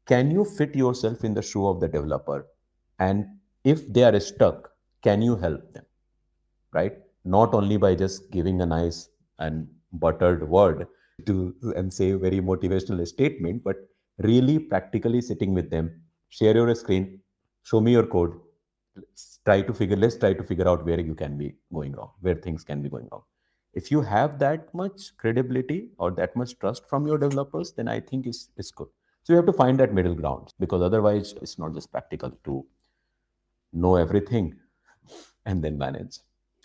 can 0.08 0.30
you 0.30 0.44
fit 0.44 0.74
yourself 0.74 1.22
in 1.22 1.34
the 1.34 1.42
shoe 1.42 1.66
of 1.66 1.80
the 1.80 1.88
developer? 1.88 2.46
And 2.98 3.26
if 3.64 3.92
they 3.92 4.04
are 4.04 4.18
stuck 4.18 4.70
can 5.02 5.22
you 5.22 5.36
help 5.36 5.72
them? 5.74 5.84
Right? 6.72 6.94
Not 7.24 7.54
only 7.54 7.76
by 7.76 7.94
just 7.94 8.30
giving 8.30 8.60
a 8.62 8.66
nice 8.66 9.08
and 9.38 9.68
buttered 9.92 10.48
word 10.48 10.86
to 11.26 11.54
and 11.76 11.92
say 11.92 12.12
very 12.12 12.40
motivational 12.40 13.06
statement 13.06 13.62
but 13.62 13.76
really 14.18 14.58
practically 14.58 15.20
sitting 15.20 15.54
with 15.54 15.70
them. 15.70 16.02
Share 16.30 16.54
your 16.54 16.74
screen. 16.74 17.20
Show 17.62 17.80
me 17.80 17.92
your 17.92 18.06
code. 18.06 18.34
Let's 18.96 19.38
try 19.44 19.62
to 19.62 19.72
figure 19.72 19.96
let's 19.96 20.16
try 20.16 20.32
to 20.32 20.42
figure 20.42 20.68
out 20.68 20.84
where 20.84 21.00
you 21.00 21.14
can 21.14 21.38
be 21.38 21.54
going 21.72 21.92
wrong 21.92 22.10
where 22.20 22.34
things 22.34 22.64
can 22.64 22.82
be 22.82 22.88
going 22.88 23.08
wrong. 23.12 23.22
If 23.74 23.90
you 23.92 24.00
have 24.02 24.38
that 24.40 24.74
much 24.74 25.16
credibility 25.18 25.90
or 25.98 26.10
that 26.12 26.34
much 26.34 26.58
trust 26.58 26.88
from 26.88 27.06
your 27.06 27.18
developers 27.18 27.72
then 27.72 27.86
i 27.86 28.00
think 28.00 28.26
it's, 28.26 28.48
it's 28.56 28.72
good 28.72 28.88
so 29.28 29.34
you 29.34 29.36
have 29.36 29.44
to 29.44 29.52
find 29.52 29.78
that 29.78 29.92
middle 29.92 30.14
ground 30.14 30.54
because 30.58 30.80
otherwise 30.80 31.34
it's 31.42 31.58
not 31.58 31.74
just 31.74 31.92
practical 31.92 32.30
to 32.44 32.64
know 33.74 33.96
everything 33.96 34.54
and 35.44 35.62
then 35.62 35.76
manage. 35.76 36.20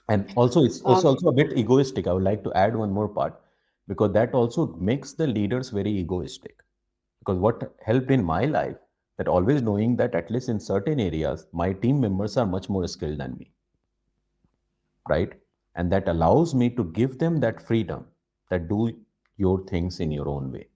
And 0.08 0.32
also 0.38 0.64
it's 0.64 0.80
also, 0.82 1.10
Um, 1.10 1.16
also 1.16 1.28
a 1.28 1.34
bit 1.34 1.58
egoistic. 1.58 2.08
I 2.08 2.14
would 2.14 2.24
like 2.24 2.42
to 2.46 2.54
add 2.54 2.74
one 2.74 2.90
more 2.90 3.10
part 3.10 3.42
because 3.90 4.14
that 4.14 4.34
also 4.34 4.68
makes 4.78 5.12
the 5.12 5.28
leaders 5.28 5.72
very 5.72 5.92
egoistic. 5.92 6.64
Because 7.20 7.38
what 7.38 7.76
helped 7.86 8.12
in 8.12 8.24
my 8.24 8.46
life 8.46 8.78
that 9.18 9.28
always 9.28 9.62
knowing 9.62 9.98
that 9.98 10.16
at 10.16 10.32
least 10.32 10.48
in 10.48 10.62
certain 10.62 11.02
areas 11.02 11.46
my 11.52 11.74
team 11.74 12.00
members 12.00 12.38
are 12.38 12.46
much 12.46 12.70
more 12.70 12.88
skilled 12.88 13.18
than 13.18 13.36
me. 13.38 13.52
Right? 15.10 15.34
And 15.76 15.92
that 15.92 16.08
allows 16.08 16.56
me 16.56 16.70
to 16.70 16.86
give 16.86 17.20
them 17.20 17.42
that 17.42 17.62
freedom 17.62 18.08
that 18.50 18.70
do 18.70 18.96
your 19.36 19.66
things 19.66 20.00
in 20.00 20.12
your 20.12 20.30
own 20.30 20.50
way. 20.50 20.70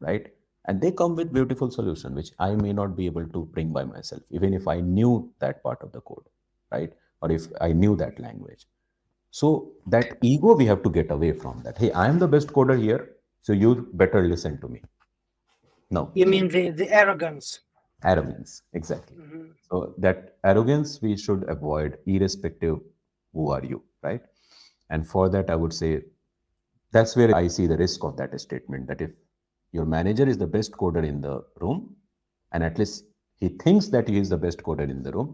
Right 0.00 0.33
and 0.66 0.80
they 0.80 0.90
come 0.90 1.14
with 1.16 1.32
beautiful 1.32 1.70
solution 1.70 2.14
which 2.14 2.30
i 2.38 2.54
may 2.54 2.72
not 2.72 2.96
be 2.96 3.06
able 3.06 3.26
to 3.34 3.44
bring 3.56 3.72
by 3.72 3.84
myself 3.84 4.22
even 4.30 4.54
if 4.54 4.68
i 4.68 4.80
knew 4.80 5.12
that 5.40 5.62
part 5.62 5.82
of 5.82 5.92
the 5.92 6.00
code 6.00 6.24
right? 6.72 6.92
Or 7.22 7.30
if 7.32 7.44
i 7.60 7.72
knew 7.72 7.96
that 7.96 8.18
language. 8.20 8.66
So 9.30 9.72
that 9.86 10.18
ego 10.22 10.54
we 10.54 10.66
have 10.66 10.82
to 10.82 10.90
get 10.90 11.10
away 11.10 11.32
from 11.32 11.62
that. 11.64 11.78
Hey 11.78 11.90
i 11.92 12.06
am 12.06 12.18
the 12.18 12.28
best 12.28 12.48
coder 12.48 12.76
here 12.80 13.16
so 13.40 13.52
you 13.52 13.88
better 13.94 14.22
listen 14.22 14.60
to 14.60 14.68
me. 14.68 14.82
No. 15.90 16.10
You 16.14 16.26
mean 16.26 16.48
the, 16.48 16.70
the 16.70 16.90
arrogance? 16.90 17.60
arrogance 18.04 18.62
exactly. 18.74 19.16
Mhm. 19.16 19.44
so 19.68 19.94
that 20.06 20.36
arrogance 20.44 21.00
we 21.00 21.16
should 21.16 21.44
avoid 21.48 21.98
irrespective 22.06 22.78
who 23.32 23.50
are 23.50 23.64
you 23.64 23.82
right? 24.02 24.20
And 24.90 25.06
for 25.12 25.28
that 25.34 25.50
i 25.50 25.56
would 25.62 25.72
say 25.72 25.92
that's 26.92 27.16
where 27.16 27.34
i 27.34 27.46
see 27.48 27.66
the 27.66 27.78
risk 27.84 28.04
of 28.04 28.16
that 28.18 28.38
statement 28.40 28.86
that 28.88 29.00
if 29.00 29.10
your 29.76 29.84
manager 29.94 30.26
is 30.32 30.38
the 30.38 30.50
best 30.56 30.72
coder 30.80 31.04
in 31.12 31.20
the 31.20 31.34
room 31.60 31.78
and 32.52 32.62
at 32.68 32.78
least 32.78 33.04
he 33.42 33.48
thinks 33.64 33.88
that 33.94 34.08
he 34.08 34.18
is 34.18 34.28
the 34.34 34.40
best 34.44 34.62
coder 34.68 34.88
in 34.94 35.02
the 35.02 35.12
room 35.16 35.30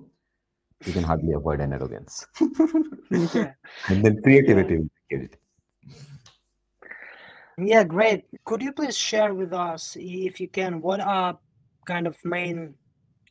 you 0.87 0.93
can 0.93 1.05
hardly 1.11 1.35
avoid 1.41 1.61
an 1.61 1.75
arrogance 1.79 2.27
Yeah. 2.41 3.53
and 3.89 4.05
then 4.05 4.21
creativity 4.23 4.79
will 4.79 4.91
kill 5.11 5.23
it 5.29 5.37
Yeah, 7.71 7.85
great. 7.85 8.25
Could 8.49 8.63
you 8.63 8.73
please 8.73 8.97
share 8.97 9.35
with 9.35 9.53
us, 9.53 9.95
if 10.01 10.41
you 10.41 10.49
can, 10.49 10.81
what 10.81 11.01
are 11.01 11.39
kind 11.87 12.07
of 12.11 12.17
main 12.25 12.75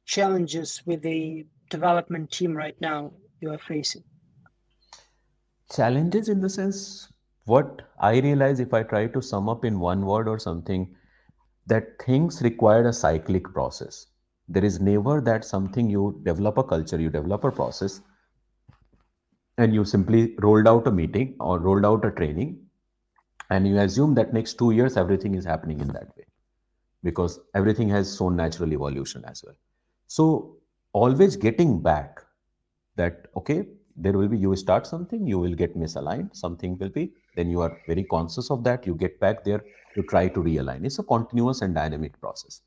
challenges 0.06 0.84
with 0.86 1.02
the 1.02 1.48
development 1.72 2.30
team 2.38 2.54
right 2.54 2.80
now 2.80 3.12
you 3.42 3.50
are 3.54 3.64
facing? 3.72 4.04
challenges 5.76 6.30
in 6.34 6.40
the 6.42 6.50
sense 6.50 6.78
what 7.46 7.82
i 8.00 8.20
realize 8.26 8.60
if 8.60 8.74
i 8.74 8.82
try 8.92 9.02
to 9.16 9.22
sum 9.22 9.50
up 9.54 9.66
in 9.70 9.80
one 9.80 10.06
word 10.06 10.28
or 10.32 10.40
something 10.40 10.88
that 11.70 12.02
things 12.04 12.42
require 12.42 12.88
a 12.88 12.94
cyclic 12.94 13.52
process. 13.54 14.08
There 14.48 14.66
is 14.66 14.80
never 14.80 15.22
that 15.22 15.46
something 15.46 15.90
you 15.90 16.22
develop 16.24 16.58
a 16.58 16.64
culture 16.64 17.00
you 17.00 17.10
develop 17.10 17.44
a 17.44 17.52
process 17.52 18.02
and 19.58 19.74
you 19.74 19.86
simply 19.86 20.36
rolled 20.40 20.68
out 20.68 20.88
a 20.88 20.92
meeting 20.92 21.36
or 21.40 21.60
rolled 21.60 21.86
out 21.86 22.06
a 22.06 22.12
training 22.12 22.58
and 23.50 23.68
you 23.68 23.78
assume 23.80 24.16
that 24.16 24.34
next 24.34 24.58
2 24.58 24.72
years 24.72 24.98
everything 24.98 25.36
is 25.36 25.46
happening 25.46 25.80
in 25.80 25.88
that 25.90 26.16
way 26.18 26.26
because 27.04 27.40
everything 27.54 27.90
has 27.90 28.16
shown 28.16 28.36
natural 28.36 28.74
evolution 28.74 29.24
as 29.26 29.44
well. 29.46 29.56
So 30.08 30.58
always 30.94 31.36
getting 31.36 31.80
back 31.82 32.24
that 32.96 33.28
okay 33.38 33.68
there 33.96 34.14
will 34.14 34.28
be 34.28 34.38
you 34.38 34.56
start 34.56 34.88
something 34.88 35.28
you 35.28 35.40
will 35.40 35.54
get 35.54 35.78
misaligned 35.78 36.36
something 36.36 36.78
will 36.80 36.90
be 36.90 37.12
then 37.36 37.50
you 37.50 37.62
are 37.62 37.78
very 37.88 38.04
conscious 38.04 38.50
of 38.52 38.64
that 38.64 38.86
you 38.86 38.96
get 38.96 39.20
back 39.20 39.44
there 39.44 39.64
you 39.96 40.04
try 40.04 40.28
to 40.28 40.40
realign. 40.40 40.86
It's 40.86 41.00
a 41.00 41.04
continuous 41.04 41.62
and 41.62 41.74
dynamic 41.74 42.20
process. 42.20 42.62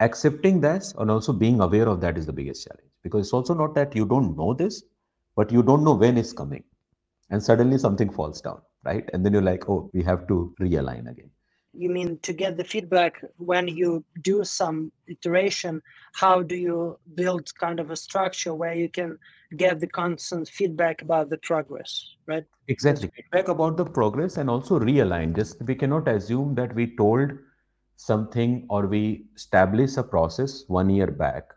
Accepting 0.00 0.60
that 0.60 0.92
and 0.98 1.10
also 1.10 1.32
being 1.32 1.60
aware 1.60 1.88
of 1.88 2.00
that 2.00 2.18
is 2.18 2.26
the 2.26 2.32
biggest 2.32 2.66
challenge 2.66 2.90
because 3.02 3.26
it's 3.26 3.32
also 3.32 3.54
not 3.54 3.74
that 3.74 3.94
you 3.94 4.04
don't 4.04 4.36
know 4.36 4.52
this 4.52 4.82
but 5.36 5.52
you 5.52 5.62
don't 5.62 5.84
know 5.84 5.94
when 5.94 6.18
it's 6.18 6.32
coming. 6.32 6.64
And 7.30 7.42
suddenly 7.42 7.78
something 7.78 8.10
falls 8.10 8.40
down 8.40 8.60
right? 8.84 9.08
And 9.12 9.24
then 9.24 9.32
you're 9.32 9.42
like 9.42 9.68
oh 9.68 9.90
we 9.92 10.02
have 10.02 10.26
to 10.28 10.54
realign 10.60 11.10
again 11.10 11.30
You 11.76 11.90
mean 11.90 12.18
to 12.22 12.32
get 12.32 12.56
the 12.56 12.64
feedback 12.64 13.22
when 13.36 13.68
you 13.68 14.04
do 14.22 14.44
some 14.44 14.92
iteration? 15.06 15.82
How 16.14 16.42
do 16.42 16.56
you 16.56 16.98
build 17.14 17.54
kind 17.58 17.80
of 17.80 17.90
a 17.90 17.96
structure 17.96 18.54
where 18.54 18.74
you 18.74 18.88
can 18.88 19.18
get 19.56 19.80
the 19.80 19.86
constant 19.86 20.48
feedback 20.48 21.02
about 21.02 21.30
the 21.30 21.38
progress, 21.38 22.16
right? 22.26 22.44
Exactly. 22.68 23.10
Feedback 23.14 23.48
about 23.48 23.76
the 23.76 23.84
progress 23.84 24.38
and 24.38 24.48
also 24.48 24.78
realign. 24.78 25.34
Just 25.36 25.62
we 25.62 25.74
cannot 25.74 26.08
assume 26.08 26.54
that 26.54 26.74
we 26.74 26.96
told 26.96 27.30
something 27.96 28.66
or 28.68 28.86
we 28.86 29.26
establish 29.34 29.96
a 29.96 30.02
process 30.02 30.64
one 30.68 30.90
year 30.90 31.10
back 31.10 31.52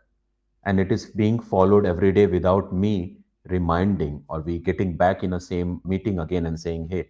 and 0.64 0.80
it 0.80 0.90
is 0.90 1.06
being 1.06 1.38
followed 1.38 1.86
every 1.86 2.12
day 2.12 2.26
without 2.26 2.72
me 2.72 3.16
reminding 3.46 4.22
or 4.28 4.40
we 4.40 4.58
getting 4.58 4.96
back 4.96 5.22
in 5.22 5.34
a 5.34 5.40
same 5.40 5.80
meeting 5.84 6.18
again 6.18 6.46
and 6.46 6.58
saying 6.58 6.88
hey 6.90 7.08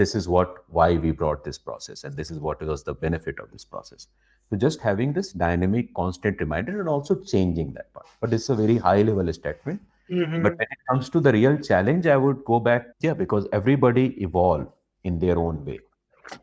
this 0.00 0.14
is 0.14 0.28
what 0.28 0.54
why 0.68 0.96
we 0.96 1.10
brought 1.12 1.44
this 1.44 1.58
process 1.58 2.04
and 2.04 2.16
this 2.16 2.30
is 2.30 2.38
what 2.38 2.62
was 2.62 2.82
the 2.84 2.94
benefit 2.94 3.38
of 3.40 3.50
this 3.52 3.64
process. 3.64 4.06
So 4.50 4.56
just 4.56 4.80
having 4.80 5.12
this 5.12 5.32
dynamic 5.32 5.94
constant 5.94 6.40
reminder 6.40 6.80
and 6.80 6.88
also 6.88 7.14
changing 7.32 7.72
that 7.74 7.92
part. 7.94 8.06
But 8.20 8.32
it's 8.32 8.48
a 8.48 8.54
very 8.54 8.76
high 8.78 9.02
level 9.02 9.32
statement. 9.32 9.80
Mhm. 10.10 10.42
but 10.44 10.52
when 10.60 10.68
it 10.74 10.80
comes 10.88 11.08
to 11.12 11.20
the 11.26 11.30
real 11.34 11.54
challenge 11.66 12.06
i 12.14 12.16
would 12.22 12.40
go 12.48 12.56
back 12.64 12.88
yeah 13.04 13.14
because 13.20 13.46
everybody 13.58 14.02
evolve 14.26 14.66
in 15.10 15.18
their 15.22 15.36
own 15.44 15.64
way 15.68 15.78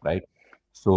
right? 0.07 0.23
So 0.73 0.95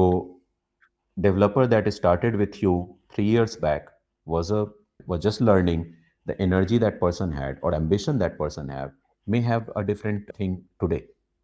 developer 1.21 1.67
that 1.67 1.93
started 1.93 2.37
with 2.37 2.63
you 2.63 2.97
3 3.11 3.25
years 3.25 3.57
back 3.57 3.89
was 4.25 4.51
a 4.51 4.67
was 5.07 5.23
just 5.23 5.41
learning 5.41 5.85
the 6.27 6.41
energy 6.47 6.79
that 6.79 6.99
person 7.01 7.33
had 7.33 7.59
or 7.63 7.75
ambition 7.75 8.19
that 8.25 8.39
person 8.39 8.69
have 8.69 8.93
may 9.27 9.41
have 9.41 9.71
a 9.77 9.85
different 9.85 10.35
thing 10.37 10.57
today 10.81 11.03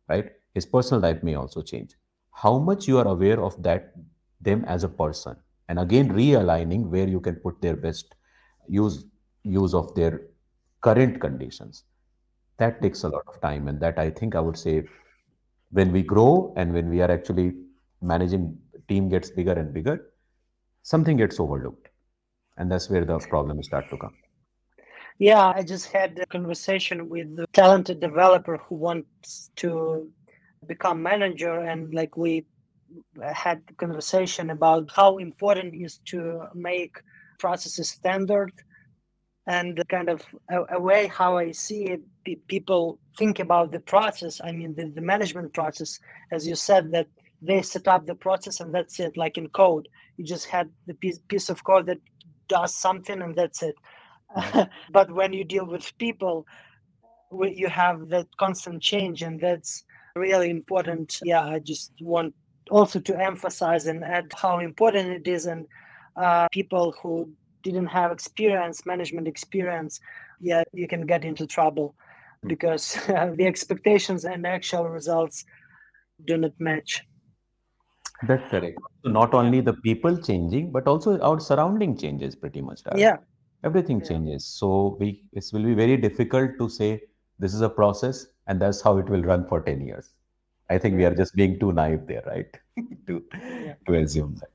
right 0.08 0.32
his 0.54 0.66
personal 0.66 1.00
life 1.00 1.22
may 1.22 1.34
also 1.34 1.62
change. 1.62 1.96
How 2.32 2.58
much 2.58 2.88
you 2.88 2.98
are 2.98 3.08
aware 3.08 3.40
of 3.42 3.62
that 3.62 3.92
them 4.40 4.64
as 4.66 4.84
a 4.84 4.88
person 4.88 5.36
and 5.68 5.78
again 5.78 6.08
realigning 6.08 6.88
where 6.88 7.06
you 7.06 7.20
can 7.20 7.36
put 7.36 7.60
their 7.60 7.76
best 7.76 8.14
use 8.68 9.04
use 9.42 9.74
of 9.74 9.94
their 9.94 10.22
current 10.80 11.20
conditions. 11.20 11.84
That 12.56 12.80
takes 12.80 13.02
a 13.04 13.08
lot 13.08 13.24
of 13.26 13.40
time 13.40 13.68
and 13.68 13.80
that 13.80 13.98
i 13.98 14.10
think 14.10 14.34
i 14.34 14.40
would 14.40 14.56
say 14.56 14.84
when 15.70 15.92
we 15.92 16.02
grow 16.02 16.52
and 16.56 16.74
when 16.74 16.90
we 16.90 17.00
are 17.00 17.10
actually 17.10 17.52
managing 18.02 18.58
team 18.88 19.08
gets 19.08 19.30
bigger 19.30 19.52
and 19.52 19.72
bigger 19.72 20.12
something 20.82 21.16
gets 21.16 21.40
overlooked 21.40 21.88
and 22.56 22.70
that's 22.70 22.90
where 22.90 23.04
the 23.04 23.18
problems 23.18 23.66
start 23.66 23.88
to 23.90 23.96
come. 23.96 24.14
Yeah, 25.18 25.52
I 25.54 25.62
just 25.62 25.92
had 25.92 26.18
a 26.18 26.26
conversation 26.26 27.08
with 27.08 27.38
a 27.38 27.46
talented 27.52 28.00
developer 28.00 28.56
who 28.56 28.74
wants 28.74 29.50
to 29.56 30.10
become 30.66 31.02
manager, 31.02 31.60
and 31.60 31.92
like 31.94 32.16
we 32.16 32.46
had 33.32 33.62
conversation 33.76 34.50
about 34.50 34.90
how 34.94 35.18
important 35.18 35.74
it 35.74 35.78
is 35.78 35.98
to 36.06 36.42
make 36.54 36.96
processes 37.38 37.90
standard 37.90 38.52
and 39.46 39.82
kind 39.88 40.08
of 40.08 40.22
a, 40.50 40.76
a 40.76 40.80
way 40.80 41.06
how 41.06 41.36
I 41.38 41.50
see 41.52 41.84
it, 41.84 42.02
pe- 42.24 42.36
people 42.46 42.98
think 43.18 43.38
about 43.38 43.72
the 43.72 43.80
process. 43.80 44.40
I 44.42 44.52
mean, 44.52 44.74
the, 44.74 44.88
the 44.94 45.00
management 45.00 45.52
process, 45.54 45.98
as 46.30 46.46
you 46.46 46.54
said, 46.54 46.92
that 46.92 47.08
they 47.42 47.62
set 47.62 47.88
up 47.88 48.06
the 48.06 48.14
process 48.14 48.60
and 48.60 48.72
that's 48.74 49.00
it, 49.00 49.16
like 49.16 49.38
in 49.38 49.48
code. 49.48 49.88
You 50.16 50.24
just 50.24 50.46
had 50.46 50.70
the 50.86 50.94
piece, 50.94 51.18
piece 51.28 51.48
of 51.48 51.64
code 51.64 51.86
that 51.86 51.98
does 52.48 52.74
something 52.74 53.22
and 53.22 53.34
that's 53.34 53.62
it. 53.62 53.76
but 54.92 55.10
when 55.10 55.32
you 55.32 55.44
deal 55.44 55.66
with 55.66 55.96
people, 55.98 56.46
you 57.32 57.68
have 57.68 58.08
that 58.08 58.26
constant 58.38 58.82
change, 58.82 59.22
and 59.22 59.40
that's 59.40 59.84
really 60.16 60.50
important. 60.50 61.18
Yeah, 61.22 61.44
I 61.44 61.58
just 61.58 61.92
want 62.00 62.34
also 62.70 63.00
to 63.00 63.20
emphasize 63.20 63.86
and 63.86 64.04
add 64.04 64.32
how 64.36 64.58
important 64.60 65.10
it 65.10 65.28
is, 65.28 65.46
and 65.46 65.66
uh, 66.16 66.48
people 66.52 66.94
who 67.02 67.30
didn't 67.62 67.86
have 67.86 68.12
experience, 68.12 68.86
management 68.86 69.28
experience, 69.28 70.00
yeah, 70.40 70.62
you 70.72 70.88
can 70.88 71.06
get 71.06 71.24
into 71.24 71.46
trouble 71.46 71.94
because 72.46 72.94
the 73.06 73.46
expectations 73.46 74.24
and 74.24 74.46
actual 74.46 74.88
results 74.88 75.44
do 76.26 76.36
not 76.36 76.52
match. 76.58 77.02
That's 78.26 78.50
correct. 78.50 78.78
So 79.02 79.10
not 79.10 79.34
only 79.34 79.60
the 79.60 79.74
people 79.74 80.16
changing, 80.16 80.72
but 80.72 80.86
also 80.86 81.18
our 81.20 81.40
surrounding 81.40 81.96
changes 81.96 82.36
pretty 82.36 82.60
much. 82.60 82.82
Dara. 82.82 82.98
Yeah, 82.98 83.16
Everything 83.64 84.00
Yeah. 84.00 84.08
changes. 84.08 84.46
So 84.46 84.96
we 85.00 85.24
it 85.32 85.44
will 85.52 85.64
be 85.64 85.74
very 85.74 85.96
difficult 85.96 86.58
to 86.58 86.68
say 86.68 87.00
this 87.38 87.54
is 87.54 87.62
a 87.62 87.68
process 87.68 88.26
and 88.50 88.60
that's 88.60 88.82
how 88.82 88.98
it 88.98 89.08
will 89.08 89.22
run 89.22 89.46
for 89.46 89.62
10 89.62 89.80
years. 89.80 90.10
I 90.68 90.78
think 90.78 90.96
we 90.96 91.04
are 91.04 91.14
just 91.14 91.34
being 91.34 91.58
too 91.58 91.72
naive 91.72 92.06
there, 92.06 92.24
right? 92.26 92.58
to 93.06 93.22
Yeah. 93.64 93.74
to 93.86 93.94
assume 93.98 94.40
that. 94.40 94.50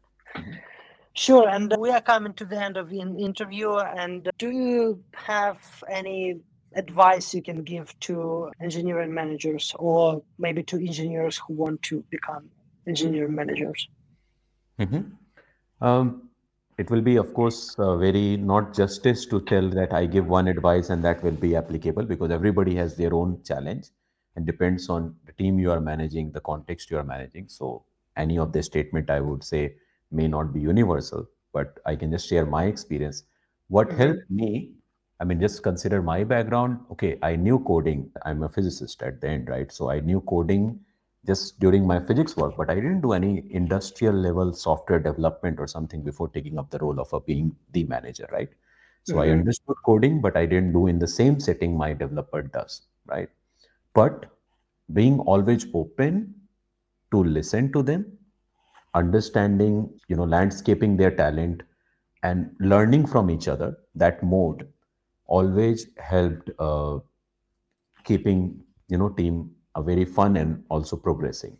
Sure, 1.13 1.47
and 1.47 1.73
we 1.79 1.91
are 1.91 2.01
coming 2.01 2.33
to 2.33 2.45
the 2.45 2.61
end 2.61 2.75
of 2.75 2.89
the 2.89 2.99
interview. 2.99 3.77
And 3.77 4.29
do 4.37 4.51
you 4.51 5.01
have 5.13 5.59
any 5.89 6.41
advice 6.75 7.33
you 7.33 7.41
can 7.41 7.63
give 7.63 7.97
to 8.07 8.51
engineering 8.61 9.13
managers, 9.13 9.73
or 9.79 10.21
maybe 10.37 10.63
to 10.63 10.77
engineers 10.77 11.41
who 11.47 11.53
want 11.53 11.81
to 11.83 12.03
become 12.09 12.49
engineering 12.85 13.33
managers? 13.33 13.87
Mhm. 14.79 15.11
Um, 15.79 16.24
it 16.77 16.89
will 16.89 17.01
be, 17.01 17.15
of 17.17 17.33
course, 17.33 17.75
uh, 17.79 17.95
very 17.97 18.37
not 18.37 18.73
justice 18.73 19.25
to 19.27 19.41
tell 19.41 19.69
that 19.69 19.93
I 19.93 20.05
give 20.05 20.27
one 20.27 20.47
advice 20.47 20.89
and 20.89 21.03
that 21.03 21.23
will 21.23 21.39
be 21.45 21.55
applicable 21.55 22.03
because 22.05 22.31
everybody 22.31 22.75
has 22.75 22.95
their 22.97 23.13
own 23.13 23.41
challenge 23.43 23.87
and 24.35 24.45
depends 24.45 24.89
on 24.89 25.15
the 25.25 25.31
team 25.33 25.59
you 25.59 25.71
are 25.71 25.79
managing, 25.79 26.31
the 26.31 26.41
context 26.41 26.91
you 26.91 26.97
are 26.97 27.03
managing. 27.03 27.47
So, 27.47 27.83
any 28.17 28.37
of 28.37 28.53
the 28.53 28.63
statement 28.63 29.09
I 29.09 29.19
would 29.21 29.43
say 29.43 29.75
may 30.11 30.27
not 30.27 30.53
be 30.53 30.61
universal, 30.61 31.27
but 31.53 31.79
I 31.85 31.95
can 31.95 32.11
just 32.11 32.27
share 32.27 32.45
my 32.45 32.65
experience. 32.65 33.23
What 33.67 33.89
Mhm. 33.89 33.97
helped 33.97 34.29
me, 34.29 34.73
I 35.19 35.23
mean, 35.23 35.39
just 35.39 35.63
consider 35.63 36.01
my 36.01 36.23
background. 36.23 36.79
Okay, 36.91 37.17
I 37.21 37.35
knew 37.35 37.59
coding. 37.59 38.11
I'm 38.23 38.43
a 38.43 38.49
physicist 38.49 39.01
at 39.01 39.21
the 39.21 39.29
end, 39.29 39.49
right? 39.49 39.71
So, 39.71 39.89
I 39.89 39.99
knew 40.01 40.21
coding 40.21 40.79
just 41.25 41.59
during 41.59 41.85
my 41.87 41.99
physics 41.99 42.37
work, 42.37 42.55
but 42.57 42.69
I 42.69 42.75
didn't 42.75 43.01
do 43.01 43.13
any 43.13 43.43
industrial 43.53 44.13
level 44.15 44.53
software 44.53 44.99
development 44.99 45.59
or 45.59 45.67
something 45.67 46.03
before 46.03 46.29
taking 46.29 46.57
up 46.59 46.69
the 46.69 46.79
role 46.79 46.99
of 46.99 47.11
a 47.13 47.19
being 47.19 47.55
the 47.71 47.83
manager, 47.85 48.27
right? 48.31 48.49
So 49.03 49.19
I 49.19 49.29
Mhm. 49.29 49.31
understood 49.31 49.75
coding, 49.85 50.21
but 50.21 50.37
I 50.37 50.45
didn't 50.45 50.73
do 50.73 50.87
in 50.87 50.99
the 50.99 51.07
same 51.07 51.39
setting 51.39 51.77
my 51.77 51.93
developer 51.93 52.41
does, 52.41 52.83
right? 53.05 53.29
But 53.93 54.27
being 54.93 55.19
always 55.21 55.65
open 55.73 56.35
to 57.11 57.23
listen 57.23 57.71
to 57.73 57.83
them, 57.83 58.17
understanding, 58.93 59.99
you 60.07 60.15
know, 60.15 60.23
landscaping 60.25 60.97
their 60.97 61.15
talent 61.15 61.63
and 62.23 62.55
learning 62.59 63.07
from 63.07 63.29
each 63.29 63.47
other, 63.47 63.77
that 63.95 64.23
mode 64.23 64.71
always 65.27 65.87
helped 65.97 66.49
uh, 66.59 66.99
keeping 68.03 68.63
you 68.87 68.97
know 68.97 69.09
team 69.09 69.54
a 69.75 69.81
very 69.81 70.05
fun 70.05 70.37
and 70.37 70.63
also 70.69 70.95
progressing. 70.95 71.57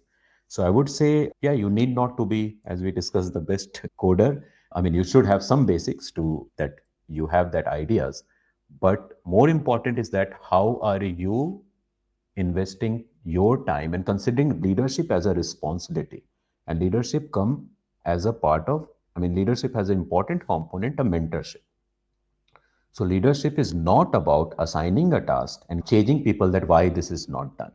So 0.48 0.64
i 0.66 0.70
would 0.70 0.90
say 0.90 1.32
yeah 1.42 1.52
you 1.52 1.70
need 1.70 1.96
not 1.96 2.18
to 2.18 2.26
be 2.26 2.58
as 2.66 2.82
we 2.82 2.92
discussed 2.92 3.34
the 3.34 3.40
best 3.40 3.82
coder. 4.00 4.44
I 4.74 4.82
mean 4.82 4.94
you 4.94 5.04
should 5.04 5.26
have 5.26 5.44
some 5.44 5.66
basics 5.66 6.12
to 6.12 6.50
that 6.58 6.76
you 7.08 7.28
have 7.28 7.52
that 7.52 7.68
ideas. 7.68 8.24
But 8.80 9.20
more 9.26 9.50
important 9.50 10.00
is 10.00 10.10
that 10.12 10.34
how 10.50 10.80
are 10.82 11.04
you 11.04 11.64
investing 12.36 13.06
your 13.24 13.64
time 13.66 13.94
and 13.94 14.06
considering 14.06 14.62
leadership 14.62 15.12
as 15.12 15.26
a 15.26 15.34
responsibility? 15.34 16.24
And 16.68 16.80
leadership 16.80 17.32
come 17.32 17.70
as 18.06 18.26
a 18.26 18.34
part 18.34 18.68
of 18.70 18.88
i 19.16 19.20
mean 19.20 19.36
leadership 19.36 19.74
has 19.74 19.90
an 19.90 19.98
important 19.98 20.46
component 20.46 21.00
of 21.00 21.08
mentorship. 21.08 21.64
So 22.92 23.04
leadership 23.04 23.60
is 23.60 23.74
not 23.74 24.16
about 24.16 24.56
assigning 24.58 25.14
a 25.14 25.20
task 25.20 25.66
and 25.70 25.86
changing 25.86 26.24
people 26.24 26.50
that 26.52 26.68
why 26.68 26.88
this 26.90 27.12
is 27.12 27.28
not 27.28 27.58
done, 27.58 27.74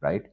right? 0.00 0.26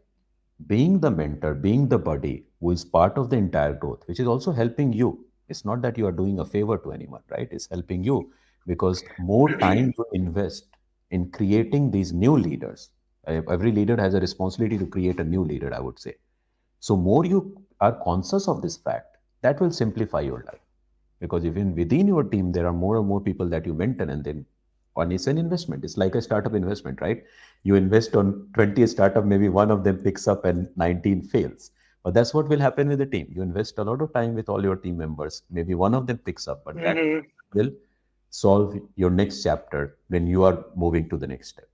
Being 0.67 0.99
the 0.99 1.11
mentor, 1.11 1.53
being 1.53 1.87
the 1.87 1.97
buddy 1.97 2.45
who 2.59 2.71
is 2.71 2.85
part 2.85 3.17
of 3.17 3.29
the 3.29 3.37
entire 3.37 3.73
growth, 3.73 4.03
which 4.07 4.19
is 4.19 4.27
also 4.27 4.51
helping 4.51 4.93
you. 4.93 5.25
It's 5.49 5.65
not 5.65 5.81
that 5.83 5.97
you 5.97 6.07
are 6.07 6.11
doing 6.11 6.39
a 6.39 6.45
favor 6.45 6.77
to 6.79 6.91
anyone, 6.91 7.21
right? 7.29 7.47
It's 7.51 7.67
helping 7.69 8.03
you 8.03 8.31
because 8.67 9.03
more 9.19 9.49
time 9.59 9.93
you 9.97 10.05
invest 10.13 10.67
in 11.11 11.29
creating 11.31 11.91
these 11.91 12.13
new 12.13 12.37
leaders. 12.37 12.89
Every 13.27 13.71
leader 13.71 13.95
has 13.97 14.13
a 14.13 14.19
responsibility 14.19 14.77
to 14.77 14.85
create 14.85 15.19
a 15.19 15.23
new 15.23 15.43
leader, 15.43 15.73
I 15.73 15.79
would 15.79 15.99
say. 15.99 16.15
So 16.79 16.95
more 16.95 17.25
you 17.25 17.61
are 17.79 18.01
conscious 18.03 18.47
of 18.47 18.61
this 18.61 18.77
fact, 18.77 19.17
that 19.41 19.59
will 19.59 19.71
simplify 19.71 20.21
your 20.21 20.43
life 20.47 20.61
because 21.19 21.45
even 21.45 21.75
within 21.75 22.07
your 22.07 22.23
team 22.23 22.51
there 22.51 22.67
are 22.67 22.73
more 22.73 22.97
and 22.97 23.07
more 23.07 23.21
people 23.21 23.47
that 23.49 23.65
you 23.65 23.73
mentor 23.73 24.05
and 24.05 24.23
then 24.23 24.45
and 24.97 25.13
it's 25.13 25.27
an 25.27 25.37
investment. 25.37 25.83
It's 25.83 25.97
like 25.97 26.15
a 26.15 26.21
startup 26.21 26.53
investment 26.53 27.01
right? 27.01 27.23
You 27.63 27.75
invest 27.75 28.15
on 28.15 28.49
20 28.53 28.85
startup 28.87 29.25
maybe 29.25 29.49
one 29.49 29.71
of 29.71 29.83
them 29.83 29.97
picks 29.97 30.27
up 30.27 30.45
and 30.45 30.69
19 30.77 31.21
fails. 31.23 31.71
But 32.03 32.13
that's 32.13 32.33
what 32.33 32.47
will 32.49 32.59
happen 32.59 32.87
with 32.89 32.99
the 32.99 33.05
team. 33.05 33.27
You 33.35 33.41
invest 33.41 33.77
a 33.79 33.83
lot 33.83 34.01
of 34.01 34.13
time 34.13 34.35
with 34.35 34.49
all 34.49 34.63
your 34.63 34.75
team 34.75 34.97
members. 34.97 35.43
Maybe 35.49 35.73
one 35.75 35.95
of 35.95 36.07
them 36.07 36.17
picks 36.19 36.47
up 36.47 36.63
but 36.65 36.81
that 36.83 36.97
Mhm. 36.97 37.25
will 37.53 37.71
solve 38.29 38.77
your 38.95 39.09
next 39.09 39.43
chapter 39.43 39.97
when 40.09 40.27
you 40.27 40.43
are 40.43 40.65
moving 40.75 41.09
to 41.09 41.17
the 41.17 41.27
next 41.27 41.49
step. 41.49 41.69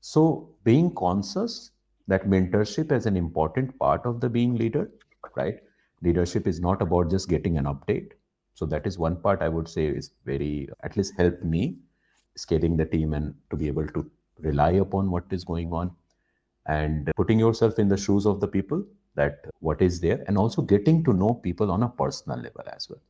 So 0.00 0.54
being 0.64 0.94
conscious 0.94 1.70
that 2.08 2.26
mentorship 2.28 2.92
is 2.92 3.06
an 3.06 3.16
important 3.16 3.78
part 3.78 4.04
of 4.04 4.20
the 4.20 4.28
being 4.28 4.56
leader 4.56 4.90
right? 5.36 5.60
Leadership 6.02 6.46
is 6.46 6.60
not 6.60 6.82
about 6.82 7.10
just 7.10 7.28
getting 7.28 7.58
an 7.58 7.64
update. 7.66 8.12
So 8.54 8.66
that 8.66 8.86
is 8.86 8.98
one 8.98 9.16
part 9.20 9.42
I 9.42 9.48
would 9.48 9.68
say 9.68 9.86
is 9.86 10.12
very, 10.24 10.68
at 10.82 10.96
least 10.96 11.14
helped 11.16 11.44
me 11.44 11.78
scaling 12.36 12.76
the 12.76 12.84
team 12.84 13.12
and 13.14 13.34
to 13.50 13.56
be 13.56 13.66
able 13.66 13.86
to 13.88 14.10
rely 14.38 14.72
upon 14.72 15.10
what 15.10 15.24
is 15.30 15.44
going 15.44 15.72
on 15.72 15.90
and 16.66 17.10
putting 17.16 17.38
yourself 17.38 17.78
in 17.78 17.88
the 17.88 17.96
shoes 17.96 18.26
of 18.26 18.40
the 18.40 18.48
people 18.48 18.84
that 19.16 19.44
what 19.60 19.82
is 19.82 20.00
there 20.00 20.24
and 20.26 20.38
also 20.38 20.62
getting 20.62 21.02
to 21.04 21.12
know 21.12 21.34
people 21.34 21.70
on 21.70 21.82
a 21.82 21.88
personal 21.88 22.38
level 22.38 22.64
as 22.74 22.88
well. 22.88 23.00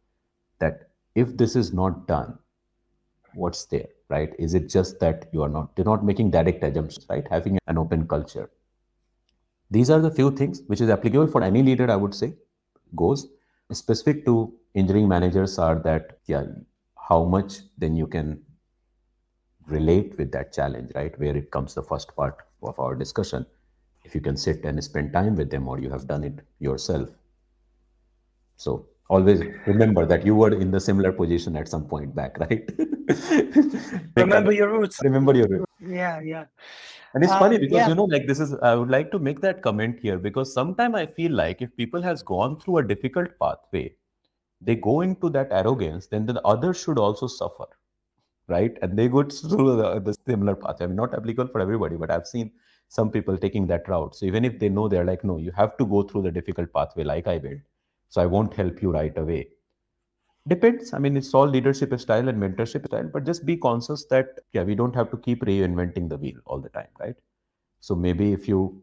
That 0.59 0.91
if 1.15 1.37
this 1.37 1.57
is 1.57 1.73
not 1.73 2.07
done 2.07 2.39
what's 3.35 3.65
there 3.67 3.89
right? 4.09 4.33
Is 4.39 4.55
it 4.55 4.69
just 4.69 4.99
that 5.01 5.29
you 5.33 5.43
are 5.43 5.49
not 5.49 5.71
you're 5.77 5.85
not 5.85 6.05
making 6.05 6.31
direct 6.31 6.63
assumptions 6.65 7.07
right? 7.09 7.27
Having 7.31 7.59
an 7.67 7.79
open 7.79 8.07
culture. 8.09 8.51
These 9.71 9.91
are 9.91 10.01
the 10.01 10.11
few 10.11 10.31
things 10.33 10.63
which 10.67 10.81
is 10.81 10.91
applicable 10.91 11.29
for 11.29 11.43
any 11.43 11.63
leader 11.63 11.91
i 11.91 11.97
would 11.97 12.15
say 12.15 12.35
goes. 12.97 13.29
Specific 13.73 14.25
to 14.25 14.53
engineering 14.75 15.09
managers 15.09 15.59
are 15.59 15.79
that 15.81 16.19
yeah 16.27 16.45
how 17.09 17.25
much 17.25 17.61
then 17.79 17.95
you 17.95 18.07
can 18.07 18.43
relate 19.71 20.17
with 20.19 20.33
that 20.33 20.53
challenge 20.53 20.93
right? 20.95 21.19
Where 21.19 21.37
it 21.37 21.51
comes 21.51 21.75
the 21.75 21.83
first 21.83 22.15
part 22.17 22.39
of 22.63 22.79
our 22.79 22.95
discussion. 22.95 23.47
If 24.05 24.15
you 24.15 24.21
can 24.21 24.37
sit 24.37 24.65
and 24.65 24.83
spend 24.83 25.13
time 25.13 25.37
with 25.37 25.51
them 25.51 25.69
or 25.69 25.79
you 25.79 25.91
have 25.91 26.07
done 26.07 26.25
it 26.25 26.41
yourself. 26.59 27.09
So 28.57 28.87
always 29.09 29.43
remember 29.67 30.07
that 30.07 30.25
you 30.25 30.35
were 30.37 30.53
in 30.55 30.71
the 30.71 30.81
similar 30.81 31.13
position 31.13 31.57
at 31.57 31.69
some 31.69 31.87
point 31.87 32.15
back 32.15 32.39
right? 32.39 32.69
Remember 34.17 34.53
your 34.53 34.69
roots. 34.71 35.01
Remember 35.03 35.35
your 35.35 35.49
roots. 35.49 35.67
Yeah 35.81 36.21
yeah. 36.21 36.45
And 37.15 37.25
it's 37.25 37.33
Um, 37.33 37.41
funny 37.41 37.59
because 37.59 37.77
yeah. 37.77 37.89
you 37.89 37.95
know 37.97 38.05
like 38.05 38.27
this 38.29 38.39
is 38.41 38.55
i 38.63 38.75
would 38.75 38.91
like 38.91 39.11
to 39.13 39.19
make 39.19 39.41
that 39.41 39.63
comment 39.63 39.99
here 40.01 40.19
because 40.27 40.53
sometimes 40.55 40.95
i 40.95 41.07
feel 41.07 41.33
like 41.33 41.61
if 41.67 41.75
people 41.77 42.03
has 42.03 42.23
gone 42.23 42.59
through 42.61 42.79
a 42.79 42.85
difficult 42.91 43.33
pathway 43.41 43.93
they 44.61 44.77
go 44.77 45.01
into 45.01 45.31
that 45.31 45.49
arrogance 45.61 46.07
then 46.07 46.27
the 46.27 46.41
others 46.53 46.81
should 46.83 46.99
also 46.99 47.27
suffer 47.27 47.67
right? 48.51 48.77
And 48.83 48.99
they 48.99 49.09
go 49.09 49.23
through 49.23 49.77
the, 49.77 50.01
the 50.01 50.15
similar 50.27 50.55
path. 50.57 50.77
I 50.81 50.87
mean 50.87 50.97
not 50.97 51.15
applicable 51.15 51.51
for 51.53 51.61
everybody 51.61 51.97
but 51.97 52.11
i've 52.11 52.27
seen 52.27 52.53
some 52.89 53.11
people 53.11 53.39
taking 53.39 53.67
that 53.69 53.89
route. 53.89 54.17
So 54.17 54.27
even 54.27 54.45
if 54.45 54.59
they 54.59 54.69
know 54.69 54.89
they're 54.89 55.05
like 55.05 55.25
no 55.25 55.39
you 55.39 55.53
have 55.53 55.77
to 55.79 55.87
go 55.87 56.03
through 56.03 56.23
the 56.23 56.31
difficult 56.31 56.73
pathway 56.73 57.05
like 57.05 57.29
i 57.29 57.39
did 57.39 57.63
so 58.09 58.21
i 58.21 58.27
won't 58.27 58.55
help 58.55 58.83
you 58.83 58.93
right 58.93 59.17
away. 59.17 59.49
Depends. 60.49 60.93
I 60.95 60.99
mean 60.99 61.17
it's 61.17 61.33
all 61.35 61.47
leadership 61.47 61.99
style 62.01 62.29
and 62.29 62.43
mentorship 62.43 62.87
style 62.87 63.09
but 63.13 63.25
just 63.25 63.47
be 63.47 63.57
conscious 63.57 64.07
that 64.07 64.41
yeah 64.53 64.65
we 64.65 64.75
don't 64.75 64.95
have 64.95 65.11
to 65.11 65.17
keep 65.19 65.43
reinventing 65.45 66.09
the 66.09 66.17
wheel 66.17 66.39
all 66.47 66.61
the 66.61 66.71
time 66.71 66.89
right? 66.99 67.17
So 67.81 67.95
maybe 67.95 68.33
if 68.33 68.49
you 68.49 68.83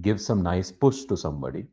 give 0.00 0.20
some 0.20 0.42
nice 0.42 0.70
push 0.70 1.04
to 1.04 1.16
somebody 1.16 1.66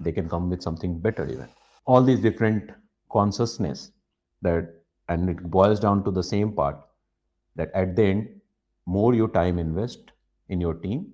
they 0.00 0.12
can 0.12 0.28
come 0.28 0.48
with 0.50 0.62
something 0.62 0.98
better 0.98 1.26
even. 1.28 1.48
All 1.86 2.02
these 2.02 2.20
different 2.20 2.70
consciousness 3.12 3.92
that 4.42 4.74
and 5.10 5.28
it 5.28 5.42
boils 5.56 5.80
down 5.80 6.02
to 6.04 6.10
the 6.10 6.22
same 6.22 6.52
part 6.52 6.80
that 7.56 7.70
at 7.74 7.96
the 7.96 8.04
end 8.04 8.28
more 8.86 9.12
you 9.14 9.26
time 9.28 9.58
invest 9.58 10.12
in 10.48 10.60
your 10.60 10.74
team 10.74 11.06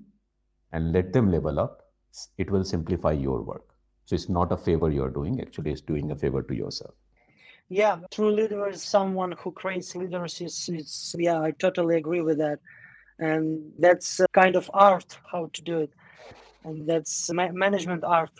and 0.72 0.92
let 0.92 1.12
them 1.12 1.30
level 1.32 1.58
up 1.58 1.82
it 2.38 2.50
will 2.50 2.64
simplify 2.64 3.12
your 3.12 3.42
work. 3.42 3.64
So 4.04 4.14
it's 4.14 4.28
not 4.28 4.52
a 4.52 4.56
favor 4.56 4.90
you're 4.90 5.10
doing 5.10 5.40
actually 5.40 5.72
it's 5.72 5.80
doing 5.80 6.10
a 6.10 6.16
favor 6.16 6.42
to 6.42 6.54
yourself. 6.54 6.94
Yeah 7.68 7.96
true 8.10 8.30
leader 8.30 8.68
is 8.68 8.82
someone 8.82 9.32
who 9.32 9.50
creates 9.50 9.96
leaders 9.96 10.40
it's, 10.40 10.68
it's 10.68 11.14
yeah 11.18 11.40
i 11.40 11.50
totally 11.50 11.96
agree 11.96 12.20
with 12.20 12.38
that. 12.38 12.60
And 13.18 13.72
that's 13.78 14.20
a 14.20 14.28
kind 14.34 14.56
of 14.56 14.70
art 14.74 15.18
how 15.32 15.48
to 15.54 15.62
do 15.62 15.78
it. 15.78 15.92
And 16.64 16.86
that's 16.86 17.32
ma- 17.32 17.52
management 17.52 18.04
art 18.04 18.30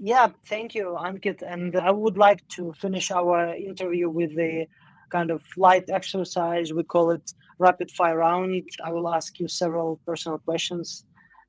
yeah 0.00 0.28
thank 0.46 0.74
you 0.74 0.96
ankit. 0.98 1.42
And 1.42 1.76
i 1.76 1.90
would 1.90 2.16
like 2.16 2.46
to 2.56 2.72
finish 2.72 3.10
our 3.10 3.54
interview 3.54 4.08
with 4.08 4.32
a 4.38 4.66
kind 5.10 5.30
of 5.30 5.42
light 5.56 5.90
exercise. 5.90 6.72
We 6.72 6.84
call 6.84 7.10
it 7.10 7.32
rapid 7.58 7.90
fire 7.90 8.18
round. 8.18 8.62
I 8.84 8.90
will 8.92 9.08
ask 9.08 9.38
you 9.38 9.48
several 9.48 10.00
personal 10.06 10.38
questions 10.38 11.04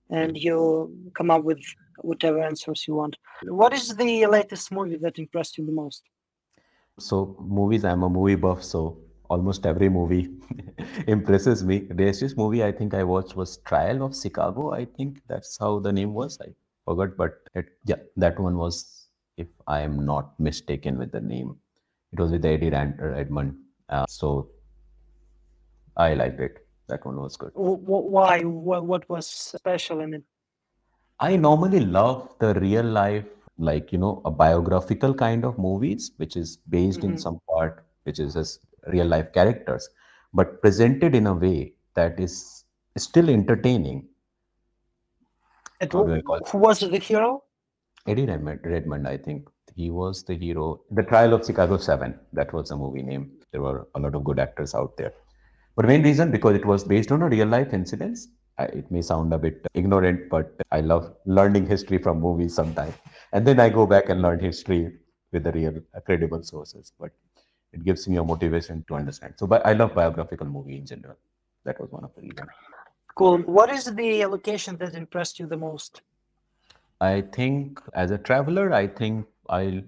and 0.10 0.36
you'll 0.36 0.91
come 1.16 1.32
up 1.32 1.43
with 1.43 1.62
whatever 1.99 2.41
answers 2.41 2.86
you 2.88 2.95
want. 2.95 3.16
What 3.43 3.74
is 3.74 3.95
the 3.95 4.26
latest 4.26 4.72
movie 4.72 4.97
that 4.97 5.18
impressed 5.20 5.58
you 5.58 5.66
the 5.66 5.72
most? 5.72 6.04
So 6.99 7.38
movies 7.39 7.86
i'm 7.86 8.04
a 8.04 8.10
movie 8.10 8.36
buff 8.36 8.64
so 8.64 8.97
almost 9.30 9.66
every 9.66 9.89
movie 9.89 10.30
impresses 11.08 11.64
me. 11.64 11.88
There's 11.89 12.20
this 12.20 12.36
movie 12.36 12.64
i 12.64 12.72
think 12.72 12.93
i 12.93 13.04
watched 13.04 13.36
was 13.36 13.58
trial 13.70 14.04
of 14.04 14.14
chicago 14.14 14.74
i 14.74 14.84
think 14.84 15.22
that's 15.28 15.58
how 15.58 15.80
the 15.80 15.93
name 15.93 16.14
was. 16.14 16.38
I 16.41 16.49
forgot 16.92 17.18
but 17.24 17.52
it, 17.62 17.68
yeah 17.92 18.02
that 18.26 18.39
one 18.48 18.58
was 18.64 18.80
if 19.44 19.48
i 19.68 19.82
am 19.89 20.00
not 20.14 20.39
mistaken 20.50 20.98
with 21.04 21.12
the 21.20 21.26
name. 21.34 21.52
It 22.14 22.20
was 22.20 22.32
with 22.32 22.46
eddie 22.46 22.70
Rand, 22.72 22.96
redmond 23.00 23.56
uh, 23.89 24.06
so 24.08 24.50
i 25.98 26.14
liked 26.14 26.39
it. 26.39 26.58
That 26.88 27.06
one 27.06 27.18
was 27.22 27.38
good. 27.38 27.52
Wh- 27.56 27.80
wh- 27.89 28.08
why? 28.16 28.42
What, 28.42 29.10
was 29.10 29.28
special 29.28 30.02
in 30.02 30.14
it? 30.16 30.24
I 31.20 31.38
normally 31.38 31.80
love 31.80 32.36
the 32.39 32.54
real 32.56 32.84
life, 32.84 33.30
like, 33.58 33.94
you 33.94 33.98
know, 33.98 34.22
a 34.26 34.32
biographical 34.32 35.14
kind 35.14 35.46
of 35.46 35.58
movies, 35.58 36.12
which 36.18 36.36
is 36.36 36.58
based 36.76 37.04
in 37.04 37.14
Mhm. 37.14 37.22
some 37.26 37.39
part, 37.52 37.86
which 38.04 38.20
is 38.20 38.36
as 38.36 38.60
real 38.88 39.08
life 39.08 39.32
characters, 39.32 39.88
but 40.34 40.62
presented 40.62 41.16
in 41.16 41.28
a 41.28 41.34
way 41.46 41.74
that 41.94 42.20
is 42.20 42.66
still 42.98 43.30
entertaining. 43.30 44.08
And 45.82 45.91
How 45.93 46.03
do 46.03 46.13
wh- 46.13 46.15
I 46.15 46.21
call 46.21 46.38
it? 46.38 46.47
who 46.49 46.57
was 46.59 46.79
the 46.79 46.97
hero 46.97 47.43
Eddie 48.07 48.25
Redmond, 48.25 48.59
Redmond, 48.63 49.07
I 49.07 49.17
think 49.17 49.47
he 49.75 49.89
was 49.91 50.23
the 50.23 50.36
hero. 50.36 50.82
The 50.91 51.03
Trial 51.03 51.34
of 51.34 51.45
Chicago 51.45 51.77
7, 51.77 52.19
that 52.34 52.51
was 52.53 52.69
the 52.69 52.75
movie 52.77 53.03
name. 53.03 53.32
There 53.51 53.61
were 53.61 53.88
a 53.95 53.99
lot 53.99 54.15
of 54.15 54.23
good 54.23 54.39
actors 54.39 54.73
out 54.75 54.97
there. 54.97 55.13
But 55.75 55.86
main 55.86 56.03
reason 56.03 56.32
because 56.32 56.55
it 56.55 56.65
was 56.65 56.84
based 56.84 57.11
on 57.11 57.21
a 57.21 57.29
real 57.29 57.47
life 57.47 57.73
incidents. 57.73 58.27
It 58.59 58.91
may 58.91 59.01
sound 59.01 59.34
a 59.34 59.39
bit 59.39 59.65
ignorant, 59.73 60.29
but 60.29 60.53
I 60.71 60.82
love 60.82 61.15
learning 61.25 61.65
history 61.67 61.97
from 61.97 62.19
movies 62.19 62.53
sometimes. 62.53 62.93
And 63.34 63.47
then 63.47 63.59
I 63.59 63.69
go 63.69 63.88
back 63.88 64.09
and 64.09 64.21
learn 64.21 64.39
history 64.39 64.99
with 65.32 65.43
the 65.43 65.51
real 65.51 65.82
credible 66.05 66.43
sources. 66.43 66.91
But 66.99 67.11
it 67.73 67.84
gives 67.84 68.07
me 68.07 68.17
a 68.17 68.23
motivation 68.23 68.84
to 68.89 68.95
understand. 68.95 69.36
So, 69.38 69.47
I 69.65 69.73
love 69.73 69.95
biographical 69.95 70.45
movie 70.47 70.77
in 70.77 70.86
general. 70.86 71.15
That 71.63 71.79
was 71.79 71.89
one 71.91 72.03
of 72.03 72.13
the 72.15 72.21
reasons. 72.21 72.49
Cool 73.16 73.39
what 73.39 73.70
is 73.72 73.86
the 73.95 74.26
location 74.26 74.78
that 74.78 74.95
impressed 74.95 75.39
you 75.39 75.45
the 75.47 75.57
most 75.57 76.01
I 77.01 77.22
think 77.22 77.82
as 77.95 78.12
a 78.12 78.18
traveler, 78.18 78.72
I 78.74 78.86
think 78.88 79.26
I 79.49 79.84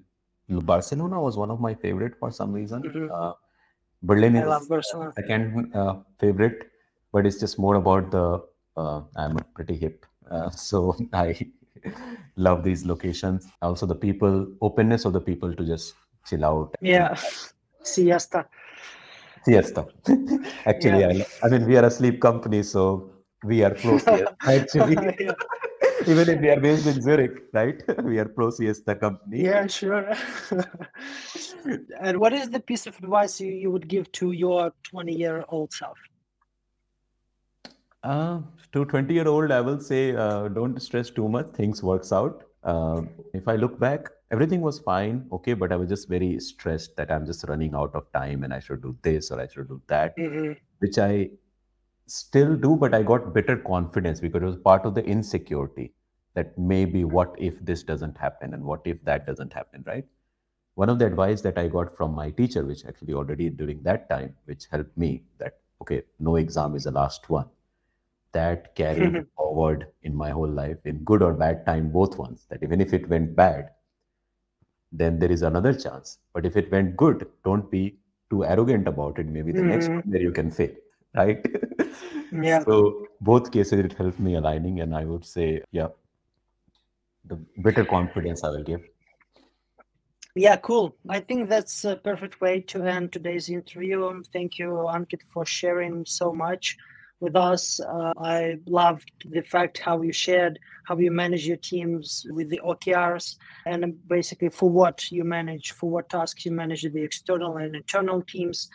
Barcelona 0.49 1.21
was 1.21 1.38
one 1.38 1.51
of 1.51 1.59
my 1.59 1.74
favorite 1.76 2.15
for 2.19 2.32
some 2.32 2.51
reason. 2.51 2.82
Mhm. 2.84 3.09
Uh, 3.17 3.34
Berlin 4.01 4.36
i 4.36 4.41
is 4.45 4.67
barcelona 4.67 5.13
second 5.19 5.76
uh, 5.76 5.93
favorite, 6.19 6.65
but 7.11 7.26
it's 7.26 7.39
just 7.39 7.59
more 7.59 7.76
about 7.76 8.09
the. 8.11 8.41
Uh, 8.76 9.01
I'm 9.15 9.38
pretty 9.53 9.76
hip, 9.76 10.05
uh, 10.32 10.49
so 10.69 10.95
I 11.13 11.51
love 12.36 12.63
these 12.63 12.86
locations. 12.86 13.47
Also, 13.61 13.86
the 13.86 13.95
people 13.95 14.47
openness 14.61 15.05
of 15.05 15.13
the 15.13 15.21
people 15.21 15.53
to 15.61 15.63
just 15.63 15.93
chill 16.26 16.43
out. 16.45 16.76
yeah 16.82 17.15
siesta 17.84 18.47
Siesta. 19.45 19.86
Actually, 20.65 21.01
Yeah. 21.01 21.26
I, 21.41 21.45
I 21.45 21.49
mean, 21.49 21.65
we 21.67 21.78
are 21.78 21.86
a 21.86 21.91
sleep 21.91 22.21
company, 22.21 22.63
so 22.63 23.12
we 23.43 23.63
are 23.63 23.71
pro 23.71 23.97
siesta. 23.97 24.35
Actually, 24.47 24.95
even 26.07 26.29
if 26.29 26.41
we 26.41 26.49
are 26.49 26.59
based 26.59 26.87
in 26.87 27.01
Zurich, 27.01 27.43
right? 27.53 27.81
We 28.03 28.19
are 28.19 28.25
pro 28.25 28.49
CS 28.51 28.81
the 28.81 28.95
company. 28.95 29.43
yeah 29.43 29.67
sure 29.67 30.05
and 32.01 32.17
what 32.19 32.33
is 32.33 32.49
the 32.49 32.59
piece 32.59 32.85
of 32.87 32.97
advice 32.99 33.39
you, 33.41 33.51
you 33.51 33.71
would 33.71 33.87
give 33.87 34.11
to 34.13 34.31
your 34.31 34.71
20 34.83 35.13
year 35.13 35.43
old 35.49 35.71
self 35.73 35.97
Uh, 38.03 38.39
to 38.73 38.83
20 38.85 39.13
year 39.13 39.27
old, 39.31 39.51
I 39.57 39.61
will 39.61 39.79
say 39.79 39.99
uh, 40.23 40.49
don't 40.55 40.81
stress 40.85 41.09
too 41.09 41.27
much. 41.35 41.51
Things 41.59 41.81
works 41.91 42.11
out. 42.21 42.41
Um 42.71 43.05
if 43.37 43.47
I 43.53 43.55
look 43.61 43.77
back, 43.83 44.09
everything 44.35 44.61
was 44.65 44.79
fine, 44.89 45.15
okay, 45.37 45.53
but 45.61 45.71
I 45.75 45.77
was 45.83 45.89
just 45.93 46.09
very 46.15 46.29
stressed 46.47 46.91
that 46.99 47.13
I'm 47.15 47.25
just 47.29 47.45
running 47.51 47.73
out 47.83 47.95
of 47.99 48.05
time 48.17 48.43
and 48.47 48.57
I 48.57 48.59
should 48.65 48.81
do 48.87 48.91
this 49.07 49.31
or 49.35 49.39
I 49.43 49.47
should 49.53 49.69
do 49.71 49.77
that, 49.93 50.19
Mhm. 50.25 50.51
which 50.85 50.99
I 51.05 51.11
still 52.08 52.56
do, 52.56 52.76
but 52.76 52.93
I 52.93 53.04
got 53.04 53.34
better 53.34 53.58
confidence 53.58 54.20
because 54.20 54.41
it 54.41 54.45
was 54.45 54.58
part 54.58 54.86
of 54.86 54.95
the 54.95 55.04
insecurity 55.06 55.93
that 56.36 56.58
maybe 56.58 57.04
what 57.06 57.36
if 57.38 57.64
this 57.66 57.84
doesn't 57.84 58.18
happen 58.18 58.54
and 58.54 58.64
what 58.64 58.82
if 58.86 59.04
that 59.06 59.26
doesn't 59.26 59.54
happen, 59.54 59.84
right? 59.86 60.06
One 60.76 60.89
of 60.89 60.99
the 60.99 61.06
advice 61.08 61.41
that 61.41 61.58
I 61.58 61.68
got 61.68 61.95
from 61.95 62.14
my 62.16 62.32
teacher, 62.32 62.66
which 62.66 62.86
actually 62.86 63.14
already 63.14 63.49
during 63.49 63.84
that 63.84 64.10
time, 64.10 64.36
which 64.45 64.68
helped 64.72 64.97
me 64.97 65.24
that, 65.39 65.60
okay, 65.82 66.04
no 66.20 66.38
exam 66.38 66.76
is 66.76 66.86
the 66.86 66.91
last 66.91 67.30
one 67.30 67.49
that 68.34 68.76
carried 68.76 69.24
forward 69.36 69.88
in 70.04 70.16
my 70.16 70.30
whole 70.32 70.49
life 70.49 70.78
in 70.86 71.04
good 71.04 71.22
or 71.24 71.34
bad 71.34 71.66
time 71.66 71.91
both 71.91 72.18
ones 72.18 72.45
that 72.49 72.64
even 72.64 72.82
if 72.82 72.93
it 72.93 73.08
went 73.10 73.36
bad 73.36 73.70
then 74.91 75.20
there 75.20 75.32
is 75.32 75.41
another 75.41 75.74
chance 75.74 76.20
but 76.34 76.45
if 76.45 76.56
it 76.56 76.72
went 76.72 76.95
good 76.95 77.26
don't 77.43 77.70
be 77.72 77.97
too 78.30 78.43
arrogant 78.45 78.88
about 78.88 79.18
it 79.20 79.28
maybe 79.28 79.51
the 79.51 79.64
next 79.64 79.89
Mhm. 79.89 79.95
one 79.95 80.04
where 80.12 80.22
you 80.22 80.32
can 80.32 80.49
fail 80.51 80.74
right 81.16 81.45
Yeah. 82.32 82.64
so 82.64 83.05
both 83.22 83.51
cases 83.51 83.80
it 83.80 83.93
helped 83.93 84.20
me 84.20 84.36
aligning 84.36 84.80
and 84.82 84.95
i 84.95 85.05
would 85.05 85.26
say 85.26 85.61
yeah 85.72 85.89
the 87.26 87.36
better 87.57 87.86
confidence 87.86 88.43
I 88.43 88.49
will 88.49 88.64
give. 88.64 88.82
Yeah, 90.36 90.55
cool. 90.57 90.95
I 91.09 91.20
think 91.20 91.47
that's 91.47 91.86
a 91.86 91.95
perfect 91.95 92.41
way 92.41 92.61
to 92.61 92.84
end 92.84 93.11
today's 93.14 93.49
interview. 93.49 94.22
Thank 94.34 94.57
you, 94.57 94.70
Ankit, 94.89 95.22
for 95.32 95.45
sharing 95.45 96.05
so 96.05 96.34
much 96.34 96.76
with 97.20 97.36
us. 97.36 97.80
Uh, 97.80 98.14
I 98.18 98.57
loved 98.66 99.11
the 99.30 99.41
fact 99.41 99.78
how 99.78 100.01
you 100.01 100.11
shared 100.11 100.59
how 100.86 100.97
you 100.97 101.11
manage 101.11 101.45
your 101.47 101.57
teams 101.57 102.26
with 102.32 102.49
the 102.49 102.59
OKRs 102.66 103.38
and 103.66 103.95
basically 104.09 104.49
for 104.49 104.70
what 104.70 105.09
you 105.11 105.24
manage, 105.24 105.72
for 105.72 105.89
what 105.89 106.09
tasks 106.09 106.45
you 106.45 106.51
manage 106.51 106.82
the 106.82 107.03
external 107.03 107.57
and 107.57 107.76
internal 107.76 108.22
teams. 108.24 108.70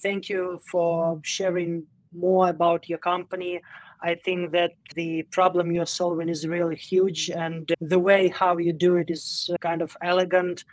Thank 0.00 0.28
you 0.28 0.60
for 0.70 1.20
sharing 1.22 1.86
more 2.12 2.48
about 2.48 2.88
your 2.88 2.98
company. 2.98 3.60
I 4.02 4.16
think 4.16 4.52
that 4.52 4.72
the 4.94 5.22
problem 5.30 5.70
you're 5.70 5.86
solving 5.86 6.28
is 6.28 6.46
really 6.46 6.76
huge, 6.76 7.30
and 7.30 7.72
the 7.80 7.98
way 7.98 8.28
how 8.28 8.58
you 8.58 8.72
do 8.72 8.96
it 8.96 9.10
is 9.10 9.48
kind 9.60 9.80
of 9.80 9.96
elegant. 10.02 10.64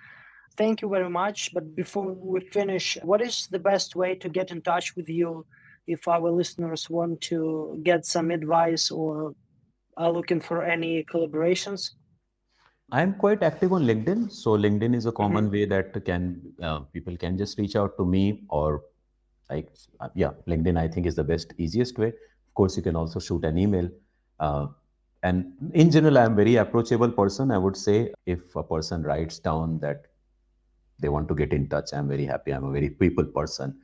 Thank 0.57 0.81
you 0.81 0.89
very 0.89 1.09
much. 1.09 1.53
But 1.53 1.75
before 1.75 2.11
we 2.11 2.41
finish, 2.51 2.97
what 3.03 3.21
is 3.21 3.47
the 3.47 3.59
best 3.59 3.95
way 3.95 4.15
to 4.15 4.29
get 4.29 4.51
in 4.51 4.61
touch 4.61 4.95
with 4.95 5.07
you 5.07 5.45
if 5.87 6.07
our 6.07 6.31
listeners 6.31 6.89
want 6.89 7.21
to 7.21 7.79
get 7.83 8.05
some 8.05 8.31
advice 8.31 8.89
or 8.91 9.35
are 9.95 10.11
looking 10.11 10.41
for 10.41 10.63
any 10.63 11.03
collaborations? 11.03 11.91
I'm 12.91 13.13
quite 13.13 13.43
active 13.43 13.71
on 13.71 13.83
LinkedIn, 13.83 14.31
so 14.31 14.57
LinkedIn 14.57 14.95
is 14.95 15.05
a 15.05 15.11
common 15.11 15.45
mm-hmm. 15.45 15.53
way 15.53 15.65
that 15.65 16.03
can 16.05 16.41
uh, 16.63 16.79
people 16.79 17.15
can 17.15 17.37
just 17.37 17.59
reach 17.59 17.75
out 17.75 17.95
to 17.97 18.05
me 18.05 18.43
or 18.49 18.81
like 19.49 19.69
uh, 19.99 20.09
yeah, 20.15 20.31
LinkedIn 20.47 20.77
I 20.77 20.87
think 20.87 21.05
is 21.05 21.15
the 21.15 21.23
best 21.23 21.53
easiest 21.57 21.97
way. 21.97 22.07
Of 22.09 22.53
course, 22.53 22.77
you 22.77 22.83
can 22.83 22.95
also 22.95 23.19
shoot 23.19 23.43
an 23.45 23.57
email. 23.57 23.89
Uh, 24.39 24.67
and 25.23 25.53
in 25.73 25.91
general, 25.91 26.17
I'm 26.17 26.35
very 26.35 26.55
approachable 26.55 27.11
person. 27.11 27.51
I 27.51 27.57
would 27.57 27.75
say 27.75 28.13
if 28.25 28.55
a 28.55 28.63
person 28.63 29.03
writes 29.03 29.39
down 29.39 29.79
that 29.79 30.05
they 30.99 31.09
want 31.09 31.27
to 31.29 31.35
get 31.35 31.53
in 31.53 31.67
touch, 31.67 31.93
I'm 31.93 32.07
very 32.07 32.25
happy. 32.25 32.51
I'm 32.51 32.63
a 32.63 32.71
very 32.71 32.89
people 32.89 33.25
person. 33.25 33.77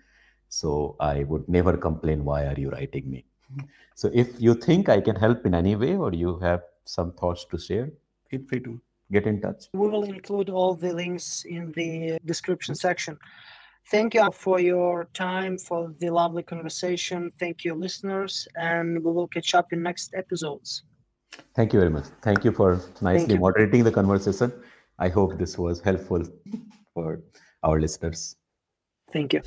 So 0.49 0.95
I 0.99 1.23
would 1.23 1.47
never 1.49 1.75
complain, 1.75 2.23
why 2.23 2.45
are 2.45 2.55
you 2.57 2.69
writing 2.69 3.09
me? 3.09 3.25
So 3.97 4.09
if 4.13 4.27
you 4.39 4.55
think 4.55 4.89
I 4.89 4.99
can 4.99 5.15
help 5.15 5.45
in 5.45 5.55
any 5.55 5.77
way 5.77 5.95
or 5.95 6.13
you 6.13 6.37
have 6.39 6.63
some 6.83 7.13
thoughts 7.13 7.45
to 7.45 7.57
share, 7.57 7.89
feel 8.29 8.41
free 8.49 8.59
to 8.59 8.81
get 9.09 9.25
in 9.25 9.39
touch. 9.39 9.67
We 9.73 9.87
will 9.87 10.03
include 10.03 10.49
all 10.49 10.75
the 10.75 10.91
links 10.93 11.45
in 11.45 11.71
the 11.71 12.19
description 12.25 12.75
section. 12.75 13.17
Thank 13.87 14.15
you 14.15 14.29
for 14.31 14.59
your 14.59 15.07
time, 15.13 15.57
for 15.57 15.93
the 15.99 16.09
lovely 16.09 16.41
conversation. 16.43 17.31
Thank 17.39 17.63
you, 17.63 17.75
listeners, 17.75 18.47
and 18.55 19.03
we 19.03 19.11
will 19.11 19.27
catch 19.27 19.53
up 19.53 19.71
in 19.73 19.83
next 19.83 20.13
episodes. 20.15 20.83
Thank 21.55 21.73
you 21.73 21.79
very 21.79 21.91
much. 21.91 22.05
Thank 22.21 22.43
you 22.43 22.51
for 22.51 22.81
nicely 23.01 23.37
moderating 23.37 23.83
the 23.83 23.91
conversation. 23.91 24.51
I 24.97 25.09
hope 25.09 25.37
this 25.37 25.57
was 25.57 25.81
helpful 25.81 26.23
for 26.93 27.21
our 27.63 27.79
listeners. 27.79 28.35
Thank 29.11 29.33
you. 29.33 29.41